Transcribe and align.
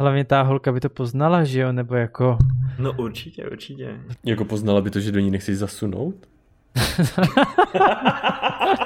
Hlavně 0.00 0.24
ta 0.24 0.42
holka 0.42 0.72
by 0.72 0.80
to 0.80 0.88
poznala, 0.88 1.44
že 1.44 1.60
jo, 1.60 1.72
nebo 1.72 1.94
jako... 1.94 2.38
No 2.78 2.92
určitě, 2.92 3.50
určitě. 3.50 4.00
Jako 4.24 4.44
poznala 4.44 4.80
by 4.80 4.90
to, 4.90 5.00
že 5.00 5.12
do 5.12 5.20
ní 5.20 5.30
nechceš 5.30 5.58
zasunout? 5.58 6.14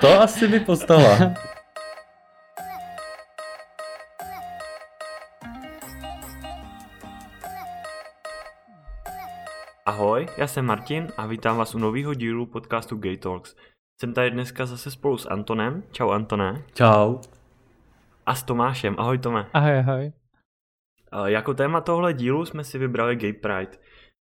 to 0.00 0.20
asi 0.20 0.48
by 0.48 0.60
poznala. 0.60 1.18
Ahoj, 9.87 10.27
já 10.38 10.47
jsem 10.47 10.65
Martin 10.65 11.08
a 11.17 11.27
vítám 11.27 11.56
vás 11.56 11.74
u 11.74 11.79
nového 11.79 12.15
dílu 12.15 12.47
podcastu 12.47 12.97
Gay 12.97 13.17
Talks. 13.17 13.56
Jsem 14.01 14.15
tady 14.15 14.31
dneska 14.31 14.67
zase 14.67 14.90
spolu 14.90 15.19
s 15.19 15.27
Antonem. 15.27 15.83
Čau 15.92 16.11
Antone. 16.11 16.62
Čau. 16.74 17.19
A 18.27 18.34
s 18.34 18.42
Tomášem. 18.42 18.95
Ahoj 18.98 19.19
Tome. 19.19 19.47
Ahoj, 19.52 19.79
ahoj. 19.79 20.12
Jako 21.24 21.55
téma 21.55 21.80
tohle 21.80 22.12
dílu 22.12 22.45
jsme 22.45 22.65
si 22.65 22.79
vybrali 22.79 23.16
Gay 23.16 23.32
Pride. 23.32 23.73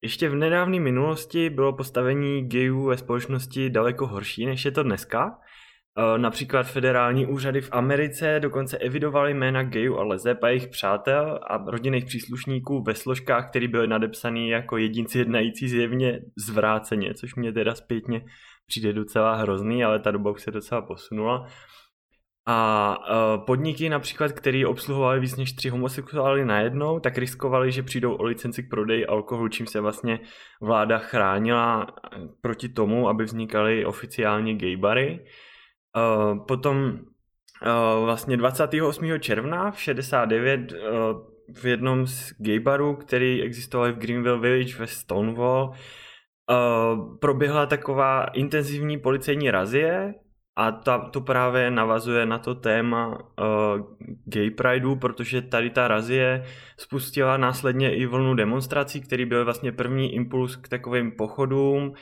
Ještě 0.03 0.29
v 0.29 0.35
nedávné 0.35 0.81
minulosti 0.81 1.51
bylo 1.51 1.73
postavení 1.73 2.49
gayů 2.49 2.87
ve 2.87 2.97
společnosti 2.97 3.71
daleko 3.71 4.07
horší, 4.07 4.47
než 4.47 4.65
je 4.65 4.71
to 4.71 4.83
dneska. 4.83 5.39
Například 6.17 6.63
federální 6.63 7.27
úřady 7.27 7.61
v 7.61 7.69
Americe 7.73 8.41
dokonce 8.41 8.79
evidovaly 8.79 9.35
jména 9.35 9.63
gayů 9.63 9.99
a 9.99 10.05
lezeb 10.05 10.45
a 10.45 10.49
jejich 10.49 10.69
přátel 10.69 11.41
a 11.51 11.71
rodinných 11.71 12.05
příslušníků 12.05 12.83
ve 12.83 12.95
složkách, 12.95 13.51
které 13.51 13.69
byly 13.69 13.87
nadepsané 13.89 14.49
jako 14.49 14.77
jedinci 14.77 15.19
jednající 15.19 15.69
zjevně 15.69 16.21
zvráceně, 16.47 17.15
což 17.15 17.35
mě 17.35 17.53
teda 17.53 17.75
zpětně 17.75 18.25
přijde 18.67 18.93
docela 18.93 19.35
hrozný, 19.35 19.85
ale 19.85 19.99
ta 19.99 20.11
doba 20.11 20.31
už 20.31 20.43
se 20.43 20.51
docela 20.51 20.83
posunula. 20.83 21.47
A 22.51 22.97
uh, 22.99 23.45
podniky 23.45 23.89
například, 23.89 24.33
které 24.33 24.67
obsluhovali 24.67 25.21
víc 25.21 25.37
než 25.37 25.53
tři 25.53 25.69
homosexuály 25.69 26.45
najednou, 26.45 27.01
tak 27.01 27.19
riskovali, 27.19 27.73
že 27.73 27.83
přijdou 27.83 28.15
o 28.15 28.23
licenci 28.23 28.63
k 28.63 28.71
prodeji 28.71 29.07
alkoholu, 29.07 29.49
čím 29.49 29.67
se 29.67 29.81
vlastně 29.81 30.21
vláda 30.61 30.99
chránila 30.99 31.87
e, 31.87 32.19
proti 32.41 32.69
tomu, 32.69 33.09
aby 33.09 33.25
vznikaly 33.25 33.85
oficiálně 33.85 34.55
gay 34.55 34.77
bary. 34.77 35.25
Uh, 35.97 36.47
potom 36.47 36.99
vlastně 38.05 38.37
28. 38.37 39.21
června 39.21 39.71
v 39.71 39.81
69 39.81 40.73
uh, 40.73 40.79
v 41.55 41.65
jednom 41.65 42.07
z 42.07 42.33
gay 42.39 42.59
barů, 42.59 42.95
který 42.95 43.43
existoval 43.43 43.93
v 43.93 43.99
Greenville 43.99 44.41
Village 44.41 44.77
ve 44.77 44.87
Stonewall, 44.87 45.73
proběhla 47.21 47.67
taková 47.67 48.25
intenzivní 48.25 48.99
policejní 48.99 49.51
razie, 49.51 50.15
a 50.59 50.73
ta, 50.73 50.99
to 50.99 51.21
právě 51.21 51.71
navazuje 51.71 52.27
na 52.27 52.39
to 52.39 52.55
téma 52.55 53.09
uh, 53.09 53.17
gay 54.25 54.51
prideu, 54.51 54.97
protože 54.97 55.43
tady 55.43 55.71
ta 55.71 55.89
razie 55.89 56.45
spustila 56.77 57.37
následně 57.37 57.95
i 57.97 58.07
vlnu 58.07 58.35
demonstrací, 58.35 59.01
který 59.01 59.25
byl 59.25 59.45
vlastně 59.45 59.73
první 59.73 60.15
impuls 60.15 60.57
k 60.57 60.69
takovým 60.69 61.13
pochodům, 61.13 61.83
uh, 61.89 61.95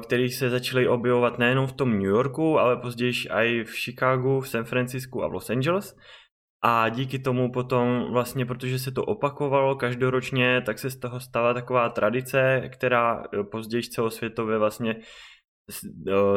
který 0.00 0.30
se 0.30 0.50
začaly 0.50 0.88
objevovat 0.88 1.38
nejenom 1.38 1.66
v 1.66 1.72
tom 1.72 1.90
New 1.92 2.10
Yorku, 2.10 2.58
ale 2.58 2.76
později 2.76 3.12
i 3.30 3.64
v 3.64 3.76
Chicagu, 3.76 4.40
v 4.40 4.48
San 4.48 4.64
Francisku 4.64 5.24
a 5.24 5.28
v 5.28 5.32
Los 5.32 5.50
Angeles. 5.50 5.96
A 6.62 6.88
díky 6.88 7.18
tomu 7.18 7.52
potom 7.52 8.06
vlastně, 8.12 8.46
protože 8.46 8.78
se 8.78 8.90
to 8.90 9.04
opakovalo 9.04 9.76
každoročně, 9.76 10.62
tak 10.66 10.78
se 10.78 10.90
z 10.90 10.96
toho 10.96 11.20
stala 11.20 11.54
taková 11.54 11.88
tradice, 11.88 12.62
která 12.72 13.24
později 13.50 13.82
celosvětově 13.82 14.58
vlastně 14.58 14.96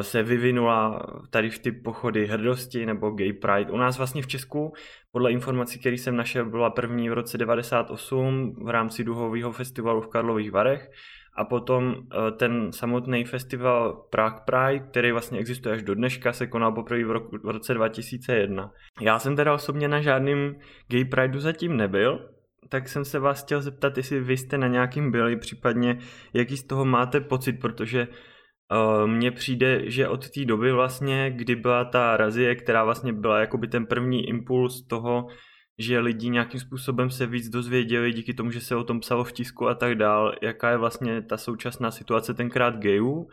se 0.01 0.23
vyvinula 0.23 1.05
tady 1.29 1.49
v 1.49 1.59
ty 1.59 1.71
pochody 1.71 2.27
hrdosti 2.27 2.85
nebo 2.85 3.09
gay 3.09 3.33
pride. 3.33 3.71
U 3.71 3.77
nás 3.77 3.97
vlastně 3.97 4.21
v 4.21 4.27
Česku, 4.27 4.73
podle 5.11 5.31
informací, 5.31 5.79
které 5.79 5.95
jsem 5.95 6.15
našel, 6.15 6.49
byla 6.49 6.69
první 6.69 7.09
v 7.09 7.13
roce 7.13 7.37
98 7.37 8.55
v 8.65 8.69
rámci 8.69 9.03
duhového 9.03 9.51
festivalu 9.51 10.01
v 10.01 10.07
Karlových 10.07 10.51
Varech 10.51 10.91
a 11.37 11.45
potom 11.45 11.95
e, 11.95 12.31
ten 12.31 12.71
samotný 12.71 13.25
festival 13.25 14.07
Prague 14.09 14.41
Pride, 14.45 14.85
který 14.89 15.11
vlastně 15.11 15.39
existuje 15.39 15.75
až 15.75 15.83
do 15.83 15.95
dneška, 15.95 16.33
se 16.33 16.47
konal 16.47 16.71
poprvé 16.71 17.03
v, 17.03 17.11
roku, 17.11 17.37
v 17.43 17.49
roce 17.49 17.73
2001. 17.73 18.71
Já 19.01 19.19
jsem 19.19 19.35
teda 19.35 19.53
osobně 19.53 19.87
na 19.87 20.01
žádným 20.01 20.55
gay 20.87 21.05
prideu 21.05 21.39
zatím 21.39 21.77
nebyl, 21.77 22.29
tak 22.69 22.89
jsem 22.89 23.05
se 23.05 23.19
vás 23.19 23.43
chtěl 23.43 23.61
zeptat, 23.61 23.97
jestli 23.97 24.19
vy 24.19 24.37
jste 24.37 24.57
na 24.57 24.67
nějakým 24.67 25.11
byli, 25.11 25.35
případně 25.35 25.97
jaký 26.33 26.57
z 26.57 26.63
toho 26.63 26.85
máte 26.85 27.21
pocit, 27.21 27.53
protože 27.53 28.07
mně 29.05 29.31
přijde, 29.31 29.81
že 29.85 30.07
od 30.07 30.29
té 30.29 30.45
doby 30.45 30.71
vlastně, 30.71 31.31
kdy 31.35 31.55
byla 31.55 31.85
ta 31.85 32.17
razie, 32.17 32.55
která 32.55 32.83
vlastně 32.83 33.13
byla 33.13 33.39
jakoby 33.39 33.67
ten 33.67 33.85
první 33.85 34.29
impuls 34.29 34.87
toho, 34.87 35.27
že 35.79 35.99
lidi 35.99 36.29
nějakým 36.29 36.59
způsobem 36.59 37.09
se 37.09 37.27
víc 37.27 37.49
dozvěděli 37.49 38.13
díky 38.13 38.33
tomu, 38.33 38.51
že 38.51 38.61
se 38.61 38.75
o 38.75 38.83
tom 38.83 38.99
psalo 38.99 39.23
v 39.23 39.31
tisku 39.31 39.67
a 39.67 39.75
tak 39.75 39.95
dál, 39.95 40.33
jaká 40.41 40.69
je 40.69 40.77
vlastně 40.77 41.21
ta 41.21 41.37
současná 41.37 41.91
situace 41.91 42.33
tenkrát 42.33 42.77
gayů, 42.77 43.27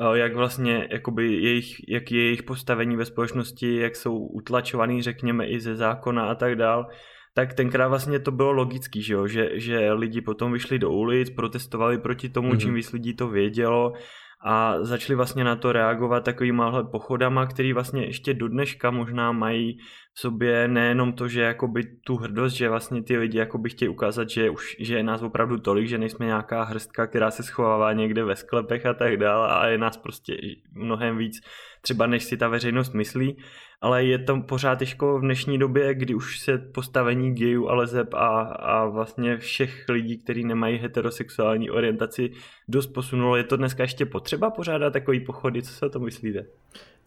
eh, 0.00 0.18
jak 0.18 0.34
vlastně 0.34 0.88
jakoby 0.90 1.32
jejich, 1.32 1.88
jak 1.88 2.12
je 2.12 2.22
jejich 2.22 2.42
postavení 2.42 2.96
ve 2.96 3.04
společnosti, 3.04 3.76
jak 3.76 3.96
jsou 3.96 4.18
utlačovaný, 4.18 5.02
řekněme, 5.02 5.46
i 5.46 5.60
ze 5.60 5.76
zákona 5.76 6.26
a 6.26 6.34
tak 6.34 6.56
dál, 6.56 6.86
tak 7.34 7.54
tenkrát 7.54 7.88
vlastně 7.88 8.18
to 8.18 8.30
bylo 8.30 8.52
logický, 8.52 9.02
že, 9.02 9.14
jo? 9.14 9.26
Že, 9.26 9.50
že 9.54 9.92
lidi 9.92 10.20
potom 10.20 10.52
vyšli 10.52 10.78
do 10.78 10.90
ulic, 10.90 11.30
protestovali 11.30 11.98
proti 11.98 12.28
tomu, 12.28 12.52
mm-hmm. 12.52 12.58
čím 12.58 12.74
víc 12.74 12.92
lidí 12.92 13.14
to 13.14 13.28
vědělo 13.28 13.92
a 14.40 14.84
začali 14.84 15.16
vlastně 15.16 15.44
na 15.44 15.56
to 15.56 15.72
reagovat 15.72 16.24
takovýmahle 16.24 16.84
pochodama, 16.84 17.46
který 17.46 17.72
vlastně 17.72 18.04
ještě 18.04 18.34
do 18.34 18.48
dneška 18.48 18.90
možná 18.90 19.32
mají 19.32 19.78
v 20.14 20.20
sobě 20.20 20.68
nejenom 20.68 21.12
to, 21.12 21.28
že 21.28 21.42
jakoby 21.42 21.82
tu 22.06 22.16
hrdost, 22.16 22.56
že 22.56 22.68
vlastně 22.68 23.02
ty 23.02 23.16
lidi 23.16 23.38
jakoby 23.38 23.70
chtějí 23.70 23.88
ukázat, 23.88 24.30
že, 24.30 24.50
už, 24.50 24.76
že 24.80 24.96
je 24.96 25.02
nás 25.02 25.22
opravdu 25.22 25.58
tolik, 25.58 25.88
že 25.88 25.98
nejsme 25.98 26.26
nějaká 26.26 26.62
hrstka, 26.62 27.06
která 27.06 27.30
se 27.30 27.42
schovává 27.42 27.92
někde 27.92 28.24
ve 28.24 28.36
sklepech 28.36 28.86
a 28.86 28.94
tak 28.94 29.16
dále 29.16 29.48
a 29.48 29.66
je 29.66 29.78
nás 29.78 29.96
prostě 29.96 30.36
mnohem 30.72 31.18
víc 31.18 31.40
třeba 31.84 32.06
než 32.06 32.24
si 32.24 32.36
ta 32.36 32.48
veřejnost 32.48 32.94
myslí, 32.94 33.36
ale 33.80 34.04
je 34.04 34.18
to 34.18 34.40
pořád 34.40 34.78
těžko 34.78 35.18
v 35.18 35.20
dnešní 35.20 35.58
době, 35.58 35.94
kdy 35.94 36.14
už 36.14 36.38
se 36.38 36.58
postavení 36.58 37.34
gayů 37.34 37.68
a 37.68 37.74
lezeb 37.74 38.14
a, 38.14 38.40
a 38.40 38.84
vlastně 38.84 39.36
všech 39.36 39.88
lidí, 39.88 40.18
kteří 40.18 40.44
nemají 40.44 40.78
heterosexuální 40.78 41.70
orientaci, 41.70 42.30
dost 42.68 42.86
posunulo. 42.86 43.36
Je 43.36 43.44
to 43.44 43.56
dneska 43.56 43.82
ještě 43.82 44.06
potřeba 44.06 44.50
pořádat 44.50 44.92
takový 44.92 45.20
pochody? 45.20 45.62
Co 45.62 45.72
se 45.72 45.86
o 45.86 45.88
tom 45.88 46.04
myslíte? 46.04 46.46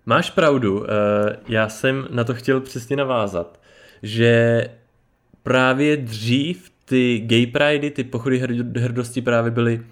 Máš 0.06 0.30
pravdu, 0.30 0.86
eh, 0.86 1.38
já 1.48 1.70
jsem 1.70 2.08
na 2.12 2.24
to 2.24 2.34
chtěl 2.34 2.62
přesně 2.62 2.96
navázat, 2.96 3.60
že 4.04 4.64
právě 5.44 5.98
dřív 5.98 6.72
ty 6.86 7.20
gay 7.20 7.46
pridey, 7.48 7.92
ty 7.92 8.04
pochody 8.04 8.38
hrdosti 8.78 9.22
právě 9.22 9.52
byly 9.52 9.80
uh, 9.80 9.84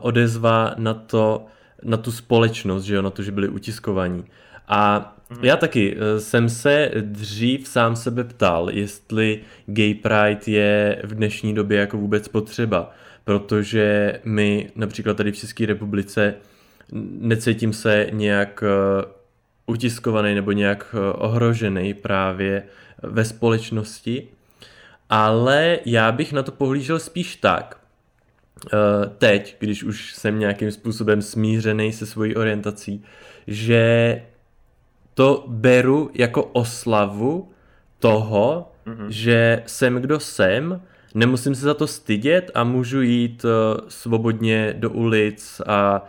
odezva 0.00 0.74
na 0.78 0.94
to, 0.94 1.46
na 1.82 1.96
tu 1.96 2.12
společnost, 2.12 2.84
že 2.84 2.94
jo, 2.94 3.02
na 3.02 3.10
to, 3.10 3.22
že 3.22 3.32
byli 3.32 3.48
utiskovaní. 3.48 4.24
A 4.68 5.14
já 5.42 5.56
taky 5.56 5.96
eh, 5.96 6.20
jsem 6.20 6.48
se 6.48 6.90
dřív 7.00 7.68
sám 7.68 7.96
sebe 7.96 8.24
ptal, 8.24 8.70
jestli 8.70 9.40
gay 9.66 9.94
pride 9.94 10.40
je 10.46 11.02
v 11.04 11.14
dnešní 11.14 11.54
době 11.54 11.80
jako 11.80 11.96
vůbec 11.96 12.28
potřeba, 12.28 12.90
protože 13.24 14.14
my 14.24 14.70
například 14.76 15.16
tady 15.16 15.32
v 15.32 15.36
České 15.36 15.66
republice 15.66 16.34
necítím 17.20 17.72
se 17.72 18.06
nějak 18.12 18.64
eh, 18.66 19.04
utiskovaný 19.66 20.34
nebo 20.34 20.52
nějak 20.52 20.94
eh, 20.94 21.12
ohrožený 21.12 21.94
právě 21.94 22.62
ve 23.02 23.24
společnosti, 23.24 24.28
ale 25.10 25.78
já 25.84 26.12
bych 26.12 26.32
na 26.32 26.42
to 26.42 26.52
pohlížel 26.52 26.98
spíš 26.98 27.36
tak, 27.36 27.79
teď, 29.18 29.56
když 29.58 29.84
už 29.84 30.14
jsem 30.14 30.38
nějakým 30.38 30.70
způsobem 30.70 31.22
smířený 31.22 31.92
se 31.92 32.06
svojí 32.06 32.36
orientací, 32.36 33.04
že 33.46 34.22
to 35.14 35.44
beru 35.46 36.10
jako 36.14 36.44
oslavu 36.44 37.50
toho, 37.98 38.72
mm-hmm. 38.86 39.06
že 39.08 39.62
jsem 39.66 39.96
kdo 39.96 40.20
jsem, 40.20 40.82
nemusím 41.14 41.54
se 41.54 41.60
za 41.60 41.74
to 41.74 41.86
stydět 41.86 42.50
a 42.54 42.64
můžu 42.64 43.00
jít 43.00 43.44
uh, 43.44 43.50
svobodně 43.88 44.74
do 44.78 44.90
ulic 44.90 45.60
a 45.66 46.04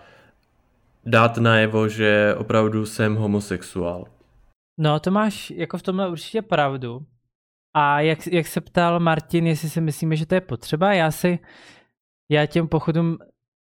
dát 1.05 1.37
najevo, 1.37 1.87
že 1.87 2.35
opravdu 2.37 2.85
jsem 2.85 3.15
homosexuál. 3.15 4.05
No, 4.79 4.99
to 4.99 5.11
máš 5.11 5.51
jako 5.51 5.77
v 5.77 5.81
tomhle 5.81 6.09
určitě 6.09 6.41
pravdu. 6.41 7.05
A 7.73 8.01
jak, 8.01 8.27
jak 8.27 8.47
se 8.47 8.61
ptal 8.61 8.99
Martin, 8.99 9.47
jestli 9.47 9.69
si 9.69 9.81
myslíme, 9.81 10.15
že 10.15 10.25
to 10.25 10.35
je 10.35 10.41
potřeba, 10.41 10.93
já 10.93 11.11
si 11.11 11.39
já 12.31 12.45
těm 12.45 12.67
pochodům 12.67 13.17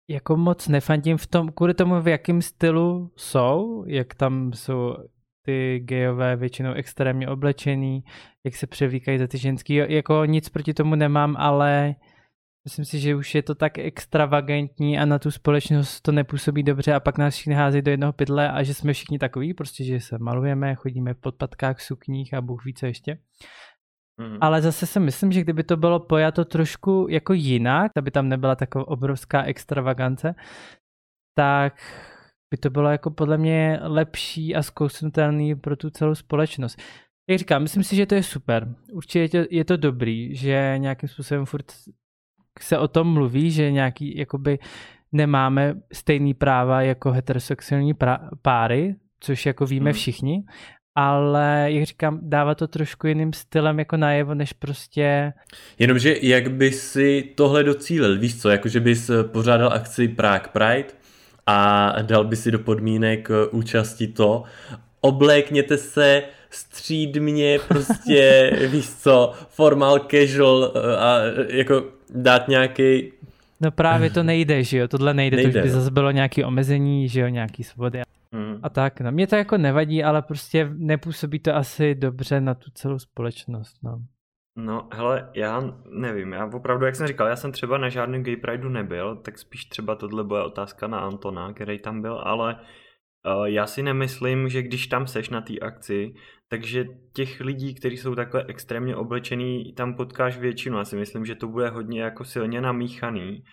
jako 0.08 0.36
moc 0.36 0.68
nefandím 0.68 1.16
v 1.16 1.26
tom, 1.26 1.52
kvůli 1.52 1.74
tomu, 1.74 2.00
v 2.00 2.08
jakém 2.08 2.42
stylu 2.42 3.10
jsou, 3.16 3.84
jak 3.86 4.14
tam 4.14 4.52
jsou 4.52 4.96
ty 5.44 5.80
gejové 5.84 6.36
většinou 6.36 6.72
extrémně 6.72 7.28
oblečený, 7.28 8.04
jak 8.44 8.56
se 8.56 8.66
převlíkají 8.66 9.18
za 9.18 9.26
ty 9.26 9.38
ženský, 9.38 9.74
jako 9.74 10.24
nic 10.24 10.48
proti 10.48 10.74
tomu 10.74 10.94
nemám, 10.94 11.36
ale 11.38 11.94
myslím 12.64 12.84
si, 12.84 12.98
že 12.98 13.16
už 13.16 13.34
je 13.34 13.42
to 13.42 13.54
tak 13.54 13.78
extravagantní 13.78 14.98
a 14.98 15.04
na 15.04 15.18
tu 15.18 15.30
společnost 15.30 16.00
to 16.00 16.12
nepůsobí 16.12 16.62
dobře 16.62 16.94
a 16.94 17.00
pak 17.00 17.18
nás 17.18 17.34
všichni 17.34 17.54
hází 17.54 17.82
do 17.82 17.90
jednoho 17.90 18.12
pytle 18.12 18.50
a 18.50 18.62
že 18.62 18.74
jsme 18.74 18.92
všichni 18.92 19.18
takový, 19.18 19.54
prostě, 19.54 19.84
že 19.84 20.00
se 20.00 20.18
malujeme, 20.18 20.74
chodíme 20.74 21.14
v 21.14 21.20
podpatkách, 21.20 21.80
sukních 21.80 22.34
a 22.34 22.40
Bůh 22.40 22.64
ví 22.64 22.74
co 22.74 22.86
ještě. 22.86 23.18
Mm. 24.20 24.38
Ale 24.40 24.62
zase 24.62 24.86
si 24.86 25.00
myslím, 25.00 25.32
že 25.32 25.40
kdyby 25.40 25.64
to 25.64 25.76
bylo 25.76 26.00
pojato 26.00 26.44
trošku 26.44 27.06
jako 27.10 27.32
jinak, 27.32 27.92
aby 27.98 28.10
tam 28.10 28.28
nebyla 28.28 28.56
taková 28.56 28.88
obrovská 28.88 29.42
extravagance, 29.42 30.34
tak 31.38 31.74
by 32.54 32.56
to 32.58 32.70
bylo 32.70 32.90
jako 32.90 33.10
podle 33.10 33.38
mě 33.38 33.78
lepší 33.82 34.54
a 34.54 34.62
zkousnutelný 34.62 35.54
pro 35.54 35.76
tu 35.76 35.90
celou 35.90 36.14
společnost. 36.14 36.80
Jak 37.30 37.38
říkám, 37.38 37.62
myslím 37.62 37.82
si, 37.82 37.96
že 37.96 38.06
to 38.06 38.14
je 38.14 38.22
super. 38.22 38.74
Určitě 38.92 39.18
je 39.18 39.28
to, 39.28 39.38
je 39.50 39.64
to 39.64 39.76
dobrý, 39.76 40.36
že 40.36 40.74
nějakým 40.76 41.08
způsobem 41.08 41.46
furt 41.46 41.72
se 42.60 42.78
o 42.78 42.88
tom 42.88 43.12
mluví, 43.12 43.50
že 43.50 43.72
nějaký, 43.72 44.18
jakoby 44.18 44.58
nemáme 45.12 45.74
stejný 45.92 46.34
práva 46.34 46.82
jako 46.82 47.10
heterosexuální 47.10 47.94
pra- 47.94 48.28
páry, 48.42 48.96
což 49.20 49.46
jako 49.46 49.66
víme 49.66 49.90
hmm. 49.90 49.94
všichni, 49.94 50.44
ale 50.94 51.66
jak 51.66 51.84
říkám, 51.84 52.18
dává 52.22 52.54
to 52.54 52.68
trošku 52.68 53.06
jiným 53.06 53.32
stylem 53.32 53.78
jako 53.78 53.96
najevo, 53.96 54.34
než 54.34 54.52
prostě... 54.52 55.32
Jenomže 55.78 56.16
jak 56.22 56.50
by 56.50 56.72
si 56.72 57.32
tohle 57.34 57.64
docílil, 57.64 58.18
víš 58.18 58.40
co, 58.40 58.48
jakože 58.50 58.80
bys 58.80 59.10
pořádal 59.22 59.72
akci 59.72 60.08
Prague 60.08 60.48
Pride 60.52 60.88
a 61.46 61.92
dal 62.02 62.24
by 62.24 62.36
si 62.36 62.50
do 62.50 62.58
podmínek 62.58 63.28
účasti 63.50 64.06
to, 64.06 64.42
oblékněte 65.00 65.78
se 65.78 66.22
střídmě, 66.50 67.58
prostě, 67.68 68.52
víš 68.70 68.90
co, 68.90 69.32
formal 69.48 69.98
casual 69.98 70.72
a 70.98 71.16
jako 71.48 71.84
dát 72.14 72.48
nějaký 72.48 73.12
No 73.60 73.70
právě 73.70 74.10
to 74.10 74.22
nejde, 74.22 74.64
že 74.64 74.78
jo, 74.78 74.88
tohle 74.88 75.14
nejde, 75.14 75.36
nejde 75.36 75.52
to 75.52 75.58
už 75.58 75.62
by 75.62 75.68
no. 75.68 75.80
zase 75.80 75.90
bylo 75.90 76.10
nějaké 76.10 76.44
omezení, 76.46 77.08
že 77.08 77.20
jo, 77.20 77.28
nějaký 77.28 77.64
svobody. 77.64 78.02
A 78.62 78.68
tak, 78.68 79.00
no. 79.00 79.12
Mě 79.12 79.26
to 79.26 79.36
jako 79.36 79.58
nevadí, 79.58 80.04
ale 80.04 80.22
prostě 80.22 80.70
nepůsobí 80.76 81.38
to 81.38 81.54
asi 81.54 81.94
dobře 81.94 82.40
na 82.40 82.54
tu 82.54 82.70
celou 82.70 82.98
společnost, 82.98 83.76
no. 83.82 83.98
No, 84.56 84.88
hele, 84.92 85.30
já 85.34 85.60
nevím, 85.90 86.32
já 86.32 86.46
opravdu, 86.46 86.84
jak 86.84 86.96
jsem 86.96 87.06
říkal, 87.06 87.26
já 87.28 87.36
jsem 87.36 87.52
třeba 87.52 87.78
na 87.78 87.88
žádném 87.88 88.22
gay 88.22 88.36
prideu 88.36 88.68
nebyl, 88.68 89.16
tak 89.16 89.38
spíš 89.38 89.64
třeba 89.64 89.94
tohle 89.94 90.24
bude 90.24 90.42
otázka 90.42 90.86
na 90.86 90.98
Antona, 90.98 91.52
který 91.52 91.78
tam 91.78 92.02
byl, 92.02 92.18
ale 92.24 92.54
uh, 92.54 93.44
já 93.44 93.66
si 93.66 93.82
nemyslím, 93.82 94.48
že 94.48 94.62
když 94.62 94.86
tam 94.86 95.06
seš 95.06 95.28
na 95.28 95.40
té 95.40 95.58
akci, 95.58 96.14
takže 96.48 96.84
těch 97.12 97.40
lidí, 97.40 97.74
kteří 97.74 97.96
jsou 97.96 98.14
takhle 98.14 98.44
extrémně 98.48 98.96
oblečený, 98.96 99.74
tam 99.74 99.94
potkáš 99.94 100.38
většinu. 100.38 100.78
Já 100.78 100.84
si 100.84 100.96
myslím, 100.96 101.24
že 101.24 101.34
to 101.34 101.48
bude 101.48 101.68
hodně 101.68 102.02
jako 102.02 102.24
silně 102.24 102.60
namíchaný 102.60 103.44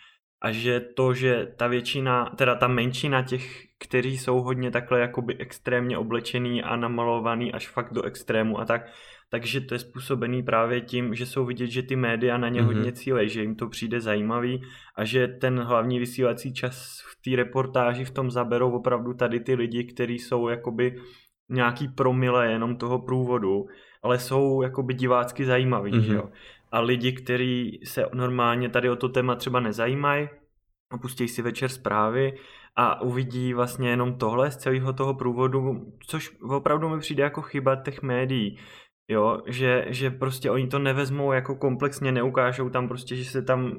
a 0.41 0.51
že 0.51 0.79
to, 0.79 1.13
že 1.13 1.47
ta 1.57 1.67
většina, 1.67 2.25
teda 2.25 2.55
ta 2.55 2.67
menšina 2.67 3.23
těch, 3.23 3.68
kteří 3.79 4.17
jsou 4.17 4.41
hodně 4.41 4.71
takhle 4.71 4.99
jakoby 4.99 5.37
extrémně 5.37 5.97
oblečený 5.97 6.63
a 6.63 6.75
namalovaný 6.75 7.53
až 7.53 7.67
fakt 7.67 7.93
do 7.93 8.03
extrému 8.03 8.59
a 8.59 8.65
tak, 8.65 8.81
takže 9.29 9.61
to 9.61 9.75
je 9.75 9.79
způsobený 9.79 10.43
právě 10.43 10.81
tím, 10.81 11.15
že 11.15 11.25
jsou 11.25 11.45
vidět, 11.45 11.67
že 11.67 11.83
ty 11.83 11.95
média 11.95 12.37
na 12.37 12.49
ně 12.49 12.61
mm-hmm. 12.61 12.65
hodně 12.65 12.91
cílej, 12.91 13.29
že 13.29 13.41
jim 13.41 13.55
to 13.55 13.67
přijde 13.67 14.01
zajímavý 14.01 14.61
a 14.95 15.05
že 15.05 15.27
ten 15.27 15.59
hlavní 15.59 15.99
vysílací 15.99 16.53
čas 16.53 17.03
v 17.11 17.21
té 17.21 17.35
reportáži 17.35 18.05
v 18.05 18.11
tom 18.11 18.31
zaberou 18.31 18.71
opravdu 18.71 19.13
tady 19.13 19.39
ty 19.39 19.55
lidi, 19.55 19.83
kteří 19.83 20.19
jsou 20.19 20.47
jakoby 20.47 21.01
nějaký 21.49 21.87
promile 21.87 22.51
jenom 22.51 22.75
toho 22.75 22.99
průvodu, 22.99 23.65
ale 24.03 24.19
jsou 24.19 24.61
jakoby 24.61 24.93
divácky 24.93 25.45
zajímavý, 25.45 25.91
mm-hmm. 25.91 26.05
že 26.05 26.13
jo. 26.13 26.29
A 26.71 26.79
lidi, 26.79 27.11
kteří 27.11 27.79
se 27.83 28.05
normálně 28.13 28.69
tady 28.69 28.89
o 28.89 28.95
to 28.95 29.09
téma 29.09 29.35
třeba 29.35 29.59
nezajímají, 29.59 30.29
opustí 30.91 31.27
si 31.27 31.41
večer 31.41 31.69
zprávy 31.69 32.33
a 32.81 33.01
uvidí 33.01 33.53
vlastně 33.53 33.89
jenom 33.89 34.13
tohle 34.15 34.51
z 34.51 34.57
celého 34.57 34.93
toho 34.93 35.13
průvodu, 35.13 35.59
což 36.07 36.37
opravdu 36.49 36.89
mi 36.89 36.99
přijde 36.99 37.23
jako 37.23 37.41
chyba 37.41 37.75
těch 37.75 38.01
médií, 38.01 38.57
jo, 39.07 39.41
že, 39.47 39.85
že 39.87 40.09
prostě 40.09 40.51
oni 40.51 40.67
to 40.67 40.79
nevezmou 40.79 41.31
jako 41.31 41.55
komplexně, 41.55 42.11
neukážou 42.11 42.69
tam 42.69 42.87
prostě, 42.87 43.15
že 43.15 43.25
se 43.25 43.41
tam 43.41 43.73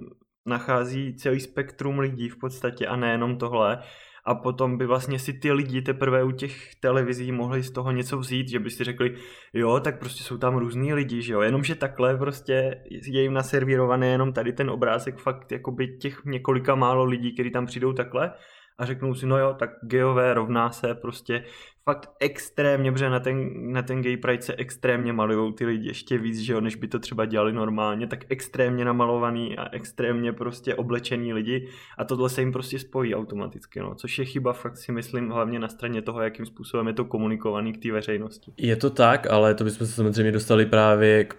nachází 0.47 1.17
celý 1.17 1.41
spektrum 1.41 1.99
lidí 1.99 2.29
v 2.29 2.39
podstatě 2.39 2.87
a 2.87 2.97
nejenom 2.97 3.39
tohle. 3.39 3.79
A 4.25 4.35
potom 4.35 4.79
by 4.79 4.87
vlastně 4.87 5.19
si 5.19 5.33
ty 5.33 5.53
lidi 5.53 5.83
teprve 5.83 6.25
u 6.25 6.31
těch 6.31 6.75
televizí 6.75 7.33
mohli 7.33 7.63
z 7.63 7.71
toho 7.71 7.93
něco 7.93 8.19
vzít, 8.19 8.49
že 8.49 8.59
by 8.59 8.71
si 8.71 8.85
řekli, 8.85 9.15
jo, 9.53 9.81
tak 9.81 9.99
prostě 9.99 10.23
jsou 10.23 10.39
tam 10.39 10.57
různý 10.57 10.95
lidi, 10.95 11.23
že 11.23 11.33
jo, 11.33 11.41
jenomže 11.41 11.75
takhle 11.75 12.17
prostě 12.17 12.83
je 12.91 13.23
jim 13.23 13.33
naservírovaný 13.33 14.09
jenom 14.09 14.33
tady 14.33 14.53
ten 14.53 14.71
obrázek 14.71 15.19
fakt 15.19 15.53
jakoby 15.53 15.97
těch 15.97 16.25
několika 16.25 16.75
málo 16.75 17.05
lidí, 17.05 17.35
kteří 17.35 17.51
tam 17.51 17.67
přijdou 17.67 17.93
takhle 17.93 18.33
a 18.81 18.87
řeknou 18.87 19.15
si, 19.15 19.27
no 19.27 19.39
jo, 19.39 19.55
tak 19.59 19.71
geové 19.83 20.35
rovná 20.35 20.71
se 20.71 20.95
prostě 20.95 21.45
fakt 21.85 22.11
extrémně, 22.21 22.93
protože 22.93 23.11
na 23.11 23.21
ten, 23.21 23.51
na 23.73 23.83
ten 23.83 24.03
gay 24.03 24.17
pride 24.17 24.43
se 24.43 24.55
extrémně 24.55 25.13
malují 25.13 25.53
ty 25.55 25.67
lidi 25.67 25.89
ještě 25.89 26.19
víc, 26.19 26.39
že 26.39 26.53
jo, 26.53 26.61
než 26.61 26.77
by 26.77 26.89
to 26.89 26.99
třeba 26.99 27.25
dělali 27.25 27.53
normálně, 27.53 28.07
tak 28.07 28.25
extrémně 28.29 28.85
namalovaný 28.85 29.59
a 29.59 29.69
extrémně 29.73 30.33
prostě 30.33 30.75
oblečený 30.75 31.33
lidi 31.33 31.69
a 31.99 32.05
tohle 32.05 32.31
se 32.31 32.41
jim 32.41 32.53
prostě 32.53 32.79
spojí 32.79 33.15
automaticky, 33.15 33.81
no, 33.81 33.95
což 33.95 34.19
je 34.19 34.25
chyba 34.25 34.53
fakt 34.53 34.77
si 34.77 34.93
myslím 34.93 35.31
hlavně 35.31 35.59
na 35.59 35.69
straně 35.69 36.03
toho, 36.03 36.23
jakým 36.23 36.47
způsobem 36.47 36.87
je 36.87 36.93
to 36.93 37.05
komunikovaný 37.05 37.73
k 37.73 37.83
té 37.83 37.93
veřejnosti. 37.93 38.53
Je 38.57 38.77
to 38.77 38.91
tak, 38.91 39.27
ale 39.31 39.55
to 39.55 39.65
bychom 39.65 39.87
se 39.87 39.93
samozřejmě 39.93 40.33
dostali 40.33 40.67
právě 40.67 41.25
k 41.25 41.37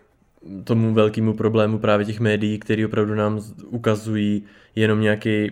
tomu 0.63 0.93
velkému 0.93 1.33
problému 1.33 1.79
právě 1.79 2.05
těch 2.05 2.19
médií, 2.19 2.59
který 2.59 2.85
opravdu 2.85 3.15
nám 3.15 3.39
ukazují 3.65 4.43
jenom 4.75 5.01
nějaký 5.01 5.51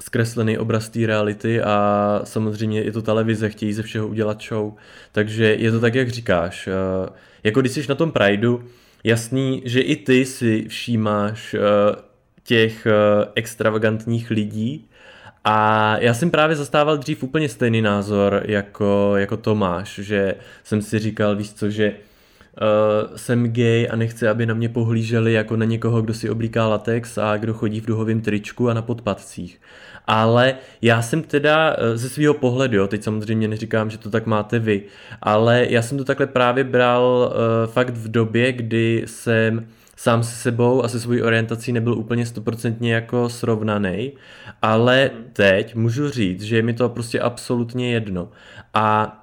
zkreslený 0.00 0.58
obraz 0.58 0.88
té 0.88 1.06
reality 1.06 1.62
a 1.62 2.20
samozřejmě 2.24 2.80
je 2.80 2.92
to 2.92 3.02
televize, 3.02 3.48
chtějí 3.48 3.72
ze 3.72 3.82
všeho 3.82 4.08
udělat 4.08 4.42
show, 4.42 4.72
takže 5.12 5.54
je 5.58 5.70
to 5.70 5.80
tak, 5.80 5.94
jak 5.94 6.08
říkáš. 6.08 6.68
Eh, 6.68 7.10
jako 7.44 7.60
když 7.60 7.72
jsi 7.72 7.86
na 7.88 7.94
tom 7.94 8.12
Prideu, 8.12 8.62
jasný, 9.04 9.62
že 9.64 9.80
i 9.80 9.96
ty 9.96 10.24
si 10.24 10.64
všímáš 10.68 11.54
eh, 11.54 11.60
těch 12.42 12.86
eh, 12.86 12.92
extravagantních 13.34 14.30
lidí 14.30 14.90
a 15.44 15.96
já 15.98 16.14
jsem 16.14 16.30
právě 16.30 16.56
zastával 16.56 16.96
dřív 16.96 17.22
úplně 17.22 17.48
stejný 17.48 17.82
názor 17.82 18.42
jako, 18.44 19.12
jako 19.16 19.36
Tomáš, 19.36 20.00
že 20.02 20.34
jsem 20.64 20.82
si 20.82 20.98
říkal, 20.98 21.36
víš 21.36 21.52
co, 21.52 21.70
že 21.70 21.92
uh, 21.92 23.16
jsem 23.16 23.52
gay 23.52 23.88
a 23.90 23.96
nechci, 23.96 24.28
aby 24.28 24.46
na 24.46 24.54
mě 24.54 24.68
pohlíželi 24.68 25.32
jako 25.32 25.56
na 25.56 25.64
někoho, 25.64 26.02
kdo 26.02 26.14
si 26.14 26.30
oblíká 26.30 26.68
latex 26.68 27.18
a 27.18 27.36
kdo 27.36 27.54
chodí 27.54 27.80
v 27.80 27.86
duhovém 27.86 28.20
tričku 28.20 28.68
a 28.68 28.74
na 28.74 28.82
podpadcích. 28.82 29.60
Ale 30.06 30.54
já 30.82 31.02
jsem 31.02 31.22
teda 31.22 31.76
eh, 31.78 31.96
ze 31.96 32.08
svého 32.08 32.34
pohledu, 32.34 32.76
jo, 32.76 32.86
teď 32.86 33.02
samozřejmě 33.02 33.48
neříkám, 33.48 33.90
že 33.90 33.98
to 33.98 34.10
tak 34.10 34.26
máte 34.26 34.58
vy, 34.58 34.82
ale 35.22 35.66
já 35.68 35.82
jsem 35.82 35.98
to 35.98 36.04
takhle 36.04 36.26
právě 36.26 36.64
bral 36.64 37.32
uh, 37.32 37.72
fakt 37.72 37.90
v 37.90 38.10
době, 38.10 38.52
kdy 38.52 39.04
jsem 39.06 39.66
sám 39.96 40.22
se 40.22 40.34
sebou 40.36 40.84
a 40.84 40.88
se 40.88 41.00
svojí 41.00 41.22
orientací 41.22 41.72
nebyl 41.72 41.94
úplně 41.94 42.26
stoprocentně 42.26 42.94
jako 42.94 43.28
srovnaný, 43.28 44.12
ale 44.62 45.10
mhm. 45.14 45.24
teď 45.32 45.74
můžu 45.74 46.10
říct, 46.10 46.42
že 46.42 46.56
je 46.56 46.62
mi 46.62 46.74
to 46.74 46.88
prostě 46.88 47.20
absolutně 47.20 47.92
jedno. 47.92 48.28
A 48.74 49.16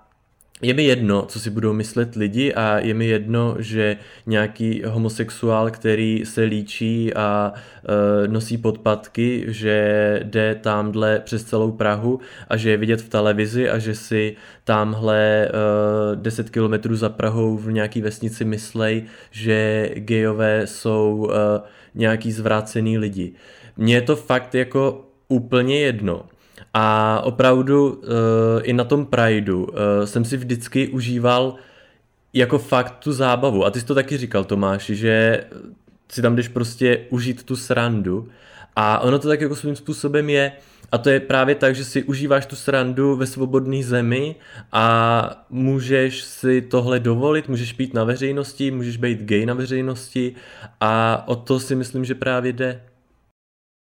je 0.61 0.73
mi 0.73 0.83
jedno, 0.83 1.25
co 1.25 1.39
si 1.39 1.49
budou 1.49 1.73
myslet 1.73 2.15
lidi 2.15 2.53
a 2.53 2.79
je 2.79 2.93
mi 2.93 3.05
jedno, 3.07 3.55
že 3.59 3.97
nějaký 4.25 4.83
homosexuál, 4.85 5.71
který 5.71 6.23
se 6.25 6.41
líčí 6.41 7.13
a 7.13 7.53
e, 7.53 8.27
nosí 8.27 8.57
podpatky, 8.57 9.45
že 9.47 10.19
jde 10.23 10.55
tamhle 10.55 11.19
přes 11.19 11.43
celou 11.43 11.71
Prahu 11.71 12.19
a 12.47 12.57
že 12.57 12.69
je 12.69 12.77
vidět 12.77 13.01
v 13.01 13.09
televizi 13.09 13.69
a 13.69 13.79
že 13.79 13.95
si 13.95 14.35
tamhle 14.63 15.45
e, 15.45 15.49
10 16.15 16.49
kilometrů 16.49 16.95
za 16.95 17.09
Prahou 17.09 17.57
v 17.57 17.71
nějaký 17.71 18.01
vesnici 18.01 18.45
myslej, 18.45 19.03
že 19.31 19.89
gejové 19.93 20.67
jsou 20.67 21.29
e, 21.31 21.61
nějaký 21.95 22.31
zvrácený 22.31 22.97
lidi. 22.97 23.33
Mně 23.77 23.95
je 23.95 24.01
to 24.01 24.15
fakt 24.15 24.55
jako 24.55 25.05
úplně 25.27 25.79
jedno. 25.79 26.25
A 26.79 27.22
opravdu 27.24 27.89
uh, 27.89 28.03
i 28.63 28.74
na 28.74 28.84
tom 28.84 29.05
Prideu 29.05 29.63
uh, 29.63 29.75
jsem 30.05 30.25
si 30.25 30.38
vždycky 30.38 30.88
užíval 30.88 31.55
jako 32.34 32.60
fakt 32.60 32.96
tu 33.00 33.13
zábavu. 33.13 33.65
A 33.65 33.72
ty 33.72 33.79
jsi 33.79 33.86
to 33.86 33.96
taky 33.96 34.17
říkal, 34.17 34.43
Tomáši, 34.43 34.96
že 34.96 35.43
si 36.12 36.22
tam 36.22 36.36
jdeš 36.36 36.48
prostě 36.48 37.00
užít 37.10 37.43
tu 37.43 37.55
srandu. 37.55 38.29
A 38.75 39.00
ono 39.00 39.19
to 39.19 39.27
tak 39.27 39.41
jako 39.41 39.55
svým 39.55 39.75
způsobem 39.75 40.29
je. 40.29 40.51
A 40.91 40.98
to 40.98 41.10
je 41.10 41.19
právě 41.19 41.55
tak, 41.55 41.75
že 41.75 41.86
si 41.86 42.03
užíváš 42.03 42.46
tu 42.46 42.55
srandu 42.55 43.15
ve 43.15 43.27
svobodné 43.27 43.84
zemi 43.84 44.36
a 44.72 45.46
můžeš 45.50 46.22
si 46.24 46.62
tohle 46.62 47.00
dovolit, 47.00 47.50
můžeš 47.50 47.74
pít 47.74 47.93
na 47.93 48.03
veřejnosti, 48.03 48.72
můžeš 48.72 48.98
být 48.98 49.22
gay 49.22 49.46
na 49.46 49.53
veřejnosti 49.53 50.36
a 50.81 51.24
o 51.27 51.36
to 51.36 51.60
si 51.60 51.75
myslím, 51.75 52.05
že 52.05 52.15
právě 52.15 52.53
jde. 52.53 52.81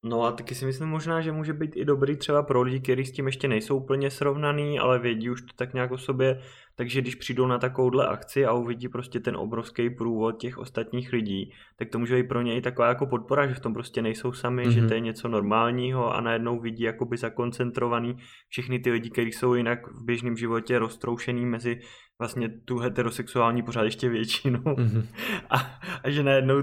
No 0.02 0.24
a 0.24 0.32
taky 0.32 0.54
si 0.54 0.64
myslím 0.64 0.88
možná, 0.88 1.20
že 1.20 1.32
může 1.32 1.52
být 1.52 1.76
i 1.76 1.84
dobrý 1.84 2.16
třeba 2.16 2.42
pro 2.42 2.62
lidi, 2.62 2.80
kteří 2.80 3.06
s 3.06 3.12
tím 3.12 3.26
ještě 3.26 3.48
nejsou 3.48 3.76
úplně 3.76 4.10
srovnaný, 4.10 4.78
ale 4.78 4.98
vědí 4.98 5.30
už 5.30 5.42
to 5.42 5.52
tak 5.56 5.74
nějak 5.74 5.90
o 5.90 5.98
sobě, 5.98 6.40
takže 6.80 7.00
když 7.00 7.14
přijdou 7.14 7.46
na 7.46 7.58
takovouhle 7.58 8.06
akci 8.06 8.46
a 8.46 8.52
uvidí 8.52 8.88
prostě 8.88 9.20
ten 9.20 9.36
obrovský 9.36 9.90
průvod 9.90 10.40
těch 10.40 10.58
ostatních 10.58 11.12
lidí, 11.12 11.52
tak 11.76 11.88
to 11.88 11.98
může 11.98 12.16
být 12.16 12.28
pro 12.28 12.42
ně 12.42 12.56
i 12.56 12.60
taková 12.60 12.88
jako 12.88 13.06
podpora, 13.06 13.46
že 13.46 13.54
v 13.54 13.60
tom 13.60 13.74
prostě 13.74 14.02
nejsou 14.02 14.32
sami, 14.32 14.62
mm-hmm. 14.62 14.70
že 14.70 14.80
Mhm. 14.80 14.88
to 14.88 14.94
je 14.94 15.00
něco 15.00 15.28
normálního 15.28 16.14
a 16.14 16.20
najednou 16.20 16.60
vidí 16.60 16.82
jakoby 16.82 17.16
zakoncentrovaný 17.16 18.16
všechny 18.48 18.78
ty 18.78 18.90
lidi, 18.90 19.10
kteří 19.10 19.32
jsou 19.32 19.54
jinak 19.54 19.86
v 19.92 20.04
běžném 20.04 20.36
životě 20.36 20.78
roztroušený 20.78 21.46
mezi 21.46 21.80
vlastně 22.20 22.48
tu 22.48 22.78
heterosexuální 22.78 23.62
pořád 23.62 23.82
ještě 23.82 24.08
většinu. 24.08 24.62
Mhm. 24.76 25.08
A, 25.50 25.56
a 26.04 26.10
že 26.10 26.22
najednou, 26.22 26.54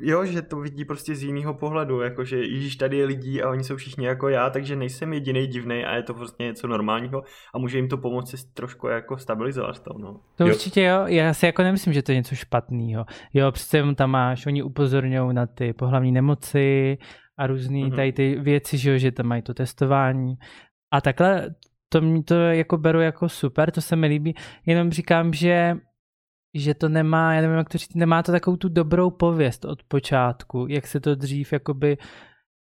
jo, 0.00 0.24
že 0.24 0.42
to 0.42 0.60
vidí 0.60 0.84
prostě 0.84 1.14
z 1.14 1.22
jiného 1.22 1.54
pohledu, 1.54 2.00
jakože 2.00 2.36
Ježíš 2.36 2.76
tady 2.76 2.96
je 2.96 3.06
lidí 3.06 3.42
a 3.42 3.50
oni 3.50 3.64
jsou 3.64 3.76
všichni 3.76 4.06
jako 4.06 4.28
já, 4.28 4.50
takže 4.50 4.76
nejsem 4.76 5.12
jediný 5.12 5.46
divný 5.46 5.84
a 5.84 5.94
je 5.94 6.02
to 6.02 6.14
prostě 6.14 6.42
něco 6.42 6.66
normálního 6.66 7.22
a 7.54 7.58
může 7.58 7.78
jim 7.78 7.88
to 7.88 7.98
pomoci 7.98 8.36
trošku 8.54 8.86
jako 8.86 9.18
stabilizovat 9.18 9.57
to, 9.84 9.98
no. 9.98 10.20
To 10.36 10.44
Jo. 10.46 10.54
určitě 10.54 10.82
jo, 10.82 11.06
já 11.06 11.34
si 11.34 11.46
jako 11.46 11.62
nemyslím, 11.62 11.92
že 11.94 12.02
to 12.02 12.12
je 12.12 12.16
něco 12.16 12.34
špatného. 12.34 13.06
Jo, 13.34 13.52
přece 13.52 13.76
jenom 13.78 13.94
tam 13.94 14.10
máš, 14.10 14.46
oni 14.46 14.62
upozorňují 14.62 15.34
na 15.34 15.46
ty 15.46 15.72
pohlavní 15.72 16.12
nemoci 16.12 16.98
a 17.38 17.46
různé 17.46 17.78
Mhm. 17.78 17.90
tady 17.96 18.12
ty 18.12 18.34
věci, 18.40 18.78
že, 18.78 18.90
jo, 18.90 18.98
že 18.98 19.12
tam 19.12 19.26
mají 19.26 19.42
to 19.42 19.54
testování. 19.54 20.34
A 20.92 21.00
takhle 21.00 21.50
to, 21.88 22.00
mě- 22.00 22.22
to 22.22 22.34
jako 22.34 22.78
beru 22.78 23.00
jako 23.00 23.28
super, 23.28 23.70
to 23.70 23.80
se 23.80 23.96
mi 23.96 24.06
líbí, 24.06 24.34
jenom 24.66 24.90
říkám, 24.90 25.32
že 25.32 25.76
že 26.54 26.74
to 26.74 26.88
nemá, 26.88 27.34
já 27.34 27.40
nevím, 27.40 27.56
jak 27.56 27.68
to 27.68 27.78
říct, 27.78 27.94
nemá 27.94 28.22
to 28.22 28.32
takovou 28.32 28.56
tu 28.56 28.68
dobrou 28.68 29.10
pověst 29.10 29.64
od 29.64 29.82
počátku, 29.82 30.66
jak 30.68 30.86
se 30.86 31.00
to 31.00 31.14
dřív 31.14 31.52
jakoby 31.52 31.98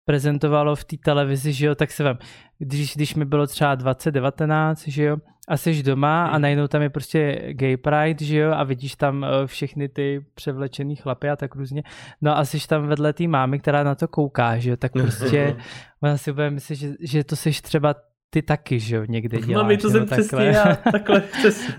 prezentovalo 0.04 0.76
v 0.76 0.84
té 0.84 0.96
televizi, 1.04 1.52
že 1.52 1.66
jo, 1.66 1.74
tak 1.74 1.90
se 1.90 2.04
vám, 2.04 2.18
když, 2.58 2.94
když 2.96 3.14
mi 3.14 3.24
bylo 3.24 3.46
třeba 3.46 3.74
2019, 3.74 4.88
že 4.88 5.04
jo, 5.04 5.16
a 5.48 5.56
jsi 5.56 5.82
doma 5.82 6.26
a 6.26 6.32
Hmm. 6.32 6.42
najednou 6.42 6.68
tam 6.68 6.82
je 6.82 6.90
prostě 6.90 7.42
gay 7.52 7.76
pride, 7.76 8.24
že 8.24 8.38
jo, 8.38 8.52
a 8.52 8.64
vidíš 8.64 8.94
tam 8.96 9.24
eh, 9.24 9.46
všechny 9.46 9.88
ty 9.88 10.24
převlečený 10.34 10.96
chlapy 10.96 11.28
a 11.28 11.36
tak 11.36 11.54
různě, 11.54 11.82
no 12.20 12.38
a 12.38 12.44
jsi 12.44 12.68
tam 12.68 12.86
vedle 12.86 13.12
té 13.12 13.28
mámy, 13.28 13.58
která 13.58 13.82
na 13.82 13.94
to 13.94 14.08
kouká, 14.08 14.58
že 14.58 14.70
jo, 14.70 14.76
tak 14.76 14.92
prostě 14.92 15.56
ona 16.02 16.16
si 16.16 16.32
bude 16.32 16.50
myslet, 16.50 16.76
že, 16.76 16.88
že 17.00 17.24
to 17.24 17.36
seš 17.36 17.60
třeba 17.60 17.94
ty 18.30 18.42
taky, 18.42 18.80
že 18.80 18.96
jo, 18.96 19.04
někde 19.08 19.38
děláš. 19.38 19.62
Mami, 19.62 19.76
to 19.76 19.88
nebo 19.88 19.98
jsem 19.98 20.06
přesně 20.06 20.38
takhle. 20.38 20.46
já, 20.46 20.74
takhle 20.92 21.20
přesně. 21.38 21.74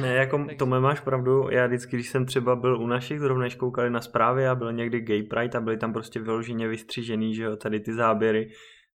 Ne, 0.00 0.14
jako 0.14 0.46
to 0.58 0.66
máš 0.66 1.00
pravdu, 1.00 1.48
já 1.50 1.66
vždycky, 1.66 1.96
když 1.96 2.08
jsem 2.08 2.26
třeba 2.26 2.56
byl 2.56 2.80
u 2.80 2.86
našich, 2.86 3.20
zrovna 3.20 3.46
koukali 3.56 3.90
na 3.90 4.00
zprávy 4.00 4.46
a 4.46 4.54
byl 4.54 4.72
někdy 4.72 5.00
gay 5.00 5.22
pride 5.22 5.58
a 5.58 5.60
byli 5.60 5.76
tam 5.76 5.92
prostě 5.92 6.20
vyloženě 6.20 6.68
vystřížený, 6.68 7.34
že 7.34 7.42
jo, 7.42 7.56
tady 7.56 7.80
ty 7.80 7.94
záběry, 7.94 8.48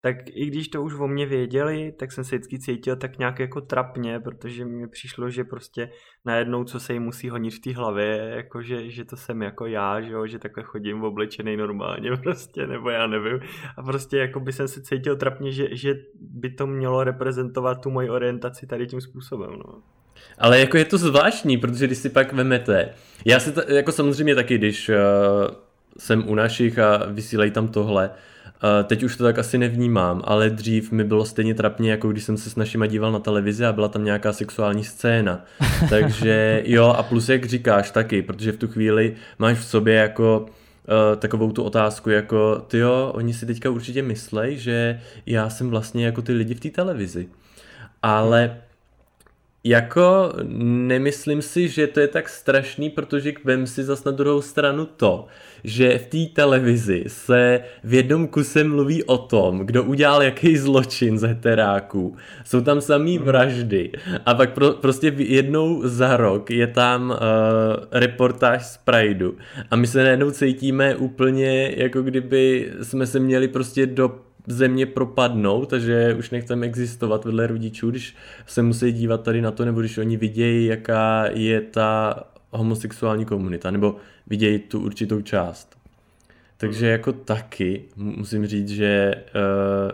tak 0.05 0.15
i 0.29 0.45
když 0.45 0.67
to 0.67 0.81
už 0.81 0.93
o 0.93 1.07
mě 1.07 1.25
věděli, 1.25 1.93
tak 1.99 2.11
jsem 2.11 2.23
se 2.23 2.35
vždycky 2.35 2.59
cítil 2.59 2.95
tak 2.95 3.17
nějak 3.19 3.39
jako 3.39 3.61
trapně, 3.61 4.19
protože 4.19 4.65
mi 4.65 4.87
přišlo, 4.87 5.29
že 5.29 5.43
prostě 5.43 5.89
najednou, 6.25 6.63
co 6.63 6.79
se 6.79 6.93
jim 6.93 7.03
musí 7.03 7.29
honit 7.29 7.53
v 7.53 7.59
té 7.59 7.73
hlavě, 7.73 8.33
jako 8.35 8.61
že, 8.61 8.89
že 8.89 9.05
to 9.05 9.17
jsem 9.17 9.41
jako 9.41 9.65
já, 9.65 10.01
že 10.01 10.11
jo, 10.11 10.27
že 10.27 10.39
takhle 10.39 10.63
chodím 10.63 11.03
oblečený 11.03 11.57
normálně 11.57 12.17
prostě, 12.23 12.67
nebo 12.67 12.89
já 12.89 13.07
nevím. 13.07 13.39
A 13.77 13.83
prostě 13.83 14.17
jako 14.17 14.39
by 14.39 14.53
jsem 14.53 14.67
se 14.67 14.81
cítil 14.81 15.15
trapně, 15.15 15.51
že, 15.51 15.67
že 15.71 15.93
by 16.19 16.49
to 16.49 16.67
mělo 16.67 17.03
reprezentovat 17.03 17.81
tu 17.81 17.89
moji 17.89 18.09
orientaci 18.09 18.67
tady 18.67 18.87
tím 18.87 19.01
způsobem, 19.01 19.51
no. 19.51 19.81
Ale 20.37 20.59
jako 20.59 20.77
je 20.77 20.85
to 20.85 20.97
zvláštní, 20.97 21.57
protože 21.57 21.87
když 21.87 21.97
si 21.97 22.09
pak 22.09 22.33
vemete, 22.33 22.89
já 23.25 23.39
si 23.39 23.51
to, 23.51 23.61
jako 23.67 23.91
samozřejmě 23.91 24.35
taky, 24.35 24.57
když 24.57 24.89
uh, 24.89 24.95
jsem 25.97 26.29
u 26.29 26.35
našich 26.35 26.79
a 26.79 27.05
vysílají 27.05 27.51
tam 27.51 27.67
tohle, 27.67 28.09
teď 28.83 29.03
už 29.03 29.15
to 29.15 29.23
tak 29.23 29.39
asi 29.39 29.57
nevnímám, 29.57 30.21
ale 30.23 30.49
dřív 30.49 30.91
mi 30.91 31.03
bylo 31.03 31.25
stejně 31.25 31.53
trapně, 31.53 31.91
jako 31.91 32.09
když 32.09 32.23
jsem 32.23 32.37
se 32.37 32.49
s 32.49 32.55
našima 32.55 32.85
díval 32.85 33.11
na 33.11 33.19
televizi 33.19 33.65
a 33.65 33.73
byla 33.73 33.87
tam 33.87 34.03
nějaká 34.03 34.33
sexuální 34.33 34.83
scéna. 34.83 35.45
Takže 35.89 36.63
jo, 36.65 36.85
a 36.85 37.03
plus 37.03 37.29
jak 37.29 37.45
říkáš 37.45 37.91
taky, 37.91 38.21
protože 38.21 38.51
v 38.51 38.57
tu 38.57 38.67
chvíli 38.67 39.15
máš 39.39 39.57
v 39.57 39.65
sobě 39.65 39.95
jako 39.95 40.39
uh, 40.39 41.19
takovou 41.19 41.51
tu 41.51 41.63
otázku 41.63 42.09
jako, 42.09 42.65
ty 42.67 42.77
jo, 42.77 43.11
oni 43.15 43.33
si 43.33 43.45
teďka 43.45 43.69
určitě 43.69 44.01
myslej, 44.01 44.57
že 44.57 45.01
já 45.25 45.49
jsem 45.49 45.69
vlastně 45.69 46.05
jako 46.05 46.21
ty 46.21 46.33
lidi 46.33 46.53
v 46.53 46.59
té 46.59 46.69
televizi. 46.69 47.27
Ale 48.01 48.57
jako 49.65 50.33
nemyslím 50.87 51.41
si, 51.41 51.67
že 51.67 51.87
to 51.87 51.99
je 51.99 52.07
tak 52.07 52.29
strašný, 52.29 52.89
protože 52.89 53.33
vem 53.43 53.67
si 53.67 53.83
zas 53.83 54.03
na 54.03 54.11
druhou 54.11 54.41
stranu 54.41 54.85
to, 54.85 55.27
že 55.63 55.97
v 55.97 56.07
té 56.07 56.33
televizi 56.33 57.03
se 57.07 57.59
v 57.83 57.93
jednom 57.93 58.27
kuse 58.27 58.63
mluví 58.63 59.03
o 59.03 59.17
tom, 59.17 59.59
kdo 59.59 59.83
udělal 59.83 60.23
jaký 60.23 60.57
zločin 60.57 61.17
z 61.17 61.21
heteráků. 61.21 62.15
Jsou 62.45 62.61
tam 62.61 62.81
samý 62.81 63.17
vraždy. 63.17 63.91
A 64.25 64.33
pak 64.33 64.53
pro, 64.53 64.71
prostě 64.71 65.13
jednou 65.17 65.81
za 65.83 66.17
rok 66.17 66.51
je 66.51 66.67
tam 66.67 67.09
uh, 67.09 67.17
reportáž 67.91 68.65
z 68.65 68.77
Prideu. 68.77 69.33
A 69.71 69.75
my 69.75 69.87
se 69.87 70.03
najednou 70.03 70.31
cítíme 70.31 70.95
úplně, 70.95 71.73
jako 71.77 72.01
kdyby 72.01 72.71
jsme 72.81 73.07
se 73.07 73.19
měli 73.19 73.47
prostě 73.47 73.85
do 73.85 74.24
země 74.47 74.85
propadnout, 74.85 75.69
takže 75.69 76.15
už 76.19 76.29
nechceme 76.29 76.65
existovat 76.65 77.25
vedle 77.25 77.47
rodičů, 77.47 77.89
když 77.89 78.15
se 78.45 78.61
musí 78.61 78.91
dívat 78.91 79.23
tady 79.23 79.41
na 79.41 79.51
to, 79.51 79.65
nebo 79.65 79.79
když 79.79 79.97
oni 79.97 80.17
vidějí, 80.17 80.65
jaká 80.65 81.25
je 81.33 81.61
ta 81.61 82.23
homosexuální 82.51 83.25
komunita, 83.25 83.71
nebo 83.71 83.95
vidějí 84.27 84.59
tu 84.59 84.79
určitou 84.79 85.21
část. 85.21 85.77
Takže 86.57 86.87
jako 86.87 87.13
taky 87.13 87.83
musím 87.95 88.45
říct, 88.47 88.69
že 88.69 89.15
uh, 89.15 89.91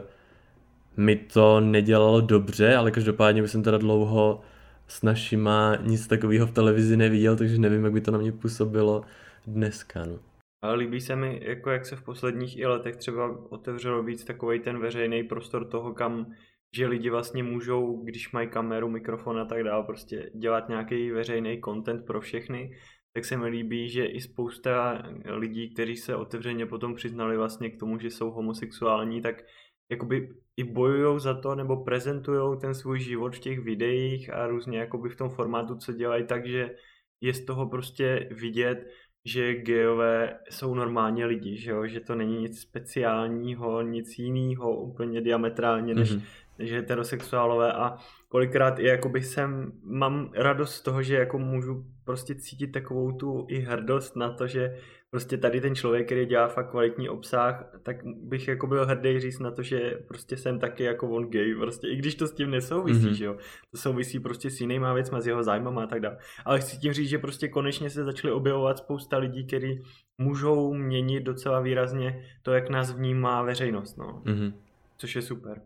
mi 0.98 1.16
to 1.16 1.60
nedělalo 1.60 2.22
dobře, 2.22 2.76
ale 2.76 2.92
každopádně 2.92 3.44
už 3.44 3.52
jsem 3.52 3.64
teda 3.64 3.78
dlouho 3.78 4.42
s 4.88 5.02
našima 5.02 5.78
nic 5.82 6.08
takového 6.08 6.48
v 6.48 6.52
televizi 6.52 6.98
neviděl, 6.98 7.36
takže 7.36 7.58
nevím, 7.58 7.84
jak 7.84 7.94
by 7.94 8.02
to 8.02 8.12
na 8.12 8.18
mě 8.18 8.32
působilo 8.32 9.02
dneska. 9.48 10.06
No. 10.06 10.31
Ale 10.62 10.76
líbí 10.76 11.02
se 11.02 11.16
mi, 11.16 11.40
jako 11.44 11.70
jak 11.70 11.86
se 11.86 11.96
v 11.96 12.04
posledních 12.04 12.58
i 12.58 12.66
letech 12.66 12.96
třeba 12.96 13.52
otevřelo 13.52 14.04
víc 14.04 14.24
takový 14.24 14.60
ten 14.60 14.80
veřejný 14.80 15.24
prostor 15.24 15.68
toho, 15.68 15.94
kam 15.94 16.34
že 16.76 16.88
lidi 16.88 17.10
vlastně 17.10 17.44
můžou, 17.44 18.04
když 18.04 18.32
mají 18.32 18.48
kameru, 18.48 18.90
mikrofon 18.90 19.40
a 19.40 19.46
tak 19.46 19.64
dále, 19.64 19.84
prostě 19.84 20.32
dělat 20.36 20.70
nějaký 20.70 21.12
veřejný 21.12 21.62
content 21.66 22.06
pro 22.06 22.22
všechny, 22.22 22.78
tak 23.14 23.26
se 23.26 23.38
mi 23.38 23.48
líbí, 23.48 23.90
že 23.90 24.06
i 24.06 24.22
spousta 24.22 25.04
lidí, 25.26 25.74
kteří 25.74 25.96
se 25.96 26.16
otevřeně 26.16 26.66
potom 26.66 26.96
přiznali 26.96 27.38
vlastně 27.38 27.70
k 27.70 27.80
tomu, 27.80 28.00
že 28.00 28.10
jsou 28.10 28.32
homosexuální, 28.32 29.22
tak 29.22 29.44
jakoby 29.92 30.30
i 30.58 30.64
bojují 30.64 31.20
za 31.20 31.42
to, 31.42 31.56
nebo 31.56 31.84
prezentují 31.84 32.60
ten 32.60 32.74
svůj 32.74 33.00
život 33.00 33.36
v 33.36 33.40
těch 33.40 33.60
videích 33.60 34.34
a 34.34 34.48
různě 34.48 34.78
jakoby 34.78 35.10
v 35.10 35.16
tom 35.16 35.30
formátu, 35.30 35.76
co 35.76 35.94
dělají, 35.94 36.26
takže 36.28 36.76
je 37.22 37.34
z 37.34 37.46
toho 37.46 37.70
prostě 37.70 38.30
vidět, 38.32 38.88
že 39.26 39.54
geové 39.56 40.40
jsou 40.50 40.76
normálně 40.76 41.26
lidi, 41.26 41.58
že, 41.58 41.72
jo? 41.72 41.88
že 41.88 42.00
to 42.00 42.16
není 42.16 42.42
nic 42.42 42.60
speciálního, 42.62 43.82
nic 43.82 44.20
jiného, 44.20 44.76
úplně 44.82 45.22
diametrálně, 45.22 45.94
než, 45.96 46.12
Mhm. 46.12 46.22
než 46.60 46.72
heterosexuálové 46.72 47.74
a 47.74 47.98
kolikrát 48.30 48.80
i 48.80 48.86
jakoby 48.86 49.22
jsem, 49.22 49.72
mám 49.84 50.32
radost 50.36 50.74
z 50.76 50.82
toho, 50.82 51.04
že 51.04 51.16
jako 51.16 51.40
můžu 51.40 51.86
prostě 52.06 52.36
cítit 52.36 52.68
takovou 52.68 53.12
tu 53.12 53.46
i 53.50 53.60
hrdost 53.60 54.16
na 54.16 54.34
to, 54.34 54.48
že 54.48 54.78
prostě 55.12 55.38
tady 55.38 55.62
ten 55.62 55.76
člověk, 55.76 56.06
který 56.06 56.26
dělá 56.26 56.48
fakt 56.48 56.70
kvalitní 56.72 57.10
obsah, 57.10 57.72
tak 57.84 57.96
bych 58.06 58.48
jako 58.48 58.68
byl 58.68 58.86
hrdý 58.86 59.20
říct 59.20 59.40
na 59.40 59.52
to, 59.52 59.64
že 59.64 59.80
prostě 60.08 60.38
jsem 60.38 60.60
taky 60.60 60.84
jako 60.84 61.10
on 61.10 61.30
gay, 61.30 61.56
prostě 61.56 61.88
i 61.88 61.96
když 61.96 62.16
to 62.16 62.28
s 62.28 62.34
tím 62.34 62.52
nesouvisí, 62.52 63.06
Mhm. 63.06 63.14
že 63.16 63.26
jo, 63.26 63.36
to 63.72 63.78
souvisí 63.78 64.20
prostě 64.20 64.50
s 64.50 64.62
jinýma 64.62 64.94
věcma, 64.94 65.22
s 65.22 65.28
jeho 65.28 65.44
zájmama 65.44 65.84
a 65.84 65.88
tak 65.88 66.02
dále. 66.02 66.18
Ale 66.46 66.60
chci 66.60 66.78
tím 66.78 66.94
říct, 66.94 67.10
že 67.10 67.18
prostě 67.18 67.48
konečně 67.48 67.90
se 67.90 68.04
začaly 68.04 68.34
objevovat 68.34 68.78
spousta 68.78 69.18
lidí, 69.18 69.46
kteří 69.48 69.82
můžou 70.18 70.74
měnit 70.74 71.24
docela 71.24 71.60
výrazně 71.60 72.26
to, 72.44 72.52
jak 72.52 72.70
nás 72.70 72.92
vnímá 72.92 73.42
veřejnost, 73.44 73.98
no. 73.98 74.22
Mhm. 74.26 74.54
Což 74.98 75.16
je 75.16 75.22
super. 75.22 75.62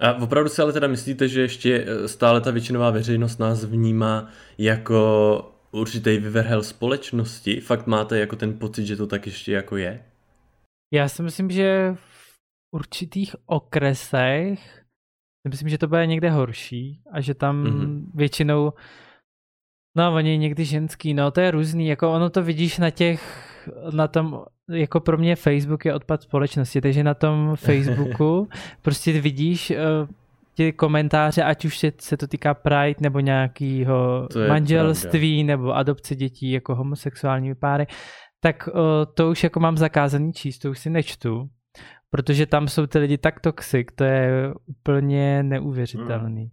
A 0.00 0.12
opravdu 0.22 0.48
si 0.50 0.62
ale 0.62 0.72
teda 0.72 0.88
myslíte, 0.88 1.28
že 1.28 1.40
ještě 1.40 1.84
eh, 1.88 2.08
stále 2.08 2.40
ta 2.40 2.50
většinová 2.50 2.90
veřejnost 2.90 3.38
nás 3.38 3.64
vnímá 3.64 4.28
jako 4.58 5.52
určitý 5.70 6.18
vyvrhel 6.18 6.62
společnosti? 6.62 7.60
Fakt 7.60 7.86
máte 7.86 8.18
jako 8.18 8.36
ten 8.36 8.58
pocit, 8.58 8.86
že 8.86 8.96
to 8.96 9.06
tak 9.06 9.26
ještě 9.26 9.52
jako 9.52 9.76
je? 9.76 10.04
Já 10.94 11.08
si 11.08 11.22
myslím, 11.22 11.50
že 11.50 11.94
v 11.94 12.36
určitých 12.74 13.36
okresech 13.46 14.60
si 15.46 15.48
myslím, 15.48 15.68
že 15.68 15.78
to 15.78 15.86
bude 15.88 16.06
někde 16.06 16.30
horší 16.30 17.00
a 17.12 17.20
že 17.20 17.34
tam 17.34 17.62
Mhm. 17.62 17.80
mm-hmm. 17.80 18.04
většinou 18.14 18.72
no 19.96 20.14
oni 20.14 20.38
někdy 20.38 20.64
ženský, 20.64 21.14
no 21.14 21.30
to 21.30 21.40
je 21.40 21.50
různý, 21.50 21.86
jako 21.88 22.12
ono 22.12 22.30
to 22.30 22.42
vidíš 22.42 22.78
na 22.78 22.90
těch, 22.90 23.20
na 23.92 24.08
tom, 24.08 24.44
jako 24.70 25.00
pro 25.00 25.18
mě 25.18 25.36
Facebook 25.36 25.84
je 25.84 25.94
odpad 25.94 26.22
společnosti, 26.22 26.80
takže 26.80 27.04
na 27.04 27.14
tom 27.14 27.52
Facebooku 27.56 28.48
prostě 28.82 29.20
vidíš 29.20 29.70
uh, 29.70 29.76
ty 30.56 30.72
komentáře, 30.72 31.42
ať 31.42 31.64
už 31.64 31.78
se, 31.78 31.92
se 32.00 32.16
to 32.16 32.26
týká 32.26 32.54
Pride 32.54 33.00
nebo 33.00 33.20
nějakého 33.20 34.28
manželství 34.48 35.44
nebo 35.44 35.76
adopce 35.76 36.16
dětí 36.16 36.50
jako 36.50 36.74
homosexuální 36.74 37.54
páry, 37.54 37.86
tak 38.40 38.68
uh, 38.68 38.74
to 39.14 39.30
už 39.30 39.44
jako 39.44 39.60
mám 39.60 39.76
zakázaný 39.76 40.32
číst, 40.32 40.58
to 40.58 40.70
už 40.70 40.78
si 40.78 40.90
nečtu, 40.90 41.48
protože 42.10 42.46
tam 42.46 42.68
jsou 42.68 42.86
ty 42.86 42.98
lidi 42.98 43.18
tak 43.18 43.40
toxic, 43.40 43.88
to 43.94 44.04
je 44.04 44.54
úplně 44.66 45.42
neuvěřitelný. 45.42 46.50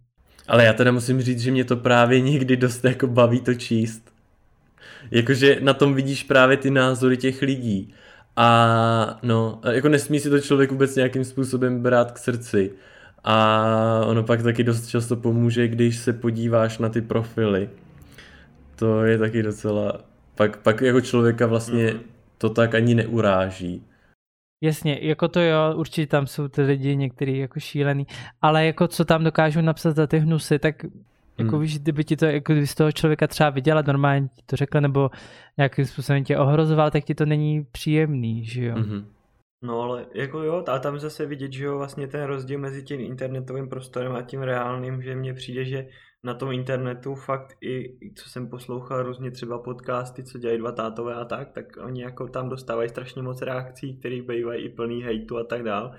Ale 0.48 0.64
já 0.64 0.72
teda 0.72 0.92
musím 0.92 1.22
říct, 1.22 1.40
že 1.40 1.50
mě 1.50 1.64
to 1.64 1.76
právě 1.76 2.20
někdy 2.20 2.56
dost 2.56 2.84
jako 2.84 3.06
baví 3.06 3.40
to 3.40 3.54
číst. 3.54 4.10
Jakože 5.10 5.58
na 5.60 5.74
tom 5.74 5.94
vidíš 5.94 6.22
právě 6.22 6.56
ty 6.56 6.70
názory 6.70 7.16
těch 7.16 7.42
lidí. 7.42 7.94
A 8.36 9.18
no, 9.22 9.60
jako 9.72 9.88
nesmí 9.88 10.20
si 10.20 10.30
to 10.30 10.40
člověk 10.40 10.70
vůbec 10.70 10.96
nějakým 10.96 11.24
způsobem 11.24 11.82
brát 11.82 12.12
k 12.12 12.18
srdci. 12.18 12.72
A 13.24 14.04
ono 14.06 14.22
pak 14.22 14.42
taky 14.42 14.64
dost 14.64 14.86
často 14.86 15.16
pomůže, 15.16 15.68
když 15.68 15.96
se 15.96 16.12
podíváš 16.12 16.78
na 16.78 16.88
ty 16.88 17.00
profily. 17.00 17.70
To 18.76 19.04
je 19.04 19.18
taky 19.18 19.42
docela... 19.42 20.00
Pak, 20.34 20.56
pak 20.56 20.80
jako 20.80 21.00
člověka 21.00 21.46
vlastně 21.46 21.86
mm-hmm. 21.86 22.00
to 22.38 22.50
tak 22.50 22.74
ani 22.74 22.94
neuráží. 22.94 23.82
Jasně, 24.62 24.98
jako 25.02 25.28
to 25.28 25.40
jo, 25.40 25.74
určitě 25.74 26.06
tam 26.06 26.26
jsou 26.26 26.48
ty 26.48 26.62
lidi 26.62 26.96
některý 26.96 27.38
jako 27.38 27.60
šílený, 27.60 28.06
ale 28.42 28.66
jako 28.66 28.88
co 28.88 29.04
tam 29.04 29.24
dokážou 29.24 29.60
napsat 29.60 29.96
za 29.96 30.06
ty 30.06 30.18
hnusy, 30.18 30.58
tak 30.58 30.84
jako 31.38 31.56
hmm. 31.56 31.60
víš, 31.60 31.78
kdyby 31.78 32.04
ti 32.04 32.16
to, 32.16 32.24
jako 32.26 32.52
kdyby 32.52 32.66
z 32.66 32.74
toho 32.74 32.92
člověka 32.92 33.26
třeba 33.26 33.50
viděla, 33.50 33.82
normálně 33.86 34.28
ti 34.28 34.42
to 34.46 34.56
řekla, 34.56 34.80
nebo 34.80 35.10
nějakým 35.56 35.84
způsobem 35.84 36.24
tě 36.24 36.38
ohrozoval, 36.38 36.90
tak 36.90 37.04
ti 37.04 37.14
to 37.14 37.26
není 37.26 37.66
příjemný, 37.72 38.44
že 38.44 38.64
jo? 38.64 38.74
Mm-hmm. 38.74 39.04
No 39.64 39.80
ale 39.80 40.06
jako 40.14 40.42
jo, 40.42 40.64
a 40.68 40.78
tam 40.78 40.98
zase 40.98 41.26
vidět, 41.26 41.52
že 41.52 41.64
jo, 41.64 41.78
vlastně 41.78 42.08
ten 42.08 42.24
rozdíl 42.24 42.58
mezi 42.58 42.82
tím 42.82 43.00
internetovým 43.00 43.68
prostorem 43.68 44.12
a 44.12 44.22
tím 44.22 44.42
reálným, 44.42 45.02
že 45.02 45.14
mně 45.14 45.34
přijde, 45.34 45.64
že 45.64 45.88
na 46.22 46.34
tom 46.34 46.52
internetu 46.52 47.14
fakt 47.14 47.56
i, 47.60 47.98
co 48.14 48.30
jsem 48.30 48.48
poslouchal 48.48 49.02
různě 49.02 49.30
třeba 49.30 49.58
podcasty, 49.58 50.24
co 50.24 50.38
dělají 50.38 50.58
dva 50.58 50.72
tátové 50.72 51.14
a 51.14 51.24
tak, 51.24 51.52
tak 51.52 51.64
oni 51.84 52.02
jako 52.02 52.28
tam 52.28 52.48
dostávají 52.48 52.88
strašně 52.88 53.22
moc 53.22 53.42
reakcí, 53.42 53.98
které 53.98 54.22
bývají 54.22 54.64
i 54.64 54.68
plný 54.68 55.02
hejtu 55.02 55.38
a 55.38 55.44
tak 55.44 55.62
dál 55.62 55.94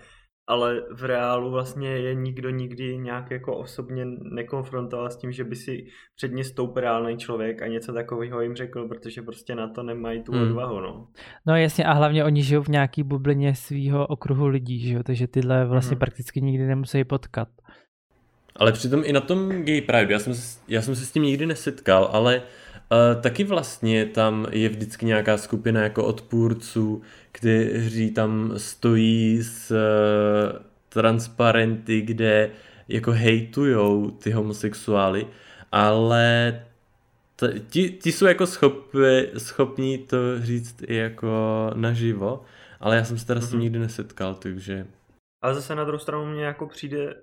ale 0.48 0.82
v 0.92 1.04
reálu 1.04 1.52
vlastně 1.52 1.90
je 1.90 2.16
nikdo 2.16 2.50
nikdy 2.50 2.98
nějak 2.98 3.32
jako 3.32 3.58
osobně 3.58 4.06
nekonfrontoval 4.22 5.10
s 5.10 5.18
tím, 5.18 5.32
že 5.32 5.44
by 5.44 5.56
si 5.56 5.86
předně 6.16 6.44
stoup 6.44 6.78
reálný 6.78 7.18
člověk 7.18 7.62
a 7.62 7.68
něco 7.68 7.94
takového 7.94 8.42
jim 8.42 8.56
řekl, 8.56 8.88
protože 8.88 9.22
prostě 9.22 9.56
na 9.56 9.68
to 9.68 9.84
nemají 9.84 10.24
tu 10.24 10.32
hmm. 10.32 10.42
odvahu, 10.42 10.80
no. 10.80 11.08
No 11.48 11.56
jasně 11.56 11.86
a 11.86 11.94
hlavně 11.94 12.24
oni 12.24 12.44
žijou 12.44 12.62
v 12.62 12.68
nějaký 12.68 13.04
bublině 13.04 13.56
svého 13.56 14.08
okruhu 14.08 14.48
lidí, 14.48 14.80
že 14.80 14.94
jo? 14.94 15.04
takže 15.04 15.28
tyhle 15.28 15.66
vlastně 15.66 15.96
hmm. 15.96 16.00
prakticky 16.00 16.42
nikdy 16.42 16.68
nemusí 16.68 17.04
potkat. 17.04 17.48
Ale 18.56 18.72
přitom 18.72 19.02
i 19.06 19.14
na 19.14 19.22
tom 19.22 19.50
Gay 19.50 19.82
Pride, 19.82 20.14
já 20.14 20.20
jsem, 20.20 20.34
já 20.68 20.82
jsem 20.82 20.96
se 20.96 21.06
s 21.06 21.12
tím 21.12 21.24
nikdy 21.24 21.46
nesetkal, 21.46 22.10
ale 22.12 22.36
Uh, 22.38 22.65
taky 23.22 23.44
vlastně 23.44 24.06
tam 24.06 24.48
je 24.52 24.70
vždycky 24.70 25.06
nějaká 25.06 25.38
skupina 25.38 25.82
jako 25.82 26.06
odpůrců, 26.06 27.02
kteří 27.32 28.12
tam 28.12 28.54
stojí 28.58 29.44
s 29.44 29.72
uh, 29.72 30.60
transparenty, 30.90 32.02
kde 32.02 32.52
jako 32.88 33.12
hejtujou 33.12 34.12
ty 34.12 34.32
homosexuály, 34.32 35.28
ale 35.72 36.62
t- 37.36 37.60
ti, 37.70 37.90
ti 37.90 38.12
jsou 38.12 38.26
jako 38.26 38.48
schopni, 38.48 39.28
schopní 39.38 39.98
to 39.98 40.18
říct 40.42 40.76
i 40.88 40.96
jako 40.96 41.70
naživo, 41.76 42.44
ale 42.80 42.96
já 42.96 43.04
jsem 43.04 43.18
se 43.18 43.26
teda 43.26 43.40
mm-hmm. 43.40 43.44
s 43.44 43.50
tím 43.50 43.58
mhm. 43.58 43.64
nikdy 43.64 43.80
nesetkal, 43.80 44.36
takže... 44.36 44.88
Ale 45.42 45.56
zase 45.56 45.76
na 45.76 45.84
druhou 45.84 46.00
stranu 46.00 46.26
mě 46.26 46.46
jako 46.46 46.68
přijde 46.68 47.16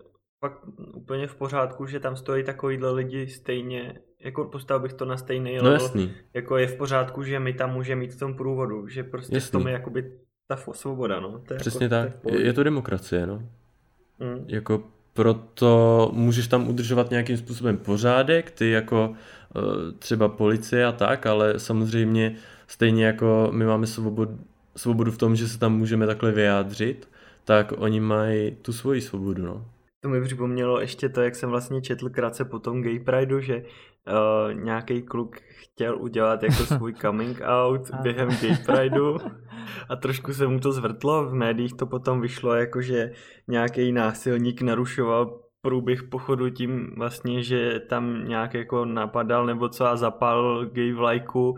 fakt 0.42 0.58
úplně 0.94 1.26
v 1.26 1.34
pořádku, 1.34 1.86
že 1.86 2.00
tam 2.00 2.16
stojí 2.16 2.44
takovýhle 2.44 2.90
lidi 2.90 3.28
stejně, 3.28 3.94
jako 4.20 4.44
postavil 4.44 4.82
bych 4.82 4.92
to 4.92 5.04
na 5.04 5.16
stejný 5.16 5.56
no, 5.56 5.62
level, 5.62 5.72
jasný. 5.72 6.12
jako 6.34 6.56
je 6.56 6.66
v 6.66 6.76
pořádku, 6.76 7.22
že 7.22 7.40
my 7.40 7.52
tam 7.52 7.72
můžeme 7.72 8.00
mít 8.00 8.14
v 8.14 8.18
tom 8.18 8.34
průvodu, 8.34 8.88
že 8.88 9.04
prostě 9.04 9.36
jasný. 9.36 9.48
v 9.48 9.50
tom 9.50 9.66
je 9.66 9.72
jakoby 9.72 10.12
ta 10.48 10.56
svoboda, 10.72 11.20
no. 11.20 11.38
To 11.48 11.54
je 11.54 11.58
Přesně 11.60 11.84
jako, 11.84 11.94
tak, 11.94 12.20
to 12.22 12.34
je, 12.34 12.46
je 12.46 12.52
to 12.52 12.62
demokracie, 12.62 13.26
no. 13.26 13.42
Mm. 14.18 14.44
Jako 14.48 14.82
proto 15.12 16.10
můžeš 16.12 16.46
tam 16.46 16.68
udržovat 16.68 17.10
nějakým 17.10 17.36
způsobem 17.36 17.76
pořádek, 17.76 18.50
ty 18.50 18.70
jako 18.70 19.14
eh, 19.56 19.92
třeba 19.98 20.28
policie 20.28 20.86
a 20.86 20.92
tak, 20.92 21.26
ale 21.26 21.58
samozřejmě 21.58 22.36
stejně 22.66 23.06
jako 23.06 23.48
my 23.52 23.64
máme 23.64 23.86
svobodu, 23.86 24.38
svobodu 24.76 25.10
v 25.10 25.18
tom, 25.18 25.36
že 25.36 25.48
se 25.48 25.58
tam 25.58 25.78
můžeme 25.78 26.06
takhle 26.06 26.32
vyjádřit, 26.32 27.08
tak 27.44 27.72
oni 27.76 28.00
mají 28.00 28.50
tu 28.50 28.72
svoji 28.72 29.00
svobodu, 29.00 29.42
no. 29.42 29.66
To 30.02 30.08
mi 30.08 30.22
připomnělo 30.24 30.80
ještě 30.80 31.08
to, 31.08 31.22
jak 31.22 31.34
jsem 31.34 31.50
vlastně 31.50 31.82
četl 31.82 32.10
krátce 32.10 32.44
po 32.44 32.58
tom 32.58 32.82
Gay 32.82 32.98
Prideu, 32.98 33.40
že 33.40 33.56
uh, 33.56 34.54
nějaký 34.54 35.02
kluk 35.02 35.36
chtěl 35.36 35.98
udělat 35.98 36.42
jako 36.42 36.54
svůj 36.66 36.94
coming 36.94 37.40
out 37.44 37.90
během 38.02 38.28
Gay 38.28 38.56
Prideu. 38.66 39.18
A 39.88 39.96
trošku 39.96 40.32
se 40.32 40.46
mu 40.46 40.60
to 40.60 40.72
zvrtlo. 40.72 41.26
V 41.26 41.34
médiích 41.34 41.74
to 41.74 41.86
potom 41.86 42.20
vyšlo 42.20 42.54
jako, 42.54 42.82
že 42.82 43.12
nějaký 43.48 43.92
násilník 43.92 44.62
narušoval 44.62 45.40
průběh 45.60 46.02
pochodu 46.02 46.50
tím 46.50 46.94
vlastně, 46.96 47.42
že 47.42 47.80
tam 47.80 48.28
nějak 48.28 48.54
jako 48.54 48.84
napadal 48.84 49.46
nebo 49.46 49.68
co 49.68 49.86
a 49.86 49.96
zapal 49.96 50.66
gay 50.66 50.92
vlajku. 50.92 51.56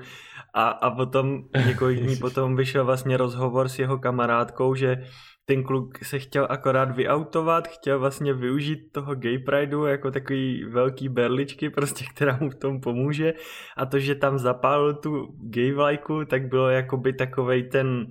A, 0.55 0.69
a 0.69 0.91
potom 0.91 1.43
několik 1.67 2.01
dní 2.01 2.17
potom 2.17 2.57
vyšel 2.57 2.85
vlastně 2.85 3.17
rozhovor 3.17 3.69
s 3.69 3.79
jeho 3.79 3.99
kamarádkou, 3.99 4.75
že 4.75 5.05
ten 5.47 5.63
kluk 5.63 6.05
se 6.05 6.19
chtěl 6.19 6.47
akorát 6.51 6.97
vyautovat, 6.97 7.69
chtěl 7.69 7.99
vlastně 7.99 8.35
využít 8.35 8.93
toho 8.93 9.15
gay 9.15 9.39
prideu 9.39 9.85
jako 9.85 10.11
takový 10.11 10.65
velký 10.65 11.09
berličky, 11.09 11.71
prostě, 11.71 12.05
která 12.15 12.39
mu 12.41 12.51
v 12.51 12.55
tom 12.55 12.81
pomůže. 12.81 13.35
A 13.77 13.87
to, 13.87 13.99
že 13.99 14.15
tam 14.15 14.39
zapálil 14.39 14.95
tu 14.95 15.35
gay 15.41 15.73
vlajku, 15.73 16.25
tak 16.25 16.49
bylo 16.49 16.69
jakoby 16.69 17.13
takovej 17.13 17.63
ten 17.63 18.07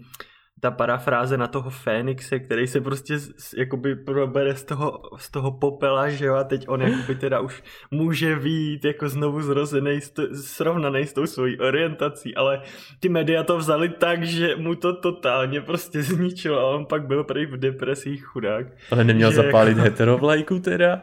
ta 0.64 0.72
parafráze 0.72 1.38
na 1.38 1.48
toho 1.48 1.70
Fénixe, 1.70 2.40
který 2.40 2.68
se 2.68 2.82
prostě 2.82 3.18
jakoby 3.58 3.96
probere 3.96 4.56
z 4.56 4.64
toho, 4.64 5.02
z 5.18 5.32
toho 5.32 5.52
popela, 5.52 6.10
že 6.10 6.26
jo, 6.26 6.36
a 6.36 6.44
teď 6.44 6.66
on 6.68 6.82
jakoby 6.82 7.16
teda 7.16 7.40
už 7.40 7.64
může 7.92 8.36
být 8.36 8.86
jako 8.86 9.10
znovu 9.10 9.42
zrozený, 9.42 10.00
srovnaný 10.34 11.06
s 11.06 11.14
tou 11.14 11.26
svojí 11.26 11.60
orientací, 11.60 12.36
ale 12.36 12.62
ty 13.00 13.10
média 13.10 13.44
to 13.44 13.58
vzali 13.58 13.90
tak, 13.90 14.24
že 14.24 14.56
mu 14.56 14.76
to 14.76 14.94
totálně 14.94 15.62
prostě 15.62 16.04
zničilo 16.04 16.60
a 16.60 16.76
on 16.76 16.86
pak 16.86 17.08
byl 17.08 17.24
prý 17.24 17.46
v 17.46 17.58
depresích 17.58 18.26
chudák. 18.26 18.68
Ale 18.92 19.04
neměl 19.04 19.30
že 19.32 19.36
zapálit 19.36 19.78
jako... 19.78 19.90
heterovlajku 19.90 20.60
teda? 20.60 21.02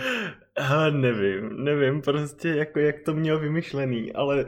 Hele, 0.58 0.90
nevím, 0.90 1.64
nevím 1.64 2.02
prostě 2.02 2.48
jako 2.48 2.78
jak 2.78 2.96
to 3.04 3.14
měl 3.14 3.38
vymyšlený, 3.38 4.12
ale 4.12 4.46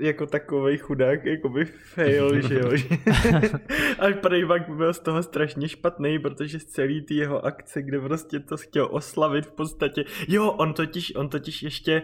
jako 0.00 0.26
takový 0.26 0.78
chudák, 0.78 1.24
jako 1.24 1.48
by 1.48 1.64
fail, 1.64 2.40
že 2.48 2.54
jo. 2.54 2.70
A 3.98 4.12
Prejvak 4.20 4.68
byl 4.68 4.94
z 4.94 4.98
toho 4.98 5.22
strašně 5.22 5.68
špatný, 5.68 6.18
protože 6.18 6.58
z 6.58 6.64
celý 6.64 7.02
ty 7.02 7.14
jeho 7.14 7.44
akce, 7.44 7.82
kde 7.82 8.00
prostě 8.00 8.40
to 8.40 8.56
chtěl 8.56 8.88
oslavit 8.90 9.46
v 9.46 9.52
podstatě, 9.52 10.04
jo, 10.28 10.50
on 10.50 10.74
totiž, 10.74 11.14
on 11.14 11.28
totiž 11.28 11.62
ještě 11.62 12.02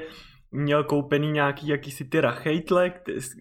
měl 0.52 0.84
koupený 0.84 1.32
nějaký 1.32 1.68
jakýsi 1.68 2.04
ty 2.04 2.20
rachejtle, 2.20 2.92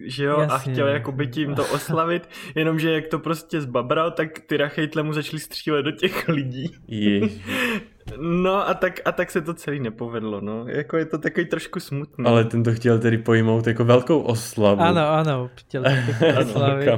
že 0.04 0.24
jo, 0.24 0.40
Jasně. 0.40 0.54
a 0.54 0.58
chtěl 0.58 0.88
jakoby 0.88 1.26
tím 1.26 1.54
to 1.54 1.66
oslavit, 1.66 2.28
jenomže 2.54 2.92
jak 2.92 3.06
to 3.06 3.18
prostě 3.18 3.60
zbabral, 3.60 4.10
tak 4.10 4.38
ty 4.38 4.56
rachejtle 4.56 5.02
mu 5.02 5.12
začaly 5.12 5.40
střílet 5.40 5.82
do 5.82 5.90
těch 5.90 6.28
lidí. 6.28 6.76
No 8.16 8.68
a 8.68 8.74
tak, 8.74 9.00
a 9.04 9.12
tak 9.12 9.30
se 9.30 9.40
to 9.40 9.54
celý 9.54 9.80
nepovedlo, 9.80 10.40
no. 10.40 10.68
Jako 10.68 10.96
je 10.96 11.04
to 11.04 11.18
takový 11.18 11.46
trošku 11.46 11.80
smutný. 11.80 12.24
Ale 12.26 12.44
ten 12.44 12.62
to 12.62 12.74
chtěl 12.74 12.98
tedy 12.98 13.18
pojmout 13.18 13.66
jako 13.66 13.84
velkou 13.84 14.20
oslavu. 14.20 14.80
Ano, 14.80 15.08
ano, 15.08 15.50
chtěl 15.54 15.82
to 15.82 16.40
oslavit. 16.40 16.88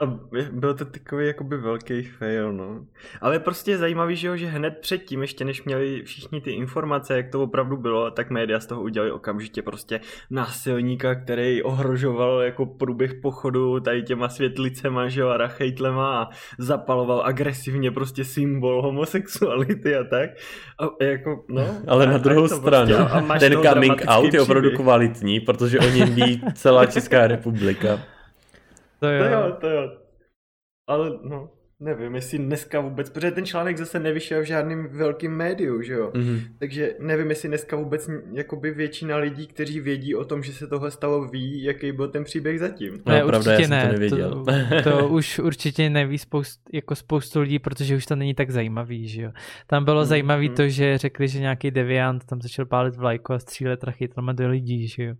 A 0.00 0.06
byl 0.52 0.74
to 0.74 0.84
takový 0.84 1.26
jakoby 1.26 1.56
velký 1.56 2.02
fail, 2.02 2.52
no. 2.52 2.84
Ale 3.20 3.38
prostě 3.38 3.70
je 3.70 3.78
zajímavý, 3.78 4.16
že, 4.16 4.28
jo, 4.28 4.36
že 4.36 4.46
hned 4.46 4.78
předtím, 4.80 5.22
ještě 5.22 5.44
než 5.44 5.64
měli 5.64 6.02
všichni 6.02 6.40
ty 6.40 6.50
informace, 6.50 7.16
jak 7.16 7.30
to 7.30 7.42
opravdu 7.42 7.76
bylo, 7.76 8.10
tak 8.10 8.30
média 8.30 8.60
z 8.60 8.66
toho 8.66 8.82
udělali 8.82 9.12
okamžitě 9.12 9.62
prostě 9.62 10.00
násilníka, 10.30 11.14
který 11.14 11.62
ohrožoval 11.62 12.40
jako 12.40 12.66
průběh 12.66 13.14
pochodu 13.14 13.80
tady 13.80 14.02
těma 14.02 14.28
světlicema, 14.28 15.08
že 15.08 15.20
jo, 15.20 15.28
a 15.28 15.36
rachejtlema 15.36 16.22
a 16.22 16.28
zapaloval 16.58 17.22
agresivně 17.24 17.90
prostě 17.90 18.24
symbol 18.24 18.82
homosexuality 18.82 19.96
a 19.96 20.04
tak. 20.04 20.30
A 20.80 21.04
jako, 21.04 21.44
no. 21.48 21.66
Ale 21.88 22.06
na 22.06 22.18
druhou 22.18 22.48
stranu, 22.48 22.94
prostě, 22.96 23.48
ten 23.48 23.62
coming 23.62 24.02
out 24.06 24.34
je 24.34 24.40
opravdu 24.40 24.70
kvalitní, 24.70 25.40
protože 25.40 25.78
o 25.78 25.88
něm 25.88 26.14
ví 26.14 26.42
celá 26.54 26.86
Česká 26.86 27.26
republika. 27.26 28.13
To 29.04 29.10
jo. 29.10 29.24
To 29.24 29.30
jo, 29.30 29.56
to 29.60 29.68
jo. 29.68 29.90
Ale 30.86 31.18
no, 31.22 31.50
nevím, 31.80 32.14
jestli 32.14 32.38
dneska 32.38 32.80
vůbec, 32.80 33.10
protože 33.10 33.30
ten 33.30 33.46
článek 33.46 33.78
zase 33.78 34.00
nevyšel 34.00 34.42
v 34.42 34.44
žádném 34.44 34.88
velkým 34.88 35.32
médiu, 35.32 35.82
že 35.82 35.92
jo? 35.92 36.10
Mm-hmm. 36.14 36.40
Takže 36.58 36.94
nevím, 37.00 37.30
jestli 37.30 37.48
dneska 37.48 37.76
vůbec 37.76 38.10
jakoby 38.32 38.70
většina 38.70 39.16
lidí, 39.16 39.46
kteří 39.46 39.80
vědí 39.80 40.14
o 40.14 40.24
tom, 40.24 40.42
že 40.42 40.52
se 40.52 40.66
tohle 40.66 40.90
stalo, 40.90 41.28
ví, 41.28 41.62
jaký 41.62 41.92
byl 41.92 42.08
ten 42.08 42.24
příběh 42.24 42.60
zatím. 42.60 43.02
No, 43.06 43.12
ne, 43.12 43.24
pravda, 43.24 43.38
určitě 43.38 43.52
já 43.52 43.58
jsem 43.58 43.70
ne, 43.70 43.86
to 43.86 43.92
nevěděl. 43.92 44.44
To, 44.84 44.90
to 44.90 45.08
už 45.14 45.38
určitě 45.38 45.90
neví 45.90 46.18
spoust, 46.18 46.60
jako 46.72 46.94
spoustu 46.94 47.40
lidí, 47.40 47.58
protože 47.58 47.96
už 47.96 48.06
to 48.06 48.16
není 48.16 48.34
tak 48.34 48.50
zajímavý, 48.50 49.08
že 49.08 49.22
jo? 49.22 49.30
Tam 49.66 49.84
bylo 49.84 50.02
mm-hmm. 50.02 50.06
zajímavé 50.06 50.48
to, 50.48 50.68
že 50.68 50.98
řekli, 50.98 51.28
že 51.28 51.40
nějaký 51.40 51.70
deviant 51.70 52.24
tam 52.24 52.40
začal 52.40 52.66
pálit 52.66 52.96
vlajku 52.96 53.32
a 53.32 53.38
střílet 53.38 53.84
rachytlama 53.84 54.32
do 54.32 54.48
lidí, 54.48 54.88
že 54.88 55.02
jo? 55.02 55.14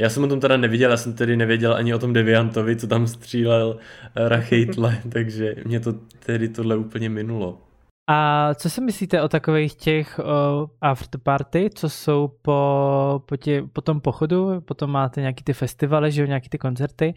Já 0.00 0.08
jsem 0.08 0.24
o 0.24 0.26
tom 0.26 0.40
teda 0.40 0.56
neviděl, 0.56 0.90
já 0.90 0.96
jsem 0.96 1.12
tedy 1.12 1.36
nevěděl 1.36 1.74
ani 1.74 1.94
o 1.94 1.98
tom 1.98 2.12
Deviantovi, 2.12 2.76
co 2.76 2.86
tam 2.86 3.06
střílel 3.06 3.78
eh, 4.14 4.28
Rachejtle, 4.28 4.98
takže 5.12 5.54
mě 5.64 5.80
to 5.80 5.94
tedy 6.26 6.48
tohle 6.48 6.76
úplně 6.76 7.08
minulo. 7.08 7.58
A 8.10 8.54
co 8.54 8.70
si 8.70 8.80
myslíte 8.80 9.22
o 9.22 9.28
takových 9.28 9.74
těch 9.74 10.18
o, 10.18 10.66
afterparty, 10.80 11.70
co 11.74 11.88
jsou 11.88 12.30
po, 12.42 13.22
po, 13.26 13.36
tě, 13.36 13.62
po 13.72 13.80
tom 13.80 14.00
pochodu, 14.00 14.60
potom 14.60 14.90
máte 14.90 15.20
nějaký 15.20 15.44
ty 15.44 15.52
festivaly, 15.52 16.12
že 16.12 16.20
jo, 16.20 16.26
nějaký 16.26 16.48
ty 16.48 16.58
koncerty 16.58 17.14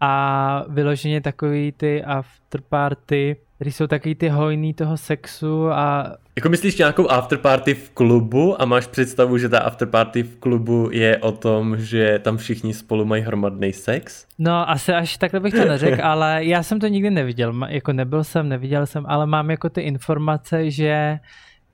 a 0.00 0.64
vyloženě 0.68 1.20
takový 1.20 1.72
ty 1.72 2.04
afterparty, 2.04 3.36
který 3.62 3.72
jsou 3.72 3.86
takový 3.86 4.14
ty 4.14 4.28
hojný 4.28 4.74
toho 4.74 4.96
sexu 4.96 5.70
a... 5.70 6.16
Jako 6.36 6.48
myslíš 6.48 6.78
nějakou 6.78 7.10
afterparty 7.10 7.74
v 7.74 7.90
klubu 7.90 8.62
a 8.62 8.64
máš 8.64 8.86
představu, 8.86 9.38
že 9.38 9.48
ta 9.48 9.58
afterparty 9.58 10.22
v 10.22 10.36
klubu 10.36 10.88
je 10.92 11.18
o 11.18 11.32
tom, 11.32 11.76
že 11.78 12.18
tam 12.22 12.36
všichni 12.36 12.74
spolu 12.74 13.04
mají 13.04 13.22
hromadný 13.22 13.72
sex? 13.72 14.26
No 14.38 14.70
asi 14.70 14.92
až 14.92 15.16
takhle 15.16 15.40
bych 15.40 15.54
to 15.54 15.64
neřekl, 15.64 16.00
ale 16.04 16.44
já 16.44 16.62
jsem 16.62 16.80
to 16.80 16.86
nikdy 16.86 17.10
neviděl, 17.10 17.66
jako 17.68 17.92
nebyl 17.92 18.24
jsem, 18.24 18.48
neviděl 18.48 18.86
jsem, 18.86 19.04
ale 19.08 19.26
mám 19.26 19.50
jako 19.50 19.68
ty 19.68 19.80
informace, 19.80 20.70
že 20.70 21.18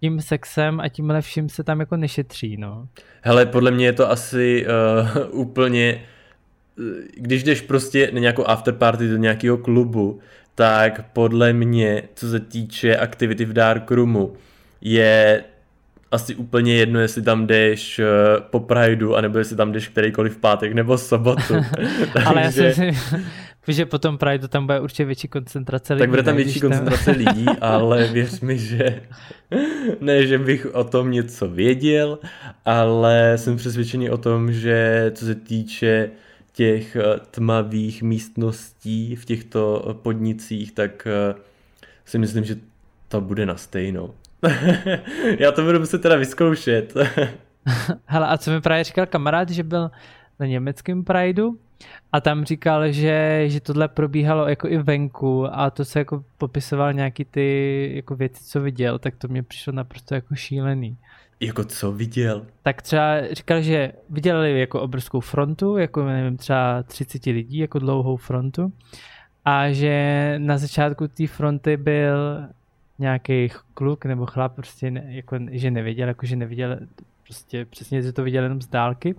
tím 0.01 0.21
sexem 0.21 0.81
a 0.81 0.89
tímhle 0.89 1.21
vším 1.21 1.49
se 1.49 1.65
tam 1.65 1.81
jako 1.81 1.97
nešetří, 1.97 2.57
no. 2.57 2.89
Hele, 3.23 3.47
podle 3.47 3.71
mě 3.71 3.87
je 3.87 3.93
to 3.93 4.11
asi 4.11 4.67
uh, 4.67 5.41
úplně 5.41 6.01
když 7.17 7.43
jdeš 7.43 7.61
prostě 7.61 8.11
na 8.13 8.21
nějakou 8.21 8.45
afterparty 8.45 9.09
do 9.09 9.17
nějakého 9.17 9.59
klubu, 9.59 10.21
tak 10.59 11.05
podle 11.13 11.53
mě, 11.53 12.03
co 12.15 12.29
se 12.29 12.41
týče 12.41 12.97
aktivity 12.97 13.45
v 13.45 13.53
Darkroomu, 13.53 14.33
je 14.81 15.45
asi 16.11 16.35
úplně 16.35 16.75
jedno, 16.75 17.01
jestli 17.01 17.23
tam 17.23 17.47
jdeš 17.47 17.99
eh, 17.99 18.05
po 18.51 18.61
Prideu, 18.61 19.15
anebo 19.15 19.39
jestli 19.39 19.57
tam 19.57 19.73
jdeš 19.73 19.89
kterýkoliv 19.89 20.37
pátek 20.37 20.73
nebo 20.73 20.99
sobotu. 20.99 21.55
Ale 22.27 22.43
já 22.43 22.51
si 22.51 22.63
myslím, 22.63 22.95
že 23.69 23.87
po 23.87 23.99
tom 23.99 24.19
Prideu 24.19 24.49
tam 24.49 24.67
bude 24.67 24.81
určitě 24.81 25.05
větší 25.05 25.29
koncentrace 25.29 25.95
lidí. 25.95 26.01
Tak 26.01 26.11
bude 26.11 26.23
tam 26.23 26.37
větší 26.37 26.61
koncentrace 26.61 27.05
tam... 27.05 27.17
lidí, 27.17 27.47
ale 27.61 28.07
věř 28.07 28.41
mi, 28.41 28.59
že 28.59 29.03
ne, 30.01 30.27
že 30.27 30.39
bych 30.39 30.67
o 30.75 30.85
tom 30.85 31.11
něco 31.11 31.49
věděl, 31.49 32.19
ale 32.65 33.33
jsem 33.37 33.57
přesvědčený 33.57 34.11
o 34.11 34.19
tom, 34.19 34.53
že 34.53 35.11
co 35.15 35.25
se 35.25 35.35
týče 35.35 36.11
těch 36.59 36.97
eh, 36.97 37.03
tmavých 37.31 38.03
místností 38.03 39.17
v 39.17 39.25
těchto 39.25 39.85
eh, 39.89 39.95
podnicích, 39.95 40.73
tak 40.73 41.07
eh, 41.07 41.35
si 42.05 42.19
myslím, 42.19 42.45
že 42.45 42.57
to 43.09 43.21
bude 43.21 43.47
na 43.47 43.57
stejnou. 43.57 44.15
Já 45.39 45.53
to 45.53 45.63
budu 45.63 45.79
muset 45.79 46.03
teda 46.03 46.17
vyzkoušet. 46.17 46.95
Hele, 48.07 48.27
a 48.27 48.39
co 48.39 48.51
mi 48.51 48.61
právě 48.61 48.85
říkal 48.85 49.07
kamarád, 49.07 49.51
že 49.51 49.63
byl 49.63 49.91
na 50.41 50.47
německém 50.47 51.05
Prideu 51.05 51.59
a 52.13 52.21
tam 52.21 52.45
říkal, 52.45 52.93
že, 52.93 53.45
že 53.47 53.61
tohle 53.61 53.89
probíhalo 53.89 54.49
jako 54.49 54.69
i 54.69 54.79
venku 54.79 55.47
a 55.53 55.71
to 55.71 55.85
se 55.85 55.99
jako 55.99 56.25
popisoval 56.39 56.93
nějaký 56.93 57.25
ty 57.25 57.91
jako 57.95 58.17
věci, 58.17 58.45
co 58.45 58.61
viděl, 58.61 58.99
tak 58.99 59.17
to 59.17 59.29
mě 59.29 59.43
přišlo 59.43 59.73
naprosto 59.73 60.15
jako 60.15 60.35
šílený. 60.35 60.97
Jako 61.41 61.65
co 61.65 61.93
viděl? 61.93 62.47
Tak 62.63 62.83
třeba 62.83 63.35
říkal, 63.35 63.63
že 63.63 63.93
viděli 64.11 64.61
jako 64.61 64.81
obrovskou 64.81 65.21
frontu, 65.21 65.77
jako 65.77 66.05
nevím, 66.05 66.37
třeba 66.37 66.83
30 66.83 67.27
lidí, 67.27 67.59
jako 67.59 67.79
dlouhou 67.79 68.17
frontu. 68.17 68.73
A 69.45 69.73
že 69.73 70.35
na 70.39 70.59
začátku 70.59 71.09
té 71.09 71.27
fronty 71.27 71.77
byl 71.77 72.49
nějaký 72.99 73.49
kluk 73.75 74.05
nebo 74.05 74.27
chlap, 74.27 74.55
prostě 74.55 74.91
ne, 74.91 75.05
jako, 75.09 75.39
že 75.51 75.71
neviděl, 75.71 76.09
jako 76.09 76.27
že 76.27 76.37
neviděl, 76.37 76.79
prostě 77.25 77.65
přesně, 77.65 78.03
že 78.03 78.13
to 78.13 78.23
viděl 78.23 78.43
jenom 78.43 78.63
z 78.63 78.67
dálky. 78.67 79.15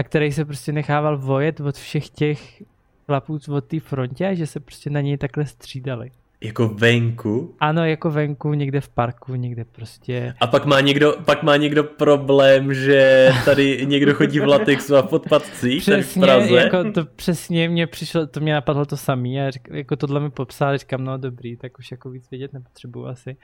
A 0.00 0.02
který 0.02 0.32
se 0.32 0.44
prostě 0.44 0.72
nechával 0.72 1.18
vojet 1.18 1.60
od 1.60 1.76
všech 1.76 2.10
těch 2.10 2.62
chlapů 3.06 3.38
od 3.50 3.64
té 3.64 3.80
frontě 3.80 4.26
a 4.26 4.34
že 4.34 4.46
se 4.46 4.60
prostě 4.60 4.90
na 4.90 5.00
něj 5.00 5.18
takhle 5.18 5.46
střídali. 5.46 6.10
Jako 6.40 6.68
venku? 6.68 7.54
Ano, 7.58 7.84
jako 7.84 8.10
venku, 8.10 8.54
někde 8.54 8.80
v 8.80 8.88
parku, 8.88 9.34
někde 9.34 9.64
prostě. 9.64 10.34
A 10.40 10.46
pak 10.46 10.64
má 10.64 10.80
někdo, 10.80 11.16
pak 11.24 11.42
má 11.42 11.56
někdo 11.56 11.84
problém, 11.84 12.74
že 12.74 13.30
tady 13.44 13.86
někdo 13.86 14.14
chodí 14.14 14.40
v 14.40 14.46
latexu 14.46 14.96
a 14.96 15.02
v 15.02 15.06
podpatcích 15.06 15.82
přesně, 15.82 15.92
tady 15.92 16.02
v 16.02 16.48
Praze. 16.48 16.54
Jako 16.54 16.92
to 16.92 17.04
přesně 17.04 17.68
mě 17.68 17.86
přišlo, 17.86 18.26
to 18.26 18.40
mě 18.40 18.52
napadlo 18.54 18.86
to 18.86 18.96
samý 18.96 19.40
a 19.40 19.50
řík, 19.50 19.68
jako 19.72 19.96
tohle 19.96 20.20
mi 20.20 20.30
popsal, 20.30 20.78
říkám, 20.78 21.04
no 21.04 21.18
dobrý, 21.18 21.56
tak 21.56 21.78
už 21.78 21.90
jako 21.90 22.10
víc 22.10 22.30
vědět 22.30 22.52
nepotřebuji 22.52 23.06
asi. 23.06 23.36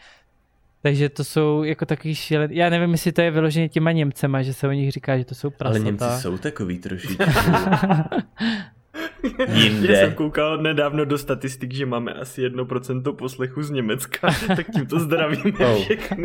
Takže 0.82 1.08
to 1.08 1.24
jsou 1.24 1.62
jako 1.62 1.86
takový 1.86 2.14
šílený, 2.14 2.56
já 2.56 2.70
nevím, 2.70 2.92
jestli 2.92 3.12
to 3.12 3.20
je 3.20 3.30
vyloženě 3.30 3.68
těma 3.68 3.92
Němcema, 3.92 4.42
že 4.42 4.54
se 4.54 4.68
o 4.68 4.72
nich 4.72 4.92
říká, 4.92 5.18
že 5.18 5.24
to 5.24 5.34
jsou 5.34 5.50
prasata. 5.50 5.80
Ale 5.80 5.84
Němci 5.84 6.04
jsou 6.20 6.38
takový 6.38 6.78
trošičku. 6.78 7.22
Jinde. 9.52 9.92
Já 9.92 10.00
jsem 10.00 10.14
koukal 10.14 10.58
nedávno 10.58 11.04
do 11.04 11.18
statistik, 11.18 11.74
že 11.74 11.86
máme 11.86 12.12
asi 12.12 12.48
1% 12.48 13.16
poslechu 13.16 13.62
z 13.62 13.70
Německa, 13.70 14.28
tak 14.56 14.66
tímto 14.74 15.00
zdravíme 15.00 15.58
oh. 15.58 15.82
všechny. 15.82 16.24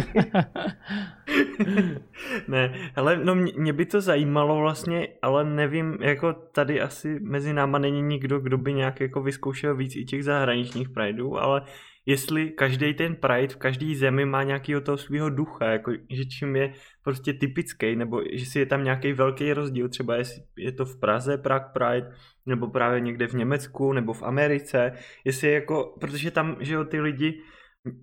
ne, 2.47 2.73
ale 2.95 3.19
no 3.23 3.35
mě, 3.35 3.53
mě 3.57 3.73
by 3.73 3.85
to 3.85 4.01
zajímalo 4.01 4.57
vlastně, 4.57 5.07
ale 5.21 5.43
nevím, 5.43 5.97
jako 6.01 6.33
tady 6.33 6.81
asi 6.81 7.19
mezi 7.19 7.53
náma 7.53 7.77
není 7.77 8.01
nikdo, 8.01 8.39
kdo 8.39 8.57
by 8.57 8.73
nějak 8.73 8.99
jako 8.99 9.21
vyzkoušel 9.21 9.75
víc 9.75 9.95
i 9.95 10.05
těch 10.05 10.23
zahraničních 10.23 10.89
Prideů, 10.89 11.37
ale 11.37 11.61
jestli 12.05 12.49
každý 12.49 12.93
ten 12.93 13.15
Pride 13.15 13.53
v 13.53 13.57
každé 13.57 13.95
zemi 13.95 14.25
má 14.25 14.43
nějakého 14.43 14.81
toho 14.81 14.97
svého 14.97 15.29
ducha, 15.29 15.65
jako, 15.65 15.91
že 16.09 16.25
čím 16.25 16.55
je 16.55 16.73
prostě 17.03 17.33
typický, 17.33 17.95
nebo 17.95 18.21
že 18.33 18.45
si 18.45 18.59
je 18.59 18.65
tam 18.65 18.83
nějaký 18.83 19.13
velký 19.13 19.53
rozdíl, 19.53 19.89
třeba 19.89 20.15
jestli 20.15 20.43
je 20.57 20.71
to 20.71 20.85
v 20.85 20.99
Praze 20.99 21.37
Prague 21.37 21.69
Pride, 21.73 22.11
nebo 22.45 22.67
právě 22.67 22.99
někde 22.99 23.27
v 23.27 23.33
Německu, 23.33 23.93
nebo 23.93 24.13
v 24.13 24.23
Americe, 24.23 24.91
jestli 25.25 25.47
je 25.47 25.53
jako, 25.53 25.95
protože 25.99 26.31
tam, 26.31 26.57
že 26.59 26.73
jo, 26.73 26.83
ty 26.83 27.01
lidi 27.01 27.41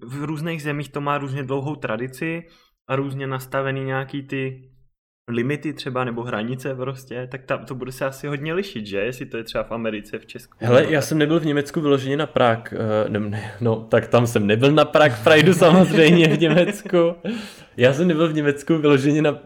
v 0.06 0.24
různých 0.24 0.62
zemích 0.62 0.88
to 0.88 1.00
má 1.00 1.18
různě 1.18 1.42
dlouhou 1.42 1.76
tradici 1.76 2.42
a 2.88 2.96
různě 2.96 3.26
nastavený 3.26 3.84
nějaký 3.84 4.22
ty 4.22 4.70
limity 5.28 5.72
třeba 5.72 6.04
nebo 6.04 6.22
hranice 6.22 6.74
prostě, 6.74 7.28
tak 7.30 7.44
tam 7.44 7.64
to 7.64 7.74
bude 7.74 7.92
se 7.92 8.04
asi 8.04 8.26
hodně 8.26 8.54
lišit, 8.54 8.86
že? 8.86 8.98
Jestli 8.98 9.26
to 9.26 9.36
je 9.36 9.44
třeba 9.44 9.64
v 9.64 9.72
Americe, 9.72 10.18
v 10.18 10.26
Česku. 10.26 10.56
Hele, 10.60 10.86
já 10.88 11.00
jsem 11.00 11.18
nebyl 11.18 11.40
v 11.40 11.46
Německu 11.46 11.80
vyloženě 11.80 12.16
na 12.16 12.26
Prag, 12.26 12.58
uh, 12.72 13.10
ne, 13.10 13.20
ne, 13.20 13.52
no 13.60 13.76
tak 13.76 14.08
tam 14.08 14.26
jsem 14.26 14.46
nebyl 14.46 14.72
na 14.72 14.84
Prag 14.84 15.24
Prideu 15.24 15.54
samozřejmě 15.54 16.28
v 16.28 16.40
Německu. 16.40 17.14
Já 17.76 17.92
jsem 17.92 18.08
nebyl 18.08 18.28
v 18.28 18.34
Německu 18.34 18.78
vyloženě 18.78 19.22
na 19.22 19.30
uh, 19.30 19.38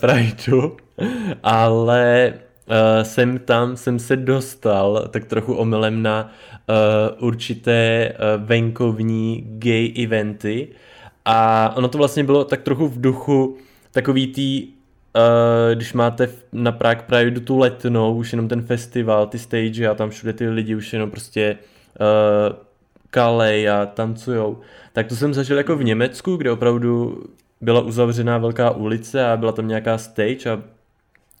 Prideu, 0.00 0.76
ale 1.42 2.34
uh, 2.66 3.02
jsem 3.02 3.38
tam, 3.38 3.76
jsem 3.76 3.98
se 3.98 4.16
dostal 4.16 5.08
tak 5.10 5.24
trochu 5.24 5.54
omylem 5.54 6.02
na 6.02 6.32
uh, 7.18 7.26
určité 7.28 8.12
uh, 8.12 8.44
venkovní 8.46 9.44
gay 9.46 9.92
eventy 10.04 10.68
a 11.24 11.72
ono 11.76 11.88
to 11.88 11.98
vlastně 11.98 12.24
bylo 12.24 12.44
tak 12.44 12.62
trochu 12.62 12.88
v 12.88 13.00
duchu 13.00 13.56
takový 13.92 14.26
tý 14.26 14.79
Uh, 15.16 15.74
když 15.74 15.92
máte 15.92 16.28
na 16.52 16.72
Prague 16.72 17.04
Pride 17.06 17.40
tu 17.40 17.58
letnou, 17.58 18.16
už 18.16 18.32
jenom 18.32 18.48
ten 18.48 18.62
festival, 18.62 19.26
ty 19.26 19.38
stage 19.38 19.88
a 19.88 19.94
tam 19.94 20.10
všude 20.10 20.32
ty 20.32 20.48
lidi 20.48 20.74
už 20.74 20.92
jenom 20.92 21.10
prostě 21.10 21.58
uh, 22.00 22.56
kalej 23.10 23.70
a 23.70 23.86
tancujou, 23.86 24.58
tak 24.92 25.06
to 25.06 25.16
jsem 25.16 25.34
zažil 25.34 25.58
jako 25.58 25.76
v 25.76 25.84
Německu, 25.84 26.36
kde 26.36 26.50
opravdu 26.50 27.22
byla 27.60 27.80
uzavřená 27.80 28.38
velká 28.38 28.70
ulice 28.70 29.26
a 29.30 29.36
byla 29.36 29.52
tam 29.52 29.68
nějaká 29.68 29.98
stage 29.98 30.50
a 30.50 30.62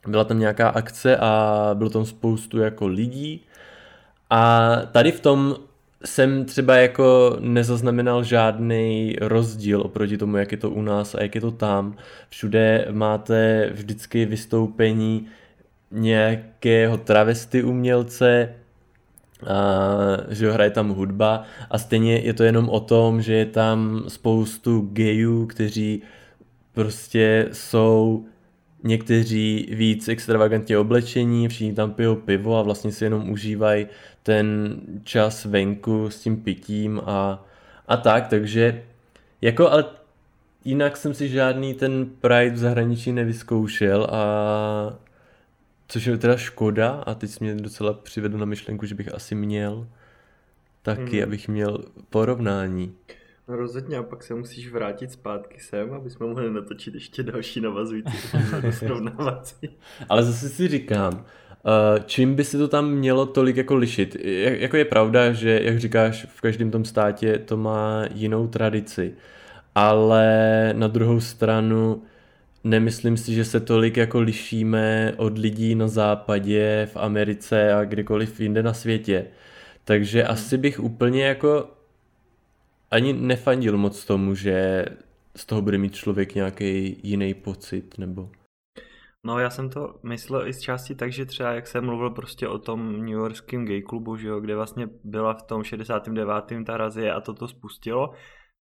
byla 0.06 0.24
tam 0.24 0.38
nějaká 0.38 0.68
akce 0.68 1.16
a 1.16 1.70
bylo 1.74 1.90
tam 1.90 2.04
spoustu 2.04 2.58
jako 2.58 2.86
lidí. 2.86 3.40
A 4.30 4.70
tady 4.92 5.12
v 5.12 5.20
tom 5.20 5.56
jsem 6.04 6.44
třeba 6.44 6.76
jako 6.76 7.36
nezaznamenal 7.40 8.24
žádný 8.24 9.16
rozdíl 9.20 9.80
oproti 9.80 10.18
tomu, 10.18 10.36
jak 10.36 10.52
je 10.52 10.58
to 10.58 10.70
u 10.70 10.82
nás 10.82 11.14
a 11.14 11.22
jak 11.22 11.34
je 11.34 11.40
to 11.40 11.50
tam. 11.50 11.96
Všude 12.28 12.86
máte 12.90 13.70
vždycky 13.72 14.26
vystoupení 14.26 15.26
nějakého 15.90 16.96
travesty 16.96 17.62
umělce, 17.62 18.54
a, 19.46 20.16
že 20.28 20.52
hraje 20.52 20.70
tam 20.70 20.88
hudba 20.88 21.42
a 21.70 21.78
stejně 21.78 22.16
je 22.16 22.34
to 22.34 22.44
jenom 22.44 22.68
o 22.68 22.80
tom, 22.80 23.22
že 23.22 23.34
je 23.34 23.46
tam 23.46 24.04
spoustu 24.08 24.88
gayů, 24.92 25.46
kteří 25.46 26.02
prostě 26.72 27.48
jsou 27.52 28.24
někteří 28.84 29.68
víc 29.72 30.08
extravagantně 30.08 30.78
oblečení, 30.78 31.48
všichni 31.48 31.72
tam 31.72 31.92
pijou 31.92 32.16
pivo 32.16 32.56
a 32.56 32.62
vlastně 32.62 32.92
si 32.92 33.04
jenom 33.04 33.30
užívají 33.30 33.86
ten 34.22 34.76
čas 35.04 35.44
venku 35.44 36.10
s 36.10 36.20
tím 36.20 36.36
pitím 36.36 37.00
a, 37.04 37.46
a 37.88 37.96
tak, 37.96 38.28
takže 38.28 38.82
jako 39.40 39.70
ale 39.70 39.84
jinak 40.64 40.96
jsem 40.96 41.14
si 41.14 41.28
žádný 41.28 41.74
ten 41.74 42.06
Pride 42.20 42.50
v 42.50 42.58
zahraničí 42.58 43.12
nevyzkoušel 43.12 44.04
a 44.10 44.98
což 45.88 46.06
je 46.06 46.18
teda 46.18 46.36
škoda 46.36 46.90
a 46.90 47.14
teď 47.14 47.40
mě 47.40 47.54
docela 47.54 47.92
přivedl 47.92 48.38
na 48.38 48.44
myšlenku, 48.44 48.86
že 48.86 48.94
bych 48.94 49.14
asi 49.14 49.34
měl 49.34 49.86
taky, 50.82 51.16
hmm. 51.16 51.22
abych 51.22 51.48
měl 51.48 51.84
porovnání. 52.10 52.94
No 53.48 53.56
rozhodně 53.56 53.96
a 53.96 54.02
pak 54.02 54.22
se 54.22 54.34
musíš 54.34 54.72
vrátit 54.72 55.12
zpátky 55.12 55.60
sem, 55.60 55.92
aby 55.92 56.10
jsme 56.10 56.26
mohli 56.26 56.50
natočit 56.50 56.94
ještě 56.94 57.22
další 57.22 57.60
navazující 57.60 58.18
srovnávací. 58.70 59.78
Ale 60.08 60.22
zase 60.22 60.48
si 60.48 60.68
říkám, 60.68 61.24
čím 62.06 62.34
by 62.34 62.44
se 62.44 62.58
to 62.58 62.68
tam 62.68 62.90
mělo 62.90 63.26
tolik 63.26 63.56
jako 63.56 63.76
lišit? 63.76 64.16
Jako 64.44 64.76
je 64.76 64.84
pravda, 64.84 65.32
že 65.32 65.60
jak 65.62 65.78
říkáš, 65.78 66.26
v 66.28 66.40
každém 66.40 66.70
tom 66.70 66.84
státě 66.84 67.38
to 67.38 67.56
má 67.56 68.04
jinou 68.14 68.46
tradici, 68.48 69.14
ale 69.74 70.70
na 70.76 70.88
druhou 70.88 71.20
stranu 71.20 72.02
nemyslím 72.64 73.16
si, 73.16 73.34
že 73.34 73.44
se 73.44 73.60
tolik 73.60 73.96
jako 73.96 74.20
lišíme 74.20 75.14
od 75.16 75.38
lidí 75.38 75.74
na 75.74 75.88
západě, 75.88 76.88
v 76.92 76.96
Americe 76.96 77.72
a 77.72 77.84
kdekoliv 77.84 78.40
jinde 78.40 78.62
na 78.62 78.74
světě. 78.74 79.26
Takže 79.84 80.22
hmm. 80.22 80.30
asi 80.30 80.58
bych 80.58 80.80
úplně 80.80 81.24
jako 81.24 81.70
ani 82.90 83.12
nefandil 83.12 83.78
moc 83.78 84.04
tomu, 84.04 84.34
že 84.34 84.84
z 85.36 85.46
toho 85.46 85.62
bude 85.62 85.78
mít 85.78 85.94
člověk 85.94 86.34
nějaký 86.34 86.96
jiný 87.02 87.34
pocit, 87.34 87.98
nebo... 87.98 88.28
No 89.24 89.38
já 89.38 89.50
jsem 89.50 89.70
to 89.70 89.94
myslel 90.02 90.48
i 90.48 90.52
z 90.52 90.60
části 90.60 90.94
tak, 90.94 91.12
že 91.12 91.26
třeba 91.26 91.52
jak 91.52 91.66
jsem 91.66 91.84
mluvil 91.84 92.10
prostě 92.10 92.48
o 92.48 92.58
tom 92.58 92.92
New 92.92 93.08
Yorkském 93.08 93.64
gay 93.64 93.82
klubu, 93.82 94.16
že 94.16 94.28
jo, 94.28 94.40
kde 94.40 94.56
vlastně 94.56 94.88
byla 95.04 95.34
v 95.34 95.42
tom 95.42 95.64
69. 95.64 96.44
ta 96.66 96.76
razie 96.76 97.12
a 97.12 97.20
toto 97.20 97.48
spustilo, 97.48 98.10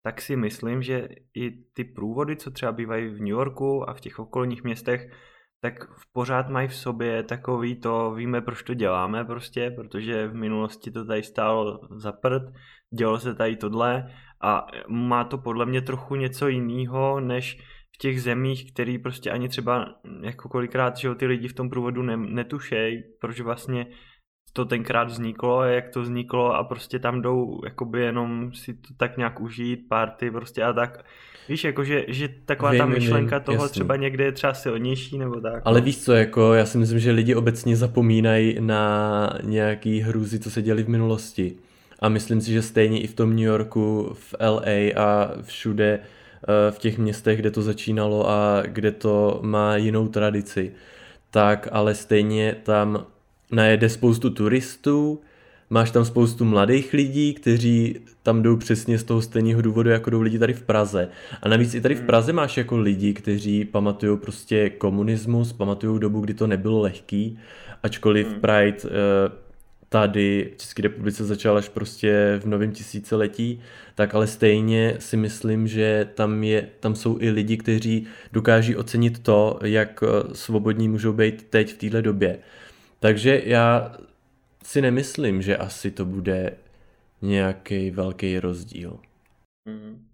tak 0.03 0.21
si 0.21 0.35
myslím, 0.35 0.81
že 0.81 1.07
i 1.33 1.51
ty 1.73 1.83
průvody, 1.83 2.35
co 2.35 2.51
třeba 2.51 2.71
bývají 2.71 3.07
v 3.07 3.19
New 3.19 3.27
Yorku 3.27 3.89
a 3.89 3.93
v 3.93 4.01
těch 4.01 4.19
okolních 4.19 4.63
městech, 4.63 5.11
tak 5.61 5.73
pořád 6.11 6.49
mají 6.49 6.67
v 6.67 6.75
sobě 6.75 7.23
takový 7.23 7.79
to, 7.79 8.11
víme 8.11 8.41
proč 8.41 8.63
to 8.63 8.73
děláme 8.73 9.25
prostě, 9.25 9.71
protože 9.71 10.27
v 10.27 10.33
minulosti 10.33 10.91
to 10.91 11.05
tady 11.05 11.23
stálo 11.23 11.79
za 11.95 12.11
prd, 12.11 12.43
dělo 12.97 13.19
se 13.19 13.35
tady 13.35 13.55
tohle 13.55 14.13
a 14.41 14.67
má 14.87 15.23
to 15.23 15.37
podle 15.37 15.65
mě 15.65 15.81
trochu 15.81 16.15
něco 16.15 16.47
jiného, 16.47 17.19
než 17.19 17.57
těch 18.01 18.21
zemích, 18.21 18.71
který 18.73 18.97
prostě 18.97 19.31
ani 19.31 19.49
třeba 19.49 19.95
jako 20.21 20.49
kolikrát, 20.49 20.97
že 20.97 21.15
ty 21.15 21.25
lidi 21.25 21.47
v 21.47 21.53
tom 21.53 21.69
průvodu 21.69 22.03
ne, 22.03 22.17
netušejí, 22.17 23.03
proč 23.21 23.39
vlastně 23.41 23.87
to 24.53 24.65
tenkrát 24.65 25.03
vzniklo, 25.03 25.63
jak 25.63 25.89
to 25.89 26.01
vzniklo 26.01 26.55
a 26.55 26.63
prostě 26.63 26.99
tam 26.99 27.21
jdou 27.21 27.61
jakoby 27.65 28.01
jenom 28.01 28.53
si 28.53 28.73
to 28.73 28.93
tak 28.97 29.17
nějak 29.17 29.39
užít, 29.41 29.79
party 29.89 30.31
prostě 30.31 30.63
a 30.63 30.73
tak. 30.73 31.05
Víš, 31.49 31.63
jako 31.63 31.83
že, 31.83 32.05
že 32.07 32.29
taková 32.45 32.71
vím, 32.71 32.79
ta 32.79 32.85
myšlenka 32.85 33.37
vím, 33.37 33.45
toho 33.45 33.63
jasný. 33.63 33.71
třeba 33.71 33.95
někde 33.95 34.23
je 34.23 34.31
třeba 34.31 34.53
silnější 34.53 35.17
nebo 35.17 35.41
tak. 35.41 35.61
Ale 35.65 35.79
no. 35.79 35.85
víš 35.85 36.03
co, 36.03 36.13
jako 36.13 36.53
já 36.53 36.65
si 36.65 36.77
myslím, 36.77 36.99
že 36.99 37.11
lidi 37.11 37.35
obecně 37.35 37.75
zapomínají 37.75 38.57
na 38.59 39.29
nějaký 39.43 39.99
hrůzy, 39.99 40.39
co 40.39 40.51
se 40.51 40.61
děli 40.61 40.83
v 40.83 40.89
minulosti. 40.89 41.55
A 41.99 42.09
myslím 42.09 42.41
si, 42.41 42.51
že 42.51 42.61
stejně 42.61 43.01
i 43.01 43.07
v 43.07 43.13
tom 43.13 43.29
New 43.29 43.45
Yorku, 43.45 44.13
v 44.13 44.35
LA 44.39 45.03
a 45.03 45.31
všude 45.41 45.99
v 46.71 46.79
těch 46.79 46.97
městech, 46.97 47.39
kde 47.39 47.51
to 47.51 47.61
začínalo 47.61 48.29
a 48.29 48.63
kde 48.65 48.91
to 48.91 49.39
má 49.43 49.75
jinou 49.75 50.07
tradici, 50.07 50.71
tak 51.31 51.67
ale 51.71 51.95
stejně 51.95 52.55
tam 52.63 53.05
najede 53.51 53.89
spoustu 53.89 54.29
turistů, 54.29 55.21
máš 55.69 55.91
tam 55.91 56.05
spoustu 56.05 56.45
mladých 56.45 56.93
lidí, 56.93 57.33
kteří 57.33 57.99
tam 58.23 58.43
jdou 58.43 58.57
přesně 58.57 58.99
z 58.99 59.03
toho 59.03 59.21
stejného 59.21 59.61
důvodu, 59.61 59.89
jako 59.89 60.09
jdou 60.09 60.21
lidi 60.21 60.39
tady 60.39 60.53
v 60.53 60.61
Praze. 60.61 61.09
A 61.41 61.49
navíc 61.49 61.73
i 61.73 61.81
tady 61.81 61.95
v 61.95 61.97
hmm. 61.97 62.07
Praze 62.07 62.33
máš 62.33 62.57
jako 62.57 62.77
lidi, 62.77 63.13
kteří 63.13 63.65
pamatují 63.65 64.17
prostě 64.17 64.69
komunismus, 64.69 65.53
pamatují 65.53 65.99
dobu, 65.99 66.21
kdy 66.21 66.33
to 66.33 66.47
nebylo 66.47 66.81
lehký, 66.81 67.39
ačkoliv 67.83 68.27
hmm. 68.27 68.41
Pride 68.41 68.77
uh, 68.83 69.48
tady 69.89 70.51
v 70.53 70.57
České 70.57 70.81
republice 70.81 71.25
začal 71.25 71.57
až 71.57 71.69
prostě 71.69 72.39
v 72.41 72.45
novém 72.45 72.71
tisíciletí, 72.71 73.61
tak 73.95 74.15
ale 74.15 74.27
stejně 74.27 74.95
si 74.99 75.17
myslím, 75.17 75.67
že 75.67 76.09
tam, 76.13 76.43
je, 76.43 76.69
tam 76.79 76.95
jsou 76.95 77.17
i 77.19 77.29
lidi, 77.29 77.57
kteří 77.57 78.07
dokáží 78.31 78.75
ocenit 78.75 79.23
to, 79.23 79.59
jak 79.63 80.03
eh, 80.03 80.35
svobodní 80.35 80.89
můžou 80.89 81.13
být 81.13 81.43
teď 81.43 81.73
v 81.73 81.77
této 81.77 82.01
době. 82.01 82.39
Takže 82.99 83.41
já 83.45 83.97
si 84.63 84.81
nemyslím, 84.81 85.41
že 85.41 85.57
asi 85.57 85.91
to 85.91 86.05
bude 86.05 86.57
nějaký 87.21 87.91
velký 87.91 88.39
rozdíl. 88.39 88.99
Mm. 89.69 90.05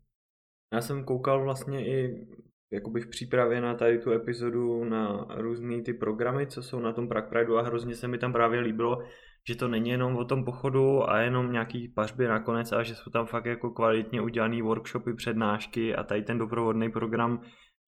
Já 0.73 0.81
jsem 0.81 1.03
koukal 1.03 1.43
vlastně 1.43 1.87
i 1.87 2.27
jakoby 2.71 3.01
v 3.01 3.07
přípravě 3.07 3.61
na 3.61 3.75
tady 3.75 3.99
tu 3.99 4.11
epizodu 4.11 4.83
na 4.83 5.27
různé 5.29 5.81
ty 5.81 5.93
programy, 5.93 6.47
co 6.47 6.63
jsou 6.63 6.79
na 6.79 6.93
tom 6.93 7.07
Prague 7.07 7.29
Prideu 7.29 7.57
a 7.57 7.61
hrozně 7.61 7.95
se 7.95 8.07
mi 8.07 8.17
tam 8.17 8.33
právě 8.33 8.59
líbilo, 8.59 9.03
že 9.47 9.55
to 9.55 9.67
není 9.67 9.89
jenom 9.89 10.15
o 10.15 10.25
tom 10.25 10.45
pochodu 10.45 11.09
a 11.09 11.19
jenom 11.19 11.51
nějaký 11.51 11.87
pařby 11.87 12.27
nakonec, 12.27 12.71
ale 12.71 12.85
že 12.85 12.95
jsou 12.95 13.11
tam 13.11 13.25
fakt 13.25 13.45
jako 13.45 13.69
kvalitně 13.69 14.21
udělané 14.21 14.63
workshopy, 14.63 15.13
přednášky 15.13 15.95
a 15.95 16.03
tady 16.03 16.21
ten 16.21 16.37
doprovodný 16.37 16.91
program 16.91 17.41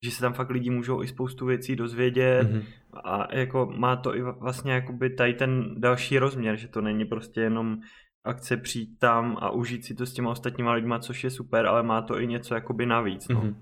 že 0.04 0.10
se 0.10 0.20
tam 0.20 0.32
fakt 0.32 0.50
lidi 0.50 0.70
můžou 0.70 1.02
i 1.02 1.08
spoustu 1.08 1.46
věcí 1.46 1.76
dozvědět 1.76 2.50
mm-hmm. 2.50 2.62
a 3.04 3.34
jako 3.34 3.72
má 3.76 3.96
to 3.96 4.16
i 4.16 4.22
vlastně 4.22 4.72
jakoby 4.72 5.10
tady 5.10 5.34
ten 5.34 5.80
další 5.80 6.18
rozměr, 6.18 6.56
že 6.56 6.68
to 6.68 6.80
není 6.80 7.04
prostě 7.04 7.40
jenom 7.40 7.78
akce 8.24 8.56
přijít 8.56 8.98
tam 8.98 9.36
a 9.40 9.50
užít 9.50 9.84
si 9.84 9.94
to 9.94 10.06
s 10.06 10.12
těma 10.12 10.30
ostatníma 10.30 10.72
lidma, 10.72 10.98
což 10.98 11.24
je 11.24 11.30
super, 11.30 11.66
ale 11.66 11.82
má 11.82 12.02
to 12.02 12.20
i 12.20 12.26
něco 12.26 12.54
jakoby 12.54 12.86
navíc, 12.86 13.28
no. 13.28 13.40
Mm-hmm. 13.40 13.54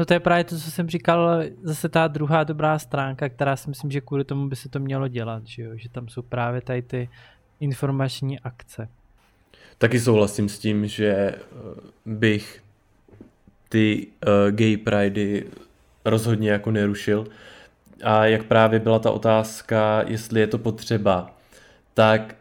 No 0.00 0.06
to 0.06 0.14
je 0.14 0.20
právě 0.20 0.44
to, 0.44 0.58
co 0.58 0.70
jsem 0.70 0.88
říkal, 0.88 1.42
zase 1.62 1.88
ta 1.88 2.08
druhá 2.08 2.44
dobrá 2.44 2.78
stránka, 2.78 3.28
která 3.28 3.56
si 3.56 3.68
myslím, 3.68 3.90
že 3.90 4.00
kvůli 4.00 4.24
tomu 4.24 4.48
by 4.48 4.56
se 4.56 4.68
to 4.68 4.78
mělo 4.78 5.08
dělat, 5.08 5.46
že, 5.46 5.62
jo? 5.62 5.70
že 5.74 5.88
tam 5.88 6.08
jsou 6.08 6.22
právě 6.22 6.60
tady 6.60 6.82
ty 6.82 7.08
informační 7.60 8.40
akce. 8.40 8.88
Taky 9.78 10.00
souhlasím 10.00 10.48
s 10.48 10.58
tím, 10.58 10.86
že 10.86 11.06
eh, 11.08 11.36
bych 12.06 12.62
ty 13.68 14.06
uh, 14.26 14.50
gay 14.50 14.76
pridey 14.76 15.46
rozhodně 16.04 16.50
jako 16.50 16.70
nerušil. 16.70 17.26
A 18.04 18.26
jak 18.26 18.44
právě 18.44 18.78
byla 18.78 18.98
ta 18.98 19.10
otázka, 19.10 20.04
jestli 20.06 20.40
je 20.40 20.46
to 20.46 20.58
potřeba, 20.58 21.36
tak 21.94 22.36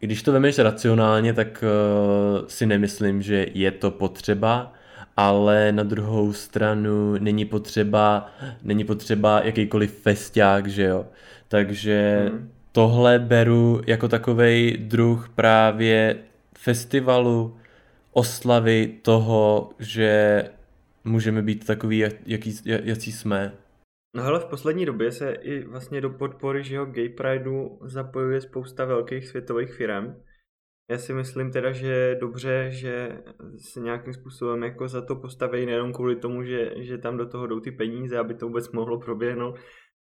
když 0.00 0.22
to 0.22 0.32
vemeš 0.32 0.58
racionálně, 0.58 1.32
tak 1.32 1.64
uh, 1.64 2.46
si 2.48 2.66
nemyslím, 2.66 3.22
že 3.22 3.46
je 3.54 3.70
to 3.70 3.90
potřeba, 3.90 4.72
ale 5.16 5.72
na 5.72 5.82
druhou 5.82 6.32
stranu 6.32 7.14
není 7.18 7.44
potřeba, 7.44 8.30
není 8.62 8.84
potřeba 8.84 9.40
jakýkoliv 9.44 9.98
festiák, 9.98 10.66
že 10.66 10.82
jo. 10.82 11.06
Takže 11.48 12.26
hmm. 12.30 12.50
tohle 12.72 13.18
beru 13.18 13.80
jako 13.86 14.08
takovej 14.08 14.76
druh 14.78 15.28
právě 15.28 16.16
festivalu, 16.58 17.56
oslavy 18.12 18.92
toho, 19.02 19.70
že 19.78 20.44
můžeme 21.04 21.42
být 21.42 21.66
takový, 21.66 21.98
jaký, 22.26 22.54
jaký 22.64 23.12
jsme. 23.12 23.52
No 24.16 24.22
hele, 24.22 24.40
v 24.40 24.44
poslední 24.44 24.86
době 24.86 25.12
se 25.12 25.32
i 25.32 25.64
vlastně 25.64 26.00
do 26.00 26.10
podpory 26.10 26.64
že 26.64 26.74
jo, 26.74 26.84
Gay 26.84 27.08
Prideu 27.08 27.78
zapojuje 27.82 28.40
spousta 28.40 28.84
velkých 28.84 29.26
světových 29.28 29.74
firm. 29.74 30.14
Já 30.90 30.98
si 30.98 31.12
myslím 31.12 31.52
teda, 31.52 31.72
že 31.72 31.86
je 31.86 32.14
dobře, 32.14 32.66
že 32.70 33.22
se 33.58 33.80
nějakým 33.80 34.12
způsobem 34.12 34.62
jako 34.62 34.88
za 34.88 35.02
to 35.02 35.16
postaví 35.16 35.66
nejenom 35.66 35.92
kvůli 35.92 36.16
tomu, 36.16 36.42
že, 36.42 36.72
že 36.76 36.98
tam 36.98 37.16
do 37.16 37.26
toho 37.26 37.46
jdou 37.46 37.60
ty 37.60 37.70
peníze, 37.70 38.18
aby 38.18 38.34
to 38.34 38.46
vůbec 38.46 38.72
mohlo 38.72 38.98
proběhnout, 38.98 39.58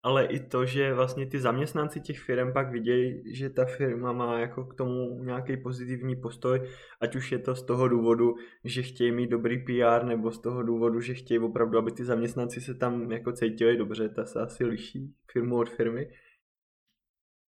ale 0.03 0.25
i 0.25 0.39
to, 0.39 0.65
že 0.65 0.93
vlastně 0.93 1.25
ty 1.25 1.39
zaměstnanci 1.39 2.01
těch 2.01 2.19
firm 2.19 2.53
pak 2.53 2.71
vidějí, 2.71 3.36
že 3.36 3.49
ta 3.49 3.65
firma 3.65 4.12
má 4.12 4.39
jako 4.39 4.65
k 4.65 4.73
tomu 4.73 5.23
nějaký 5.23 5.57
pozitivní 5.57 6.15
postoj, 6.15 6.62
ať 7.01 7.15
už 7.15 7.31
je 7.31 7.39
to 7.39 7.55
z 7.55 7.65
toho 7.65 7.88
důvodu, 7.88 8.36
že 8.63 8.83
chtějí 8.83 9.12
mít 9.12 9.29
dobrý 9.29 9.57
PR, 9.57 10.05
nebo 10.05 10.31
z 10.31 10.41
toho 10.41 10.63
důvodu, 10.63 10.99
že 10.99 11.13
chtějí 11.13 11.39
opravdu, 11.39 11.77
aby 11.77 11.91
ty 11.91 12.03
zaměstnanci 12.05 12.62
se 12.62 12.75
tam 12.75 13.12
jako 13.12 13.31
cítili 13.31 13.77
dobře, 13.77 14.09
ta 14.09 14.25
se 14.25 14.39
asi 14.39 14.65
liší 14.65 15.13
firmu 15.31 15.57
od 15.57 15.69
firmy. 15.69 16.07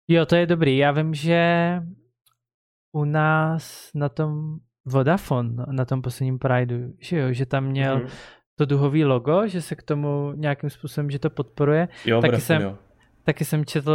Jo, 0.09 0.27
to 0.27 0.37
je 0.37 0.47
dobrý. 0.47 0.77
Já 0.77 0.93
vím, 0.93 1.15
že 1.15 1.41
u 2.95 3.05
nás 3.05 3.91
na 3.95 4.09
tom 4.09 4.59
Vodafone, 4.85 5.65
na 5.71 5.85
tom 5.85 6.03
posledním 6.03 6.39
Prideu, 6.39 6.93
že 6.99 7.19
jo, 7.19 7.33
že 7.33 7.47
tam 7.47 7.65
měl 7.65 7.99
mm 7.99 8.09
to 8.57 8.65
duhový 8.65 9.05
logo, 9.05 9.47
že 9.47 9.63
se 9.63 9.75
k 9.75 9.83
tomu 9.83 10.33
nějakým 10.35 10.71
způsobem, 10.71 11.11
že 11.11 11.19
to 11.19 11.31
podporuje. 11.31 11.89
Jo, 12.05 12.21
taky, 12.21 12.41
jsem, 12.41 12.63
jo. 12.63 12.79
taky 13.25 13.45
jsem 13.45 13.65
četl, 13.65 13.93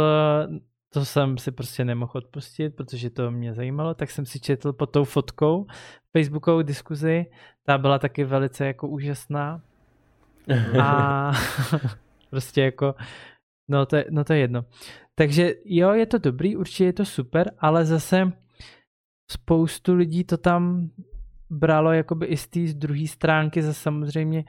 to 0.92 1.04
jsem 1.04 1.38
si 1.38 1.52
prostě 1.52 1.84
nemohl 1.84 2.12
odpustit, 2.14 2.76
protože 2.76 3.10
to 3.10 3.30
mě 3.30 3.54
zajímalo, 3.54 3.94
tak 3.94 4.10
jsem 4.10 4.26
si 4.26 4.40
četl 4.40 4.72
pod 4.72 4.86
tou 4.86 5.04
fotkou 5.04 5.66
Facebookovou 6.12 6.62
diskuzi, 6.62 7.26
ta 7.66 7.78
byla 7.78 7.98
taky 7.98 8.24
velice 8.24 8.66
jako 8.66 8.88
úžasná. 8.88 9.62
A 10.82 11.32
prostě 12.30 12.62
jako, 12.62 12.94
no 13.68 13.86
to, 13.86 13.96
je, 13.96 14.04
no 14.10 14.24
to 14.24 14.32
je 14.32 14.38
jedno. 14.38 14.64
Takže 15.14 15.54
jo, 15.64 15.92
je 15.92 16.06
to 16.06 16.18
dobrý, 16.18 16.56
určitě 16.56 16.84
je 16.84 16.92
to 16.92 17.04
super, 17.04 17.50
ale 17.58 17.84
zase 17.84 18.32
spoustu 19.30 19.94
lidí 19.94 20.24
to 20.24 20.36
tam 20.36 20.90
bralo 21.50 21.92
jakoby 21.92 22.26
i 22.26 22.36
z 22.36 22.46
té 22.46 22.60
druhé 22.74 23.06
stránky 23.06 23.62
za 23.62 23.72
samozřejmě, 23.72 24.44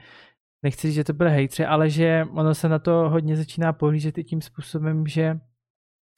nechci 0.62 0.86
říct, 0.86 0.94
že 0.94 1.04
to 1.04 1.12
byly 1.12 1.30
hejtři, 1.30 1.66
ale 1.66 1.90
že 1.90 2.24
ono 2.30 2.54
se 2.54 2.68
na 2.68 2.78
to 2.78 2.92
hodně 2.92 3.36
začíná 3.36 3.72
pohlížet 3.72 4.18
i 4.18 4.24
tím 4.24 4.40
způsobem, 4.40 5.06
že 5.06 5.38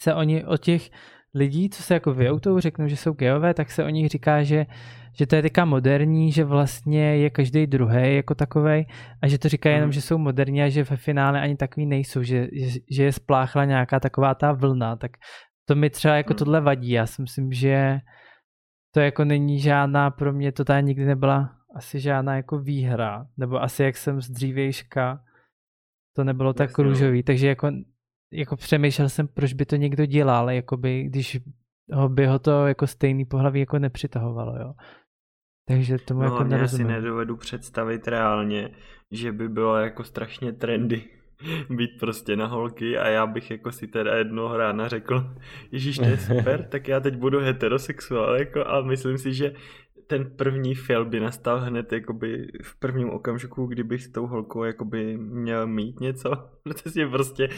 se 0.02 0.14
oni 0.14 0.44
o 0.44 0.56
těch 0.56 0.90
lidí, 1.34 1.70
co 1.70 1.82
se 1.82 1.94
jako 1.94 2.14
vyoutou, 2.14 2.60
řeknou, 2.60 2.88
že 2.88 2.96
jsou 2.96 3.12
geové, 3.12 3.54
tak 3.54 3.70
se 3.70 3.84
o 3.84 3.88
nich 3.88 4.08
říká, 4.08 4.42
že, 4.42 4.66
že 5.18 5.26
to 5.26 5.36
je 5.36 5.42
teďka 5.42 5.64
moderní, 5.64 6.32
že 6.32 6.44
vlastně 6.44 7.16
je 7.16 7.30
každý 7.30 7.66
druhý 7.66 8.16
jako 8.16 8.34
takový 8.34 8.86
a 9.22 9.28
že 9.28 9.38
to 9.38 9.48
říká 9.48 9.70
jenom, 9.70 9.88
mhm. 9.88 9.92
že 9.92 10.00
jsou 10.00 10.18
moderní 10.18 10.62
a 10.62 10.68
že 10.68 10.84
ve 10.84 10.96
finále 10.96 11.40
ani 11.40 11.56
takový 11.56 11.86
nejsou, 11.86 12.22
že, 12.22 12.48
že, 12.52 12.80
že 12.90 13.04
je 13.04 13.12
spláchla 13.12 13.64
nějaká 13.64 14.00
taková 14.00 14.34
ta 14.34 14.52
vlna, 14.52 14.96
tak 14.96 15.10
to 15.64 15.74
mi 15.74 15.90
třeba 15.90 16.16
jako 16.16 16.32
mhm. 16.32 16.38
tohle 16.38 16.60
vadí. 16.60 16.90
Já 16.90 17.06
si 17.06 17.22
myslím, 17.22 17.52
že 17.52 18.00
to 18.94 19.00
jako 19.00 19.24
není 19.24 19.60
žádná, 19.60 20.10
pro 20.10 20.32
mě 20.32 20.52
to 20.52 20.64
tady 20.64 20.82
nikdy 20.82 21.04
nebyla 21.04 21.56
asi 21.74 22.00
žádná 22.00 22.36
jako 22.36 22.58
výhra, 22.58 23.26
nebo 23.36 23.62
asi 23.62 23.82
jak 23.82 23.96
jsem 23.96 24.20
z 24.20 24.30
dřívějška, 24.30 25.24
to 26.16 26.24
nebylo 26.24 26.52
tak 26.52 26.70
Jasně, 26.70 26.84
no. 26.84 26.90
růžový, 26.90 27.22
takže 27.22 27.46
jako, 27.48 27.70
jako 28.32 28.56
přemýšlel 28.56 29.08
jsem, 29.08 29.28
proč 29.28 29.52
by 29.52 29.66
to 29.66 29.76
někdo 29.76 30.06
dělal, 30.06 30.50
jakoby, 30.50 31.02
když 31.02 31.40
ho 31.92 32.08
by 32.08 32.26
ho 32.26 32.38
to 32.38 32.66
jako 32.66 32.86
stejný 32.86 33.24
pohlaví 33.24 33.60
jako 33.60 33.78
nepřitahovalo, 33.78 34.58
jo. 34.58 34.74
Takže 35.68 35.98
tomu 35.98 36.20
No, 36.20 36.24
jako 36.26 36.36
hlavně 36.36 36.54
já 36.56 36.58
si 36.68 36.76
nerozumím. 36.78 36.86
nedovedu 36.86 37.36
představit 37.36 38.08
reálně, 38.08 38.70
že 39.10 39.32
by 39.32 39.48
bylo 39.48 39.76
jako 39.76 40.04
strašně 40.04 40.52
trendy 40.52 41.04
být 41.70 41.90
prostě 42.00 42.36
na 42.36 42.46
holky 42.46 42.98
a 42.98 43.08
já 43.08 43.26
bych 43.26 43.50
jako 43.50 43.72
si 43.72 43.86
teda 43.86 44.16
jednoho 44.16 44.56
rána 44.56 44.88
řekl, 44.88 45.34
Ježíš, 45.72 45.98
to 45.98 46.04
je 46.04 46.18
super, 46.18 46.62
tak 46.70 46.88
já 46.88 47.00
teď 47.00 47.16
budu 47.16 47.40
heterosexuál, 47.40 48.36
jako, 48.36 48.66
a 48.66 48.80
myslím 48.80 49.18
si, 49.18 49.34
že 49.34 49.54
ten 50.06 50.30
první 50.36 50.74
fail 50.74 51.04
by 51.04 51.20
nastal 51.20 51.60
hned 51.60 51.92
jakoby 51.92 52.48
v 52.62 52.78
prvním 52.78 53.10
okamžiku, 53.10 53.66
kdybych 53.66 54.02
s 54.02 54.12
tou 54.12 54.26
holkou 54.26 54.64
jakoby 54.64 55.16
měl 55.16 55.66
mít 55.66 56.00
něco, 56.00 56.30
protože 56.62 57.06
prostě 57.06 57.48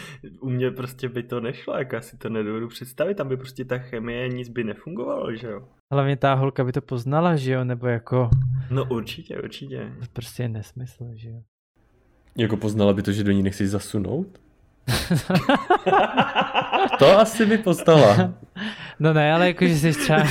u 0.40 0.50
mě 0.50 0.70
prostě 0.70 1.08
by 1.08 1.22
to 1.22 1.40
nešlo, 1.40 1.78
jako 1.78 1.94
já 1.94 2.00
si 2.00 2.18
to 2.18 2.28
nedovedu 2.28 2.68
představit, 2.68 3.14
tam 3.14 3.28
by 3.28 3.36
prostě 3.36 3.64
ta 3.64 3.78
chemie 3.78 4.28
nic 4.28 4.48
by 4.48 4.64
nefungovalo, 4.64 5.36
že 5.36 5.46
jo? 5.46 5.68
Hlavně 5.92 6.16
ta 6.16 6.34
holka 6.34 6.64
by 6.64 6.72
to 6.72 6.80
poznala, 6.80 7.36
že 7.36 7.52
jo, 7.52 7.64
nebo 7.64 7.86
jako, 7.86 8.30
No 8.70 8.84
určitě, 8.84 9.38
určitě. 9.42 9.92
to 10.00 10.06
prostě 10.12 10.42
je 10.42 10.48
nesmysl, 10.48 11.04
že 11.14 11.28
jo. 11.28 11.42
Jako 12.36 12.56
poznala 12.56 12.92
by 12.92 13.02
to, 13.02 13.12
že 13.12 13.24
do 13.24 13.32
ní 13.32 13.42
nechci 13.42 13.68
zasunout? 13.68 14.26
To 16.98 17.18
asi 17.18 17.46
by 17.46 17.58
poznala. 17.58 18.34
No 19.00 19.12
ne, 19.12 19.32
ale 19.32 19.46
jakože 19.46 19.74
jsi 19.74 19.92
třeba, 19.92 20.18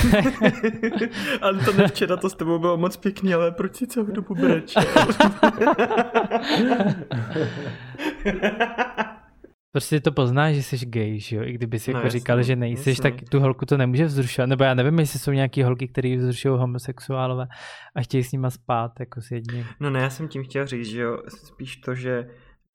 Antone, 1.40 1.88
včera 1.88 2.16
to 2.16 2.30
s 2.30 2.34
tebou 2.34 2.58
bylo 2.58 2.76
moc 2.76 2.96
pěkný, 2.96 3.34
ale 3.34 3.52
proč 3.52 3.76
si 3.76 3.86
celou 3.86 4.06
dobu 4.06 4.34
brečel? 4.34 4.82
prostě 9.76 10.00
to 10.00 10.12
poznáš, 10.12 10.54
že 10.54 10.62
jsi 10.62 10.86
gay, 10.86 11.20
že 11.20 11.36
jo, 11.36 11.42
i 11.42 11.52
kdyby 11.52 11.78
si 11.78 11.92
No 11.92 11.98
jako 11.98 12.06
jasně, 12.06 12.20
říkal, 12.20 12.42
že 12.42 12.56
nejsi, 12.56 12.90
jasně. 12.90 13.02
tak 13.02 13.28
tu 13.28 13.40
holku 13.40 13.66
to 13.66 13.76
nemůže 13.76 14.04
vzrušovat, 14.04 14.48
nebo 14.48 14.64
já 14.64 14.74
nevím, 14.74 14.98
jestli 14.98 15.18
jsou 15.18 15.32
nějaký 15.32 15.62
holky, 15.62 15.88
které 15.88 16.16
vzrušují 16.16 16.58
homosexuálové 16.58 17.46
a 17.94 18.00
chtějí 18.02 18.24
s 18.24 18.32
nima 18.32 18.50
spát, 18.50 19.00
jako 19.00 19.20
s 19.20 19.30
jedním. 19.30 19.64
No 19.80 19.90
ne, 19.90 20.00
já 20.00 20.10
jsem 20.10 20.28
tím 20.28 20.44
chtěl 20.44 20.66
říct, 20.66 20.86
že 20.88 21.00
jo, 21.00 21.18
spíš 21.28 21.76
to, 21.76 21.94
že 21.94 22.26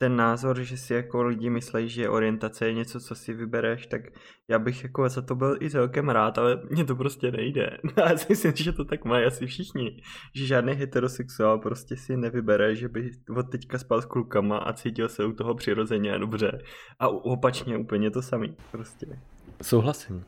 ten 0.01 0.15
názor, 0.15 0.61
že 0.61 0.77
si 0.77 0.93
jako 0.93 1.23
lidi 1.23 1.49
myslí, 1.49 1.89
že 1.89 2.09
orientace 2.09 2.65
je 2.65 2.73
něco, 2.73 2.99
co 2.99 3.15
si 3.15 3.33
vybereš, 3.33 3.87
tak 3.87 4.01
já 4.47 4.59
bych 4.59 4.83
jako 4.83 5.09
za 5.09 5.21
to 5.21 5.35
byl 5.35 5.57
i 5.61 5.69
celkem 5.69 6.09
rád, 6.09 6.37
ale 6.37 6.61
mně 6.69 6.85
to 6.85 6.95
prostě 6.95 7.31
nejde. 7.31 7.77
A 8.03 8.09
já 8.09 8.17
si 8.17 8.25
myslím, 8.29 8.53
že 8.55 8.71
to 8.71 8.85
tak 8.85 9.05
mají 9.05 9.25
asi 9.25 9.45
všichni, 9.45 10.01
že 10.35 10.45
žádný 10.45 10.73
heterosexuál 10.73 11.59
prostě 11.59 11.97
si 11.97 12.17
nevybere, 12.17 12.75
že 12.75 12.89
by 12.89 13.09
od 13.35 13.49
teďka 13.49 13.77
spal 13.77 14.01
s 14.01 14.05
klukama 14.05 14.57
a 14.57 14.73
cítil 14.73 15.09
se 15.09 15.25
u 15.25 15.33
toho 15.33 15.55
přirozeně 15.55 16.13
a 16.13 16.17
dobře. 16.17 16.61
A 16.99 17.07
opačně 17.07 17.77
úplně 17.77 18.11
to 18.11 18.21
samý, 18.21 18.55
prostě. 18.71 19.19
Souhlasím. 19.61 20.25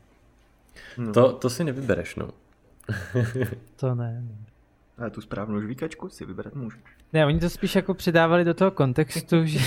No. 0.98 1.14
To, 1.14 1.34
to 1.34 1.50
si 1.50 1.64
nevybereš, 1.64 2.16
no. 2.16 2.30
To 3.76 3.96
ne. 3.96 4.24
no. 4.30 4.38
Ale 4.98 5.10
tu 5.10 5.22
správnou 5.22 5.62
žvíkačku 5.62 6.10
si 6.10 6.26
vybrat 6.26 6.56
můžeš. 6.56 7.03
Ne, 7.14 7.26
oni 7.26 7.40
to 7.40 7.50
spíš 7.50 7.76
jako 7.76 7.94
přidávali 7.94 8.46
do 8.46 8.54
toho 8.54 8.72
kontextu, 8.72 9.46
že, 9.46 9.60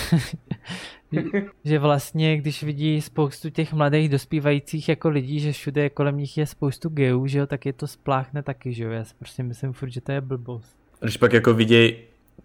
že 1.64 1.78
vlastně, 1.78 2.36
když 2.36 2.62
vidí 2.62 3.00
spoustu 3.00 3.50
těch 3.50 3.72
mladých 3.72 4.08
dospívajících 4.08 4.88
jako 4.88 5.08
lidí, 5.08 5.40
že 5.40 5.52
všude 5.52 5.90
kolem 5.90 6.18
nich 6.18 6.38
je 6.38 6.46
spoustu 6.46 6.88
geů, 6.88 7.26
že 7.26 7.38
jo, 7.38 7.46
tak 7.46 7.66
je 7.66 7.72
to 7.72 7.86
spláchne 7.86 8.42
taky, 8.42 8.72
že 8.72 8.84
jo, 8.84 8.90
já 8.90 9.04
si 9.04 9.14
prostě 9.14 9.42
myslím 9.42 9.72
furt, 9.72 9.90
že 9.90 10.00
to 10.00 10.12
je 10.12 10.20
blbost. 10.20 10.76
Když 11.00 11.16
pak 11.16 11.32
jako 11.32 11.54
viděj 11.54 11.96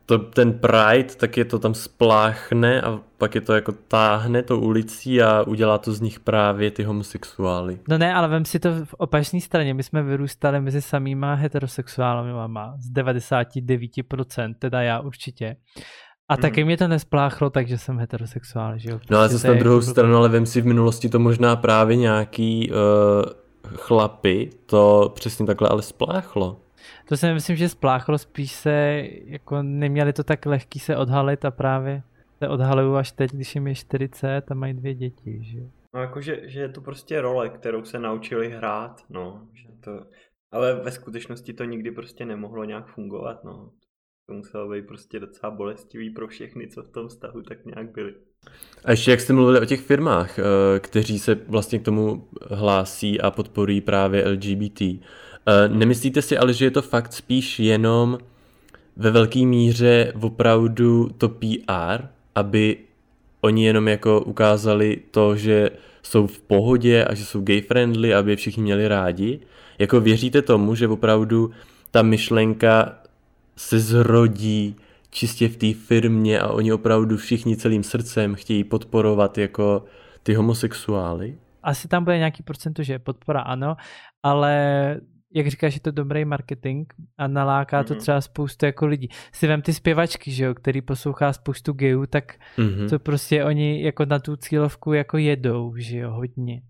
to, 0.06 0.18
ten 0.18 0.54
Pride, 0.54 1.16
tak 1.18 1.38
je 1.38 1.46
to 1.46 1.60
tam 1.60 1.74
spláchne 1.74 2.82
a 2.82 3.00
pak 3.18 3.36
je 3.36 3.42
to 3.42 3.54
jako 3.54 3.72
táhne 3.88 4.44
tou 4.44 4.60
ulicí 4.60 5.22
a 5.22 5.44
udělá 5.48 5.78
to 5.78 5.92
z 5.94 6.02
nich 6.02 6.20
právě 6.20 6.72
ty 6.72 6.84
homosexuály. 6.84 7.80
No 7.90 7.98
ne, 7.98 8.14
ale 8.14 8.28
vem 8.28 8.46
si 8.46 8.60
to 8.60 8.70
v 8.86 8.94
opačné 8.94 9.42
straně, 9.42 9.74
my 9.74 9.84
jsme 9.84 10.04
vyrůstali 10.04 10.62
mezi 10.62 10.82
samýma 10.82 11.34
heterosexuálama 11.34 12.74
z 12.80 12.90
99%, 12.92 14.54
teda 14.60 14.82
já 14.82 15.00
určitě. 15.00 15.56
A 16.30 16.34
Mhm. 16.34 16.42
taky 16.42 16.64
mě 16.64 16.78
to 16.78 16.88
nespláchlo, 16.88 17.50
takže 17.50 17.78
jsem 17.78 18.00
heterosexuál, 18.00 18.78
že 18.78 18.90
jo. 18.90 19.00
No 19.10 19.18
ale 19.18 19.28
Prostě 19.28 19.38
zase 19.38 19.48
to 19.48 19.54
na 19.54 19.60
druhou 19.60 19.78
jako- 19.80 19.92
stranu, 19.92 20.16
ale 20.16 20.30
vem 20.30 20.46
si 20.46 20.62
v 20.62 20.66
minulosti 20.66 21.10
to 21.10 21.20
možná 21.20 21.56
právě 21.56 21.96
nějaký 21.98 22.72
uh, 22.72 22.78
chlapy, 23.76 24.50
to 24.66 25.12
přesně 25.16 25.46
takhle 25.46 25.70
ale 25.70 25.82
spláchlo. 25.82 26.60
To 27.12 27.18
si 27.18 27.34
myslím, 27.34 27.56
že 27.56 27.70
spláchlo 27.70 28.18
spíš 28.18 28.52
se, 28.52 29.04
jako 29.26 29.62
neměli 29.62 30.14
to 30.14 30.24
tak 30.24 30.46
lehký 30.46 30.80
se 30.80 30.98
odhalit 30.98 31.46
a 31.46 31.52
právě 31.52 32.04
se 32.38 32.48
odhalují 32.48 33.00
až 33.00 33.12
teď, 33.12 33.32
když 33.32 33.56
jim 33.56 33.68
je 33.68 33.76
40 33.76 34.52
a 34.52 34.54
mají 34.54 34.74
dvě 34.74 34.94
děti, 34.96 35.40
že 35.44 35.58
jo. 35.58 35.66
No 35.94 36.02
jakože, 36.02 36.42
že 36.44 36.60
je 36.60 36.70
to 36.70 36.82
prostě 36.82 37.22
role, 37.22 37.50
kterou 37.50 37.84
se 37.84 38.00
naučili 38.00 38.50
hrát, 38.50 39.02
no. 39.10 39.48
Že 39.54 39.68
to, 39.84 40.06
ale 40.52 40.76
ve 40.76 40.92
skutečnosti 40.92 41.54
to 41.54 41.64
nikdy 41.64 41.92
prostě 41.92 42.26
nemohlo 42.26 42.64
nějak 42.64 42.88
fungovat, 42.88 43.44
no. 43.44 43.72
To 44.30 44.34
muselo 44.34 44.70
být 44.70 44.88
prostě 44.88 45.20
docela 45.20 45.52
bolestivý 45.52 46.10
pro 46.10 46.28
všechny, 46.28 46.68
co 46.68 46.84
v 46.84 46.92
tom 46.92 47.08
vztahu 47.08 47.42
tak 47.42 47.66
nějak 47.66 47.92
byli. 47.92 48.16
A 48.86 48.92
ještě 48.92 49.12
jak 49.12 49.20
jste 49.20 49.34
mluvili 49.34 49.60
o 49.62 49.66
těch 49.66 49.82
firmách, 49.82 50.40
eh, 50.40 50.44
kteří 50.80 51.20
se 51.20 51.36
vlastně 51.36 51.80
k 51.80 51.86
tomu 51.86 52.30
hlásí 52.50 53.22
a 53.22 53.32
podporují 53.32 53.82
právě 53.82 54.28
LGBT. 54.28 54.82
Eh, 55.48 55.70
Nemyslíte 55.70 56.22
si 56.22 56.38
ale, 56.38 56.54
že 56.54 56.66
je 56.66 56.72
to 56.72 56.82
fakt 56.82 57.14
spíš 57.14 57.60
jenom 57.60 58.18
ve 58.96 59.12
velké 59.12 59.40
míře 59.40 60.14
opravdu 60.22 61.10
to 61.18 61.30
PR, 61.30 62.06
aby 62.36 62.78
oni 63.42 63.66
jenom 63.66 63.88
jako 63.88 64.22
ukázali 64.22 64.98
to, 65.12 65.36
že 65.36 65.70
jsou 66.04 66.28
v 66.28 66.40
pohodě 66.40 67.06
a 67.06 67.14
že 67.14 67.26
jsou 67.26 67.42
gay 67.42 67.62
friendly, 67.62 68.14
aby 68.14 68.32
je 68.32 68.36
všichni 68.36 68.64
měli 68.64 68.88
rádi? 68.88 69.40
Jako 69.80 70.00
věříte 70.00 70.42
tomu, 70.42 70.76
že 70.76 70.88
opravdu 70.88 71.52
ta 71.92 72.02
myšlenka 72.02 72.96
se 73.56 73.80
zrodí 73.80 74.76
čistě 75.10 75.48
v 75.48 75.58
té 75.58 75.74
firmě 75.74 76.40
a 76.40 76.48
oni 76.48 76.74
opravdu 76.74 77.18
všichni 77.18 77.58
celým 77.58 77.84
srdcem 77.84 78.36
chtějí 78.36 78.64
podporovat 78.64 79.38
jako 79.38 79.86
ty 80.24 80.34
homosexuály? 80.34 81.38
Asi 81.64 81.88
tam 81.88 82.04
bude 82.04 82.18
nějaký 82.18 82.44
procento, 82.44 82.84
že 82.84 83.00
podpora 83.00 83.42
ano, 83.42 83.76
ale 84.24 85.00
jak 85.34 85.48
říkáš, 85.48 85.74
je 85.74 85.80
to 85.82 85.92
dobrý 85.92 86.26
marketing 86.26 86.88
a 87.18 87.28
naláká 87.28 87.84
to 87.84 87.94
Mhm. 87.94 88.02
třeba 88.02 88.22
spoustu 88.22 88.66
jako 88.66 88.86
lidí. 88.88 89.10
Si 89.34 89.48
vem 89.48 89.62
ty 89.62 89.74
zpěvačky, 89.74 90.32
že 90.32 90.46
jo, 90.46 90.54
který 90.54 90.82
poslouchá 90.82 91.34
spoustu 91.34 91.74
gayů, 91.74 92.06
tak 92.06 92.34
Mhm. 92.58 92.90
to 92.90 93.00
prostě 93.00 93.44
oni 93.44 93.84
jako 93.84 94.06
na 94.06 94.20
tu 94.20 94.36
cílovku 94.36 94.94
jako 94.94 95.18
jedou, 95.18 95.74
že 95.78 95.98
jo, 95.98 96.12
hodně. 96.12 96.62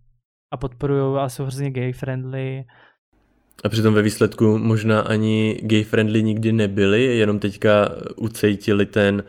A 0.54 0.58
podporují 0.58 1.17
a 1.19 1.30
jsou 1.30 1.43
hrozně 1.43 1.71
gay 1.71 1.93
friendly. 1.93 2.63
A 3.63 3.69
přitom 3.69 3.93
ve 3.93 4.02
výsledku 4.02 4.58
možná 4.58 5.02
ani 5.02 5.60
gay 5.63 5.84
friendly 5.84 6.24
nikdy 6.24 6.52
nebyli, 6.52 7.04
jenom 7.17 7.39
teďka 7.39 7.89
ucejtili 8.15 8.86
ten 8.86 9.24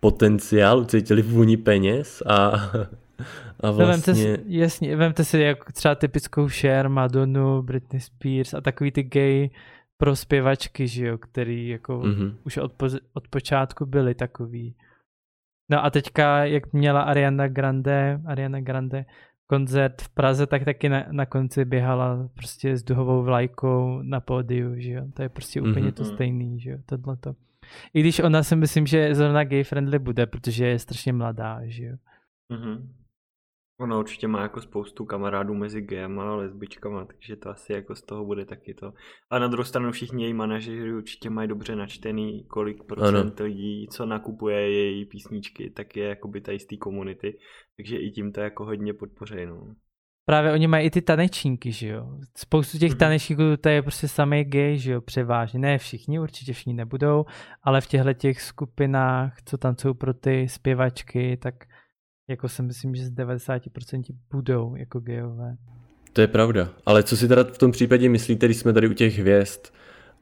potenciál, 0.00 0.78
ucejtili 0.80 1.22
vůni 1.22 1.56
peněz 1.56 2.22
a, 2.26 2.52
a 3.60 3.66
No, 3.66 3.72
vemte 3.74 3.92
vlastně... 4.12 4.14
si, 4.36 4.42
jasně, 4.46 4.96
vemte 4.96 5.24
si 5.24 5.40
jako 5.40 5.72
třeba 5.72 5.94
typickou 5.94 6.48
Cher, 6.48 6.88
Madonu, 6.88 7.62
Britney 7.62 8.00
Spears 8.00 8.54
a 8.54 8.60
takový 8.60 8.90
ty 8.92 9.02
gay 9.02 9.50
pro 9.96 10.16
zpěvačky, 10.16 10.88
že 10.88 11.06
jo, 11.06 11.18
který 11.18 11.68
jako 11.68 11.98
Mhm. 11.98 12.36
už 12.44 12.56
od, 12.56 12.72
poz, 12.72 12.96
od 13.12 13.28
počátku 13.28 13.86
byli 13.86 14.14
takový. 14.14 14.76
No 15.70 15.84
a 15.84 15.90
teďka, 15.90 16.44
jak 16.44 16.72
měla 16.72 17.02
Ariana 17.02 17.48
Grande, 17.48 18.20
Ariana 18.26 18.60
Grande 18.60 19.04
koncert 19.46 20.02
v 20.02 20.08
Praze, 20.08 20.46
tak 20.46 20.64
taky 20.64 20.88
na, 20.88 21.04
na 21.10 21.26
konci 21.26 21.64
běhala 21.64 22.28
prostě 22.34 22.76
s 22.76 22.82
duhovou 22.82 23.22
vlajkou 23.22 24.02
na 24.02 24.20
pódiu, 24.20 24.74
že 24.80 24.92
jo. 24.92 25.04
To 25.14 25.22
je 25.22 25.28
prostě 25.28 25.60
úplně 25.60 25.82
Mhm. 25.86 25.92
to 25.92 26.04
stejný, 26.04 26.60
že 26.60 26.70
jo, 26.70 26.78
tohleto. 26.86 27.34
I 27.94 28.00
když 28.00 28.18
ona 28.20 28.42
si 28.42 28.56
myslím, 28.56 28.86
že 28.86 29.14
zrovna 29.14 29.44
gay 29.44 29.64
friendly 29.64 29.98
bude, 29.98 30.26
protože 30.26 30.66
je 30.66 30.78
strašně 30.78 31.12
mladá, 31.12 31.60
že 31.64 31.84
jo. 31.84 31.96
Mhm. 32.52 32.92
Ona 33.80 33.98
určitě 33.98 34.28
má 34.28 34.42
jako 34.42 34.60
spoustu 34.60 35.04
kamarádů 35.04 35.54
mezi 35.54 35.80
gayama 35.82 36.30
a 36.32 36.34
lesbičkama, 36.34 37.04
takže 37.04 37.36
to 37.36 37.48
asi 37.48 37.72
jako 37.72 37.94
z 37.94 38.02
toho 38.02 38.24
bude 38.24 38.44
taky 38.44 38.74
to. 38.74 38.92
A 39.30 39.38
na 39.38 39.48
druhou 39.48 39.64
stranu 39.64 39.92
všichni 39.92 40.24
její 40.24 40.34
manažeři 40.34 40.92
určitě 40.92 41.30
mají 41.30 41.48
dobře 41.48 41.76
načtený, 41.76 42.44
kolik 42.44 42.84
procent 42.84 43.40
lidí, 43.40 43.88
co 43.90 44.06
nakupuje 44.06 44.70
její 44.70 45.04
písničky, 45.04 45.70
tak 45.70 45.96
je 45.96 46.08
jakoby 46.08 46.40
tady 46.40 46.58
z 46.58 46.66
té 46.66 46.76
komunity, 46.76 47.38
takže 47.76 47.96
i 47.96 48.10
tím 48.10 48.32
to 48.32 48.40
jako 48.40 48.64
hodně 48.64 48.94
podpoří, 48.94 49.46
no. 49.46 49.74
Právě 50.24 50.52
oni 50.52 50.66
mají 50.66 50.86
i 50.86 50.90
ty 50.90 51.02
tanečníky, 51.02 51.72
že 51.72 51.88
jo. 51.88 52.06
Spoustu 52.36 52.78
těch 52.78 52.90
Mhm. 52.90 52.98
tanečníků 52.98 53.42
to 53.60 53.68
je 53.68 53.82
prostě 53.82 54.08
samý 54.08 54.44
gay, 54.44 54.78
že 54.78 54.92
jo, 54.92 55.00
převážně. 55.00 55.58
Ne 55.58 55.78
všichni, 55.78 56.18
určitě 56.20 56.52
všichni 56.52 56.74
nebudou, 56.74 57.24
ale 57.62 57.80
v 57.80 57.86
těchto 57.86 58.12
těch 58.12 58.40
skupinách, 58.40 59.36
co 59.44 59.58
tancují 59.58 59.94
pro 59.94 60.14
ty 60.14 60.48
zpěvačky, 60.48 61.36
tak 61.36 61.54
jako 62.30 62.48
si 62.48 62.62
myslím, 62.62 62.94
že 62.94 63.06
z 63.06 63.12
90% 63.12 64.02
budou 64.30 64.74
jako 64.76 65.00
gayové. 65.00 65.56
To 66.12 66.20
je 66.20 66.26
pravda. 66.26 66.70
Ale 66.86 67.02
co 67.02 67.16
si 67.16 67.28
teda 67.28 67.44
v 67.44 67.58
tom 67.58 67.72
případě 67.72 68.08
myslíte, 68.08 68.46
když 68.46 68.56
jsme 68.56 68.72
tady 68.72 68.88
u 68.88 68.92
těch 68.92 69.18
hvězd 69.18 69.60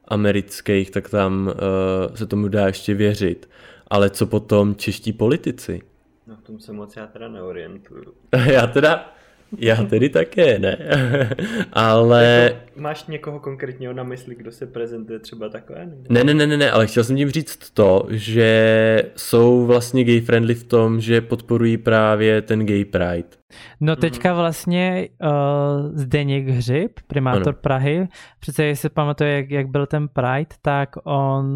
amerických, 0.08 0.90
tak 0.90 1.10
tam 1.10 1.46
uh, 1.46 2.16
se 2.16 2.26
tomu 2.26 2.48
dá 2.48 2.66
ještě 2.66 2.94
věřit. 2.94 3.50
Ale 3.88 4.10
co 4.10 4.26
potom 4.26 4.74
čeští 4.74 5.12
politici? 5.12 5.82
No 6.26 6.36
v 6.36 6.42
tom 6.42 6.60
se 6.60 6.72
moc 6.72 6.96
já 6.96 7.06
teda 7.06 7.28
neorientuju. 7.28 8.14
já 8.52 8.66
teda, 8.66 9.12
já 9.58 9.76
tedy 9.76 10.08
také 10.08 10.58
ne, 10.58 10.78
ale... 11.72 12.24
Jako, 12.24 12.80
máš 12.80 13.06
někoho 13.06 13.40
konkrétního 13.40 13.92
na 13.92 14.02
mysli, 14.02 14.34
kdo 14.34 14.52
se 14.52 14.66
prezentuje 14.66 15.18
třeba 15.18 15.48
takhle? 15.48 15.88
Ne, 16.08 16.24
ne, 16.24 16.34
ne, 16.34 16.46
ne, 16.46 16.56
ne, 16.56 16.70
ale 16.70 16.86
chtěl 16.86 17.04
jsem 17.04 17.16
tím 17.16 17.30
říct 17.30 17.70
to, 17.70 18.06
že 18.10 19.02
jsou 19.16 19.66
vlastně 19.66 20.04
gay 20.04 20.20
friendly 20.20 20.54
v 20.54 20.64
tom, 20.64 21.00
že 21.00 21.20
podporují 21.20 21.76
právě 21.76 22.42
ten 22.42 22.66
gay 22.66 22.84
pride. 22.84 23.38
No 23.80 23.92
mhm. 23.92 24.00
teďka 24.00 24.34
vlastně 24.34 25.08
uh, 25.22 25.90
Zdeněk 25.94 26.48
Hřib, 26.48 27.00
primátor 27.06 27.48
ano. 27.48 27.58
Prahy, 27.60 28.08
přece 28.40 28.64
jestli 28.64 28.88
pamatuje, 28.88 29.36
jak, 29.36 29.50
jak 29.50 29.68
byl 29.68 29.86
ten 29.86 30.08
Pride, 30.08 30.56
tak 30.62 30.88
on 31.04 31.46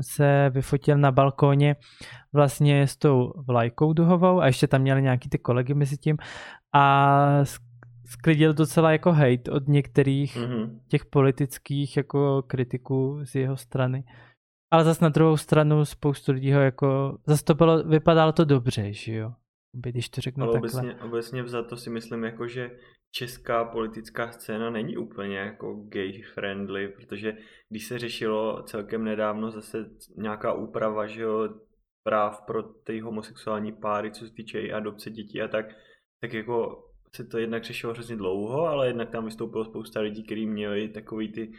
se 0.00 0.50
vyfotil 0.54 0.98
na 0.98 1.12
balkóně 1.12 1.76
vlastně 2.32 2.86
s 2.86 2.96
tou 2.96 3.32
vlajkou 3.48 3.92
duhovou 3.92 4.40
a 4.40 4.46
ještě 4.46 4.66
tam 4.66 4.80
měli 4.80 5.02
nějaký 5.02 5.28
ty 5.28 5.38
kolegy 5.38 5.74
mezi 5.74 5.96
tím 5.96 6.16
a 6.74 7.44
sklidil 8.06 8.54
docela 8.54 8.92
jako 8.92 9.12
hate 9.12 9.50
od 9.50 9.68
některých 9.68 10.36
mm-hmm. 10.36 10.80
těch 10.88 11.04
politických 11.04 11.96
jako 11.96 12.42
kritiků 12.46 13.20
z 13.24 13.34
jeho 13.34 13.56
strany. 13.56 14.04
Ale 14.70 14.84
zase 14.84 15.04
na 15.04 15.08
druhou 15.08 15.36
stranu 15.36 15.84
spoustu 15.84 16.32
lidí 16.32 16.52
ho 16.52 16.60
jako, 16.60 17.18
zase 17.26 17.44
to 17.44 17.54
bylo, 17.54 17.82
vypadalo 17.82 18.32
to 18.32 18.44
dobře, 18.44 18.92
že 18.92 19.14
jo 19.14 19.32
když 19.74 20.08
to 20.08 20.20
řeknu 20.20 20.44
Ale 20.44 20.52
takhle. 20.52 20.80
Obecně, 20.80 21.02
obecně 21.02 21.44
to 21.68 21.76
si 21.76 21.90
myslím, 21.90 22.24
jako, 22.24 22.48
že 22.48 22.70
česká 23.10 23.64
politická 23.64 24.30
scéna 24.30 24.70
není 24.70 24.96
úplně 24.96 25.38
jako 25.38 25.74
gay 25.74 26.22
friendly, 26.22 26.88
protože 26.88 27.36
když 27.68 27.86
se 27.86 27.98
řešilo 27.98 28.62
celkem 28.62 29.04
nedávno 29.04 29.50
zase 29.50 29.90
nějaká 30.16 30.52
úprava, 30.52 31.06
že 31.06 31.22
jo, 31.22 31.48
práv 32.02 32.42
pro 32.46 32.62
ty 32.62 33.00
homosexuální 33.00 33.72
páry, 33.72 34.10
co 34.10 34.26
se 34.26 34.32
týče 34.32 34.60
i 34.60 34.72
adopce 34.72 35.10
dětí 35.10 35.42
a 35.42 35.48
tak, 35.48 35.66
tak 36.24 36.32
jako 36.32 36.84
se 37.16 37.24
to 37.24 37.38
jednak 37.38 37.64
řešilo 37.64 37.92
hrozně 37.92 38.16
dlouho, 38.16 38.66
ale 38.66 38.86
jednak 38.86 39.10
tam 39.10 39.24
vystoupilo 39.24 39.64
spousta 39.64 40.00
lidí, 40.00 40.22
kteří 40.22 40.46
měli 40.46 40.88
takový 40.88 41.32
ty 41.32 41.52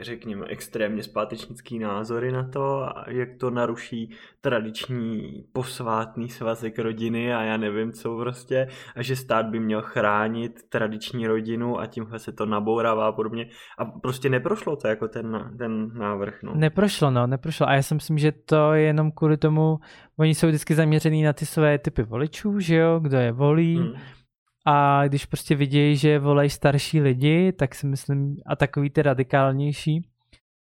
řekněme, 0.00 0.46
extrémně 0.48 1.02
zpátečnický 1.02 1.78
názory 1.78 2.32
na 2.32 2.48
to, 2.48 2.88
jak 3.06 3.28
to 3.40 3.50
naruší 3.50 4.14
tradiční 4.40 5.44
posvátný 5.52 6.28
svazek 6.28 6.78
rodiny 6.78 7.34
a 7.34 7.42
já 7.42 7.56
nevím 7.56 7.92
co 7.92 8.16
prostě, 8.16 8.68
a 8.96 9.02
že 9.02 9.16
stát 9.16 9.46
by 9.46 9.60
měl 9.60 9.82
chránit 9.82 10.68
tradiční 10.68 11.26
rodinu 11.26 11.80
a 11.80 11.86
tímhle 11.86 12.18
se 12.18 12.32
to 12.32 12.46
nabourává 12.46 13.06
a 13.06 13.12
podobně. 13.12 13.48
A 13.78 13.84
prostě 13.84 14.28
neprošlo 14.28 14.76
to 14.76 14.88
jako 14.88 15.08
ten, 15.08 15.54
ten 15.58 15.98
návrh. 15.98 16.42
No. 16.42 16.54
Neprošlo, 16.54 17.10
no, 17.10 17.26
neprošlo. 17.26 17.68
A 17.68 17.74
já 17.74 17.82
si 17.82 17.94
myslím, 17.94 18.18
že 18.18 18.32
to 18.32 18.72
je 18.72 18.82
jenom 18.82 19.12
kvůli 19.12 19.36
tomu, 19.36 19.78
oni 20.16 20.34
jsou 20.34 20.46
vždycky 20.46 20.74
zaměřený 20.74 21.22
na 21.22 21.32
ty 21.32 21.46
své 21.46 21.78
typy 21.78 22.02
voličů, 22.02 22.60
že 22.60 22.76
jo, 22.76 22.98
kdo 22.98 23.16
je 23.16 23.32
volí. 23.32 23.76
Hmm 23.76 24.15
a 24.68 25.06
když 25.08 25.26
prostě 25.26 25.54
vidějí, 25.54 25.96
že 25.96 26.18
volají 26.18 26.50
starší 26.50 27.00
lidi, 27.00 27.52
tak 27.52 27.74
si 27.74 27.86
myslím, 27.86 28.36
a 28.46 28.56
takový 28.56 28.90
ty 28.90 29.02
radikálnější, 29.02 30.08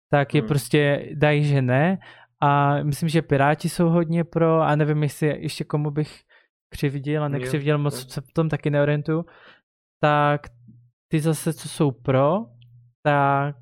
tak 0.09 0.33
je 0.33 0.41
hmm. 0.41 0.47
prostě 0.47 1.09
dají, 1.13 1.43
že 1.43 1.61
ne. 1.61 1.97
A 2.39 2.83
myslím, 2.83 3.09
že 3.09 3.21
Piráti 3.21 3.69
jsou 3.69 3.89
hodně 3.89 4.23
pro, 4.23 4.61
a 4.61 4.75
nevím, 4.75 5.03
jestli 5.03 5.27
ještě 5.27 5.63
komu 5.63 5.91
bych 5.91 6.21
křivdil 6.69 7.23
a 7.23 7.27
nekřivdil, 7.27 7.77
moc 7.77 8.13
se 8.13 8.21
v 8.21 8.33
tom 8.33 8.49
taky 8.49 8.69
neorientuju, 8.69 9.25
tak 9.99 10.41
ty 11.07 11.19
zase, 11.19 11.53
co 11.53 11.69
jsou 11.69 11.91
pro, 11.91 12.37
tak 13.03 13.55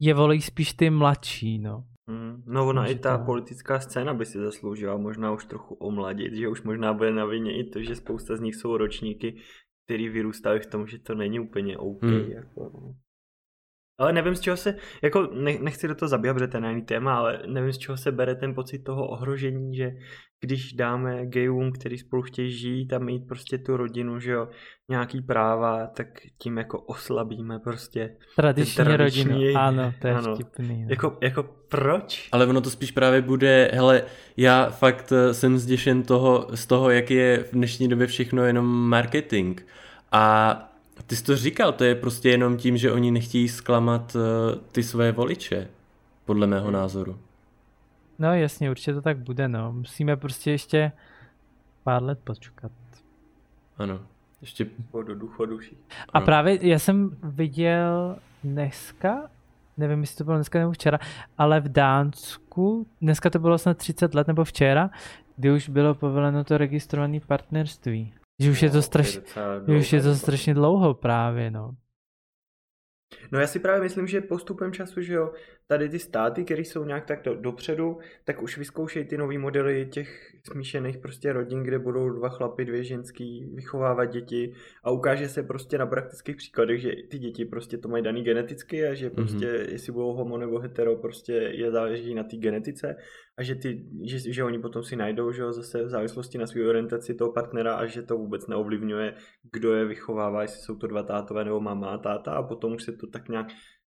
je 0.00 0.14
volí 0.14 0.42
spíš 0.42 0.72
ty 0.72 0.90
mladší, 0.90 1.58
no. 1.58 1.84
Hmm, 2.08 2.42
no 2.46 2.66
ona 2.66 2.86
i 2.86 2.94
ta 2.94 3.18
politická 3.18 3.80
scéna 3.80 4.14
by 4.14 4.26
si 4.26 4.38
zasloužila 4.38 4.96
možná 4.96 5.32
už 5.32 5.44
trochu 5.44 5.74
omladit, 5.74 6.34
že 6.34 6.48
už 6.48 6.62
možná 6.62 6.92
bude 6.92 7.12
na 7.12 7.24
vině 7.24 7.60
i 7.60 7.64
to, 7.64 7.82
že 7.82 7.96
spousta 7.96 8.36
z 8.36 8.40
nich 8.40 8.56
jsou 8.56 8.76
ročníky, 8.76 9.36
který 9.84 10.08
vyrůstají 10.08 10.60
v 10.60 10.66
tom, 10.66 10.86
že 10.86 10.98
to 10.98 11.14
není 11.14 11.40
úplně 11.40 11.78
OK. 11.78 12.02
Hmm. 12.02 12.30
Jako, 12.30 12.70
no. 12.74 12.94
Ale 13.98 14.12
nevím, 14.12 14.34
z 14.34 14.40
čeho 14.40 14.56
se, 14.56 14.74
jako 15.02 15.28
nechci 15.60 15.88
do 15.88 15.94
toho 15.94 16.08
zabíhat, 16.08 16.34
protože 16.34 16.46
to 16.46 16.56
je 16.56 16.68
jiný 16.68 16.82
téma, 16.82 17.18
ale 17.18 17.42
nevím, 17.46 17.72
z 17.72 17.78
čeho 17.78 17.96
se 17.96 18.12
bere 18.12 18.34
ten 18.34 18.54
pocit 18.54 18.78
toho 18.78 19.08
ohrožení, 19.08 19.76
že 19.76 19.90
když 20.40 20.72
dáme 20.72 21.26
gayům, 21.26 21.72
který 21.72 21.98
spolu 21.98 22.22
chtějí 22.22 22.52
žít 22.52 22.92
a 22.92 22.98
mít 22.98 23.28
prostě 23.28 23.58
tu 23.58 23.76
rodinu, 23.76 24.20
že 24.20 24.32
jo, 24.32 24.48
nějaký 24.88 25.20
práva, 25.20 25.86
tak 25.86 26.06
tím 26.42 26.58
jako 26.58 26.80
oslabíme 26.80 27.58
prostě 27.58 28.16
tradiční, 28.36 28.84
tradiční 28.84 29.24
rodinu. 29.24 29.58
Ano, 29.58 29.94
to 30.00 30.06
je 30.06 30.14
ano. 30.14 30.34
vtipný. 30.34 30.82
No. 30.82 30.86
Jako, 30.90 31.18
jako 31.20 31.42
proč? 31.68 32.28
Ale 32.32 32.46
ono 32.46 32.60
to 32.60 32.70
spíš 32.70 32.90
právě 32.90 33.20
bude, 33.20 33.70
hele, 33.74 34.02
já 34.36 34.70
fakt 34.70 35.12
eh, 35.12 35.34
jsem 35.34 35.58
zděšen 35.58 36.02
toho, 36.02 36.48
z 36.54 36.66
toho, 36.66 36.90
jak 36.90 37.10
je 37.10 37.38
v 37.38 37.52
dnešní 37.52 37.88
době 37.88 38.06
všechno 38.06 38.44
jenom 38.44 38.66
marketing. 38.66 39.60
A 40.12 40.64
ty 41.08 41.16
jsi 41.16 41.24
to 41.24 41.36
říkal, 41.36 41.72
to 41.72 41.84
je 41.84 41.94
prostě 41.94 42.28
jenom 42.28 42.56
tím, 42.56 42.76
že 42.76 42.92
oni 42.92 43.10
nechtějí 43.10 43.48
zklamat 43.48 44.14
uh, 44.14 44.22
ty 44.72 44.82
své 44.82 45.12
voliče, 45.12 45.68
podle 46.24 46.46
mého 46.46 46.70
názoru. 46.70 47.18
No 48.18 48.34
jasně, 48.34 48.70
určitě 48.70 48.94
to 48.94 49.02
tak 49.02 49.18
bude, 49.18 49.48
no. 49.48 49.72
Musíme 49.72 50.16
prostě 50.16 50.50
ještě 50.50 50.92
pár 51.82 52.02
let 52.02 52.18
počkat. 52.24 52.72
Ano, 53.78 54.00
ještě 54.40 54.66
po 54.90 55.02
do 55.02 55.14
důchodu. 55.14 55.58
A 56.12 56.20
právě 56.20 56.68
já 56.68 56.78
jsem 56.78 57.16
viděl 57.22 58.16
dneska, 58.44 59.30
nevím, 59.76 60.00
jestli 60.00 60.16
to 60.16 60.24
bylo 60.24 60.36
dneska 60.36 60.58
nebo 60.58 60.72
včera, 60.72 60.98
ale 61.38 61.60
v 61.60 61.68
Dánsku, 61.68 62.86
dneska 63.00 63.30
to 63.30 63.38
bylo 63.38 63.58
snad 63.58 63.78
30 63.78 64.14
let 64.14 64.26
nebo 64.26 64.44
včera, 64.44 64.90
kdy 65.36 65.50
už 65.50 65.68
bylo 65.68 65.94
povoleno 65.94 66.44
to 66.44 66.58
registrované 66.58 67.20
partnerství. 67.20 68.12
Že 68.40 68.50
už 68.50 68.62
no, 68.62 68.66
je 68.66 68.72
to 68.72 68.82
strašně, 68.82 69.22
už 69.78 69.92
je 69.92 70.02
to 70.02 70.14
strašně 70.14 70.54
dlouho 70.54 70.94
právě, 70.94 71.50
no. 71.50 71.76
No 73.32 73.40
já 73.40 73.46
si 73.46 73.58
právě 73.58 73.82
myslím, 73.82 74.06
že 74.06 74.20
postupem 74.20 74.72
času, 74.72 75.00
že 75.02 75.14
jo, 75.14 75.32
tady 75.66 75.88
ty 75.88 75.98
státy, 75.98 76.44
které 76.44 76.60
jsou 76.60 76.84
nějak 76.84 77.06
tak 77.06 77.22
do, 77.24 77.34
dopředu, 77.34 77.98
tak 78.24 78.42
už 78.42 78.58
vyzkoušejí 78.58 79.04
ty 79.04 79.18
nové 79.18 79.38
modely 79.38 79.86
těch 79.86 80.32
smíšených 80.52 80.98
prostě 80.98 81.32
rodin, 81.32 81.62
kde 81.62 81.78
budou 81.78 82.10
dva 82.10 82.28
chlapy, 82.28 82.64
dvě 82.64 82.84
ženský 82.84 83.50
vychovávat 83.54 84.10
děti 84.10 84.54
a 84.84 84.90
ukáže 84.90 85.28
se 85.28 85.42
prostě 85.42 85.78
na 85.78 85.86
praktických 85.86 86.36
příkladech, 86.36 86.80
že 86.80 86.92
ty 87.10 87.18
děti 87.18 87.44
prostě 87.44 87.78
to 87.78 87.88
mají 87.88 88.04
daný 88.04 88.22
geneticky 88.22 88.86
a 88.86 88.94
že 88.94 89.10
prostě 89.10 89.46
mm-hmm. 89.46 89.72
jestli 89.72 89.92
budou 89.92 90.12
homo 90.12 90.38
nebo 90.38 90.58
hetero, 90.58 90.96
prostě 90.96 91.32
je 91.32 91.70
záleží 91.70 92.14
na 92.14 92.22
té 92.22 92.36
genetice 92.36 92.96
a 93.38 93.42
že, 93.42 93.54
ty, 93.54 93.84
že, 94.02 94.32
že 94.32 94.44
oni 94.44 94.58
potom 94.58 94.82
si 94.82 94.96
najdou, 94.96 95.32
že 95.32 95.42
jo, 95.42 95.52
zase 95.52 95.84
v 95.84 95.88
závislosti 95.88 96.38
na 96.38 96.46
své 96.46 96.68
orientaci 96.68 97.14
toho 97.14 97.32
partnera 97.32 97.74
a 97.74 97.86
že 97.86 98.02
to 98.02 98.18
vůbec 98.18 98.46
neovlivňuje, 98.46 99.14
kdo 99.52 99.74
je 99.74 99.84
vychovává, 99.84 100.42
jestli 100.42 100.60
jsou 100.60 100.76
to 100.76 100.86
dva 100.86 101.02
tátové 101.02 101.44
nebo 101.44 101.60
máma 101.60 101.90
a 101.90 101.98
táta 101.98 102.32
a 102.32 102.42
potom 102.42 102.72
už 102.72 102.82
se 102.82 102.92
to 102.92 103.06
tak 103.06 103.28
nějak 103.28 103.46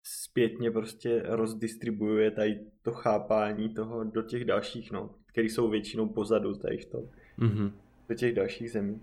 zpětně 0.04 0.72
prostě 0.72 1.24
rozdistribuje 1.26 2.32
tady 2.32 2.60
to 2.82 2.92
chápání 2.92 3.70
toho 3.70 4.04
do 4.04 4.22
těch 4.22 4.46
dalších, 4.46 4.92
no, 4.92 5.10
který 5.26 5.50
jsou 5.50 5.70
většinou 5.70 6.10
pozadu 6.10 6.54
tady 6.54 6.78
v 6.78 6.86
tom, 6.86 7.02
mm-hmm. 7.40 7.72
do 8.10 8.16
těch 8.16 8.36
dalších 8.36 8.72
zemí. 8.72 9.02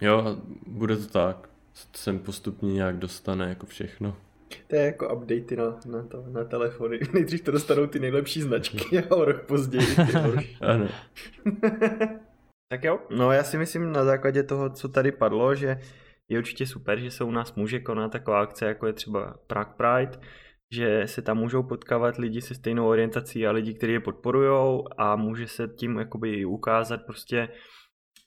Jo, 0.00 0.42
bude 0.66 0.96
to 0.96 1.06
tak. 1.06 1.50
Sem 1.94 2.18
postupně 2.18 2.72
nějak 2.72 2.96
dostane 2.96 3.48
jako 3.48 3.66
všechno. 3.66 4.16
To 4.66 4.76
je 4.76 4.82
jako 4.82 5.14
updaty 5.14 5.56
na, 5.56 5.80
na, 5.86 6.02
to, 6.02 6.24
na 6.28 6.44
telefony. 6.44 7.00
Nejdřív 7.14 7.40
to 7.40 7.50
dostanou 7.50 7.86
ty 7.86 7.98
nejlepší 7.98 8.42
značky 8.42 8.98
a 8.98 9.16
o 9.16 9.24
rok 9.24 9.46
později 9.46 9.86
ano. 10.60 10.88
tak 12.72 12.84
jo, 12.84 12.98
no 13.10 13.32
já 13.32 13.44
si 13.44 13.58
myslím 13.58 13.92
na 13.92 14.04
základě 14.04 14.42
toho, 14.42 14.70
co 14.70 14.88
tady 14.88 15.12
padlo, 15.12 15.54
že 15.54 15.80
je 16.28 16.38
určitě 16.38 16.66
super, 16.66 16.98
že 17.00 17.10
se 17.10 17.24
u 17.24 17.30
nás 17.30 17.54
může 17.54 17.80
konat 17.80 18.12
taková 18.12 18.40
akce, 18.40 18.66
jako 18.66 18.86
je 18.86 18.92
třeba 18.92 19.34
Prague 19.46 19.74
Pride, 19.76 20.26
že 20.72 21.02
se 21.06 21.22
tam 21.22 21.38
můžou 21.38 21.62
potkávat 21.62 22.16
lidi 22.16 22.40
se 22.40 22.54
stejnou 22.54 22.88
orientací 22.88 23.46
a 23.46 23.50
lidi, 23.50 23.74
kteří 23.74 23.92
je 23.92 24.00
podporují 24.00 24.82
a 24.96 25.16
může 25.16 25.48
se 25.48 25.68
tím 25.68 25.98
jakoby 25.98 26.44
ukázat 26.44 27.06
prostě, 27.06 27.48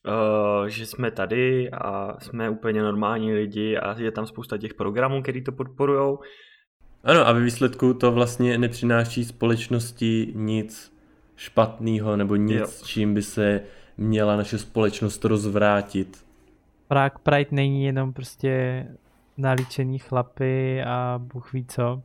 uh, 0.07 0.67
že 0.67 0.85
jsme 0.85 1.11
tady 1.11 1.71
a 1.71 2.15
jsme 2.19 2.49
úplně 2.49 2.81
normální 2.81 3.33
lidi 3.33 3.77
a 3.77 3.99
je 3.99 4.11
tam 4.11 4.27
spousta 4.27 4.57
těch 4.57 4.73
programů, 4.73 5.21
který 5.21 5.43
to 5.43 5.51
podporují. 5.51 6.17
Ano 7.03 7.27
a 7.27 7.31
ve 7.31 7.41
výsledku 7.41 7.93
to 7.93 8.11
vlastně 8.11 8.57
nepřináší 8.57 9.25
společnosti 9.25 10.33
nic 10.35 10.93
špatného 11.35 12.17
nebo 12.17 12.35
nic, 12.35 12.59
jo. 12.59 12.85
čím 12.85 13.13
by 13.13 13.21
se 13.21 13.61
měla 13.97 14.35
naše 14.35 14.57
společnost 14.57 15.25
rozvrátit. 15.25 16.25
Prague 16.87 17.19
Pride 17.23 17.49
není 17.51 17.85
jenom 17.85 18.13
prostě 18.13 18.85
nalíčení 19.37 19.99
chlapy 19.99 20.83
a 20.83 21.19
bůh 21.23 21.53
ví 21.53 21.65
co, 21.65 22.01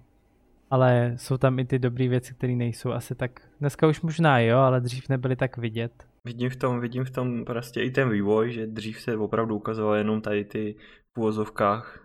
ale 0.71 1.13
jsou 1.17 1.37
tam 1.37 1.59
i 1.59 1.65
ty 1.65 1.79
dobré 1.79 2.09
věci, 2.09 2.35
které 2.35 2.55
nejsou 2.55 2.93
asi 2.93 3.15
tak, 3.15 3.41
dneska 3.61 3.87
už 3.87 4.01
možná 4.01 4.39
jo, 4.39 4.59
ale 4.59 4.81
dřív 4.81 5.09
nebyly 5.09 5.37
tak 5.37 5.57
vidět. 5.57 6.07
Vidím 6.27 6.51
v 6.51 6.57
tom, 6.57 6.81
vidím 6.81 7.05
v 7.05 7.11
tom 7.11 7.45
prostě 7.45 7.83
i 7.83 7.91
ten 7.91 8.11
vývoj, 8.11 8.53
že 8.53 8.67
dřív 8.67 9.01
se 9.01 9.17
opravdu 9.17 9.57
ukazoval 9.57 9.95
jenom 9.95 10.21
tady 10.21 10.45
ty 10.45 10.77
v 11.15 11.19
uvozovkách 11.19 12.01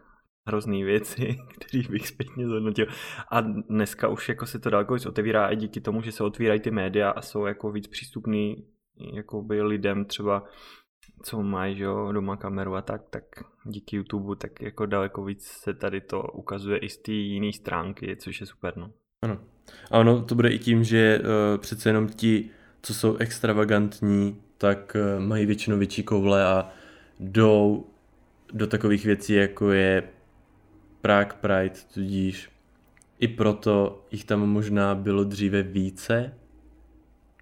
hrozný 0.47 0.83
věci, 0.83 1.37
který 1.55 1.83
bych 1.89 2.07
zpětně 2.07 2.47
zhodnotil. 2.47 2.85
A 3.31 3.41
dneska 3.41 4.07
už 4.07 4.29
jako 4.29 4.45
se 4.45 4.59
to 4.59 4.69
daleko 4.69 4.93
víc 4.93 5.05
otevírá 5.05 5.47
i 5.47 5.55
díky 5.55 5.81
tomu, 5.81 6.01
že 6.01 6.11
se 6.11 6.23
otvírají 6.23 6.59
ty 6.59 6.71
média 6.71 7.09
a 7.09 7.21
jsou 7.21 7.45
jako 7.45 7.71
víc 7.71 7.87
přístupný 7.87 8.65
jakoby 9.13 9.61
lidem 9.61 10.05
třeba 10.05 10.43
co 11.23 11.43
mají 11.43 11.75
že 11.75 11.83
jo, 11.83 12.11
doma 12.11 12.37
kameru 12.37 12.75
a 12.75 12.81
tak, 12.81 13.01
tak 13.09 13.23
díky 13.65 13.95
YouTube 13.95 14.35
tak 14.35 14.61
jako 14.61 14.85
daleko 14.85 15.23
víc 15.23 15.47
se 15.47 15.73
tady 15.73 16.01
to 16.01 16.21
ukazuje 16.21 16.77
i 16.77 16.89
z 16.89 16.97
té 16.97 17.11
jiné 17.11 17.53
stránky, 17.53 18.15
což 18.15 18.41
je 18.41 18.47
super. 18.47 18.77
No. 18.77 18.91
Ano. 19.21 19.39
A 19.91 19.99
ono 19.99 20.23
to 20.23 20.35
bude 20.35 20.49
i 20.49 20.59
tím, 20.59 20.83
že 20.83 21.19
uh, 21.19 21.57
přece 21.57 21.89
jenom 21.89 22.07
ti, 22.07 22.49
co 22.81 22.93
jsou 22.93 23.15
extravagantní, 23.17 24.41
tak 24.57 24.95
uh, 24.95 25.23
mají 25.23 25.45
většinou 25.45 25.77
větší 25.77 26.03
koule 26.03 26.45
a 26.45 26.69
jdou 27.19 27.85
do 28.53 28.67
takových 28.67 29.05
věcí, 29.05 29.33
jako 29.33 29.71
je 29.71 30.03
Prague 31.01 31.37
Pride, 31.41 31.79
tudíž 31.93 32.49
i 33.21 33.27
proto 33.27 34.05
jich 34.11 34.25
tam 34.25 34.39
možná 34.49 34.95
bylo 34.95 35.23
dříve 35.23 35.63
více, 35.63 36.33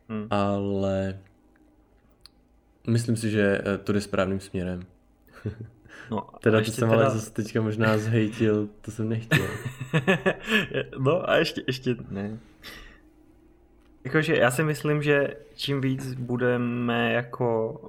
hmm. 0.10 0.28
ale 0.30 1.20
myslím 2.88 3.18
si, 3.18 3.30
že 3.30 3.62
eh, 3.66 3.78
to 3.78 3.94
jde 3.94 4.02
správným 4.02 4.40
směrem. 4.40 4.82
No, 6.12 6.28
teda 6.42 6.62
to 6.62 6.72
jsem 6.72 6.90
teda... 6.90 7.02
ale 7.02 7.12
zase 7.12 7.32
teďka 7.32 7.62
možná 7.62 7.98
zhejtil, 7.98 8.70
to 8.82 8.92
jsem 8.92 9.10
nechtěl. 9.10 9.48
no 11.00 11.30
a 11.30 11.36
ještě, 11.36 11.64
ještě 11.68 11.96
ne. 12.10 12.40
Jakože 14.10 14.36
já 14.36 14.52
si 14.52 14.64
myslím, 14.64 15.02
že 15.02 15.28
čím 15.56 15.82
víc 15.82 16.14
budeme 16.14 17.14
jako 17.14 17.80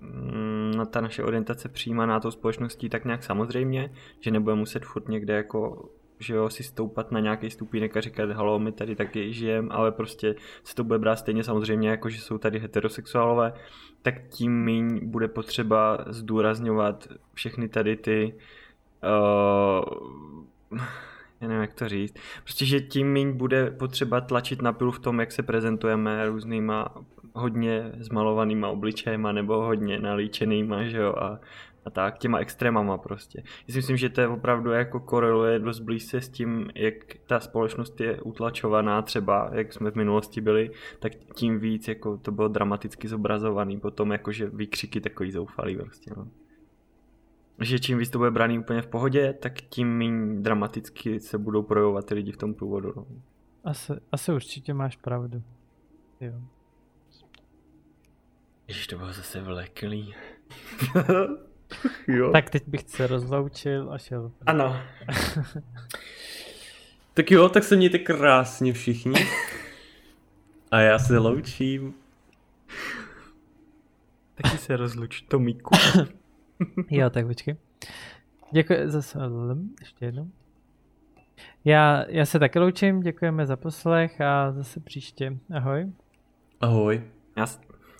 mm, 0.00 0.72
ta 0.90 1.00
naše 1.00 1.22
orientace 1.22 1.68
přijímaná 1.68 2.20
tou 2.20 2.30
společností 2.30 2.88
tak 2.88 3.04
nějak 3.04 3.24
samozřejmě, 3.24 3.92
že 4.20 4.30
nebudeme 4.30 4.58
muset 4.58 4.84
furt 4.84 5.08
někde 5.08 5.34
jako 5.34 5.88
že 6.20 6.34
jo, 6.34 6.50
si 6.50 6.62
stoupat 6.62 7.12
na 7.12 7.20
nějaký 7.20 7.50
stupínek 7.50 7.96
a 7.96 8.00
říkat, 8.00 8.30
halo, 8.30 8.58
my 8.58 8.72
tady 8.72 8.96
taky 8.96 9.32
žijem, 9.32 9.68
ale 9.70 9.92
prostě 9.92 10.34
se 10.64 10.74
to 10.74 10.84
bude 10.84 10.98
brát 10.98 11.16
stejně 11.16 11.44
samozřejmě, 11.44 11.88
jako 11.88 12.08
že 12.08 12.20
jsou 12.20 12.38
tady 12.38 12.58
heterosexuálové, 12.58 13.52
tak 14.02 14.14
tím 14.28 14.64
méně 14.64 15.00
bude 15.02 15.28
potřeba 15.28 16.04
zdůrazňovat 16.06 17.08
všechny 17.34 17.68
tady 17.68 17.96
ty 17.96 18.34
uh, 19.02 20.78
já 21.40 21.48
nevím, 21.48 21.60
jak 21.60 21.74
to 21.74 21.88
říct. 21.88 22.14
Prostě, 22.42 22.66
že 22.66 22.80
tím 22.80 23.12
méně 23.12 23.32
bude 23.32 23.70
potřeba 23.70 24.20
tlačit 24.20 24.62
na 24.62 24.72
pilu 24.72 24.90
v 24.90 24.98
tom, 24.98 25.20
jak 25.20 25.32
se 25.32 25.42
prezentujeme 25.42 26.26
různýma 26.28 26.94
hodně 27.34 27.92
zmalovanýma 27.98 28.68
obličejma 28.68 29.32
nebo 29.32 29.64
hodně 29.64 29.98
nalíčenýma, 29.98 30.84
že 30.84 30.98
jo, 30.98 31.14
a 31.18 31.40
a 31.88 31.90
tak, 31.90 32.18
těma 32.18 32.38
extrémama 32.38 32.98
prostě. 32.98 33.42
Já 33.68 33.72
si 33.72 33.78
myslím, 33.78 33.96
že 33.96 34.08
to 34.08 34.20
je 34.20 34.28
opravdu 34.28 34.70
jako 34.70 35.00
koreluje 35.00 35.58
dost 35.58 35.80
blízce 35.80 36.20
s 36.20 36.28
tím, 36.28 36.70
jak 36.74 36.94
ta 37.26 37.40
společnost 37.40 38.00
je 38.00 38.20
utlačovaná 38.20 39.02
třeba, 39.02 39.50
jak 39.52 39.72
jsme 39.72 39.90
v 39.90 39.94
minulosti 39.94 40.40
byli, 40.40 40.70
tak 40.98 41.12
tím 41.34 41.58
víc 41.58 41.88
jako 41.88 42.16
to 42.16 42.32
bylo 42.32 42.48
dramaticky 42.48 43.08
zobrazovaný 43.08 43.80
potom 43.80 44.12
jakože 44.12 44.50
výkřiky 44.52 45.00
takový 45.00 45.32
zoufalý 45.32 45.76
prostě. 45.76 46.10
No. 46.16 46.28
Že 47.60 47.78
čím 47.78 47.98
víc 47.98 48.10
to 48.10 48.18
bude 48.18 48.30
braný 48.30 48.58
úplně 48.58 48.82
v 48.82 48.86
pohodě, 48.86 49.32
tak 49.32 49.60
tím 49.60 49.98
méně 49.98 50.40
dramaticky 50.40 51.20
se 51.20 51.38
budou 51.38 51.62
projevovat 51.62 52.06
ty 52.06 52.14
lidi 52.14 52.32
v 52.32 52.36
tom 52.36 52.54
průvodu. 52.54 52.92
No. 52.96 53.06
Asi, 53.64 53.92
asi 54.12 54.32
určitě 54.32 54.74
máš 54.74 54.96
pravdu. 54.96 55.42
Jo. 56.20 56.32
Ježiš, 58.68 58.86
to 58.86 58.98
bylo 58.98 59.12
zase 59.12 59.40
vleklý. 59.40 60.14
jo. 62.08 62.30
Tak 62.32 62.50
teď 62.50 62.68
bych 62.68 62.80
se 62.86 63.06
rozloučil 63.06 63.92
a 63.92 63.98
šel. 63.98 64.32
Ano. 64.46 64.80
tak 67.14 67.30
jo, 67.30 67.48
tak 67.48 67.64
se 67.64 67.76
mějte 67.76 67.98
krásně 67.98 68.72
všichni. 68.72 69.26
A 70.70 70.80
já 70.80 70.98
se 70.98 71.18
loučím. 71.18 71.94
Taky 74.34 74.58
se 74.58 74.76
rozluč, 74.76 75.22
Tomíku. 75.22 75.74
jo, 76.90 77.10
tak 77.10 77.26
počkej. 77.26 77.56
Děkuji 78.52 78.90
zase, 78.90 79.18
ještě 79.80 80.04
jednou. 80.04 80.30
Já, 81.64 82.04
já 82.08 82.26
se 82.26 82.38
taky 82.38 82.58
loučím, 82.58 83.00
děkujeme 83.00 83.46
za 83.46 83.56
poslech 83.56 84.20
a 84.20 84.52
zase 84.52 84.80
příště. 84.80 85.36
Ahoj. 85.54 85.92
Ahoj. 86.60 87.02
Já... 87.36 87.46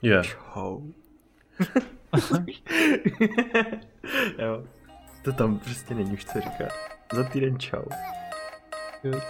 Yeah. 0.03 0.27
Čau. 0.27 0.81
jo. 4.39 4.65
To 5.25 5.33
tam 5.33 5.59
prostě 5.59 5.95
není 5.95 6.13
už 6.13 6.25
co 6.25 6.41
říkat. 6.41 6.73
Za 7.13 7.25
týden 7.25 7.59
čau. 7.59 7.83
Good. 9.03 9.23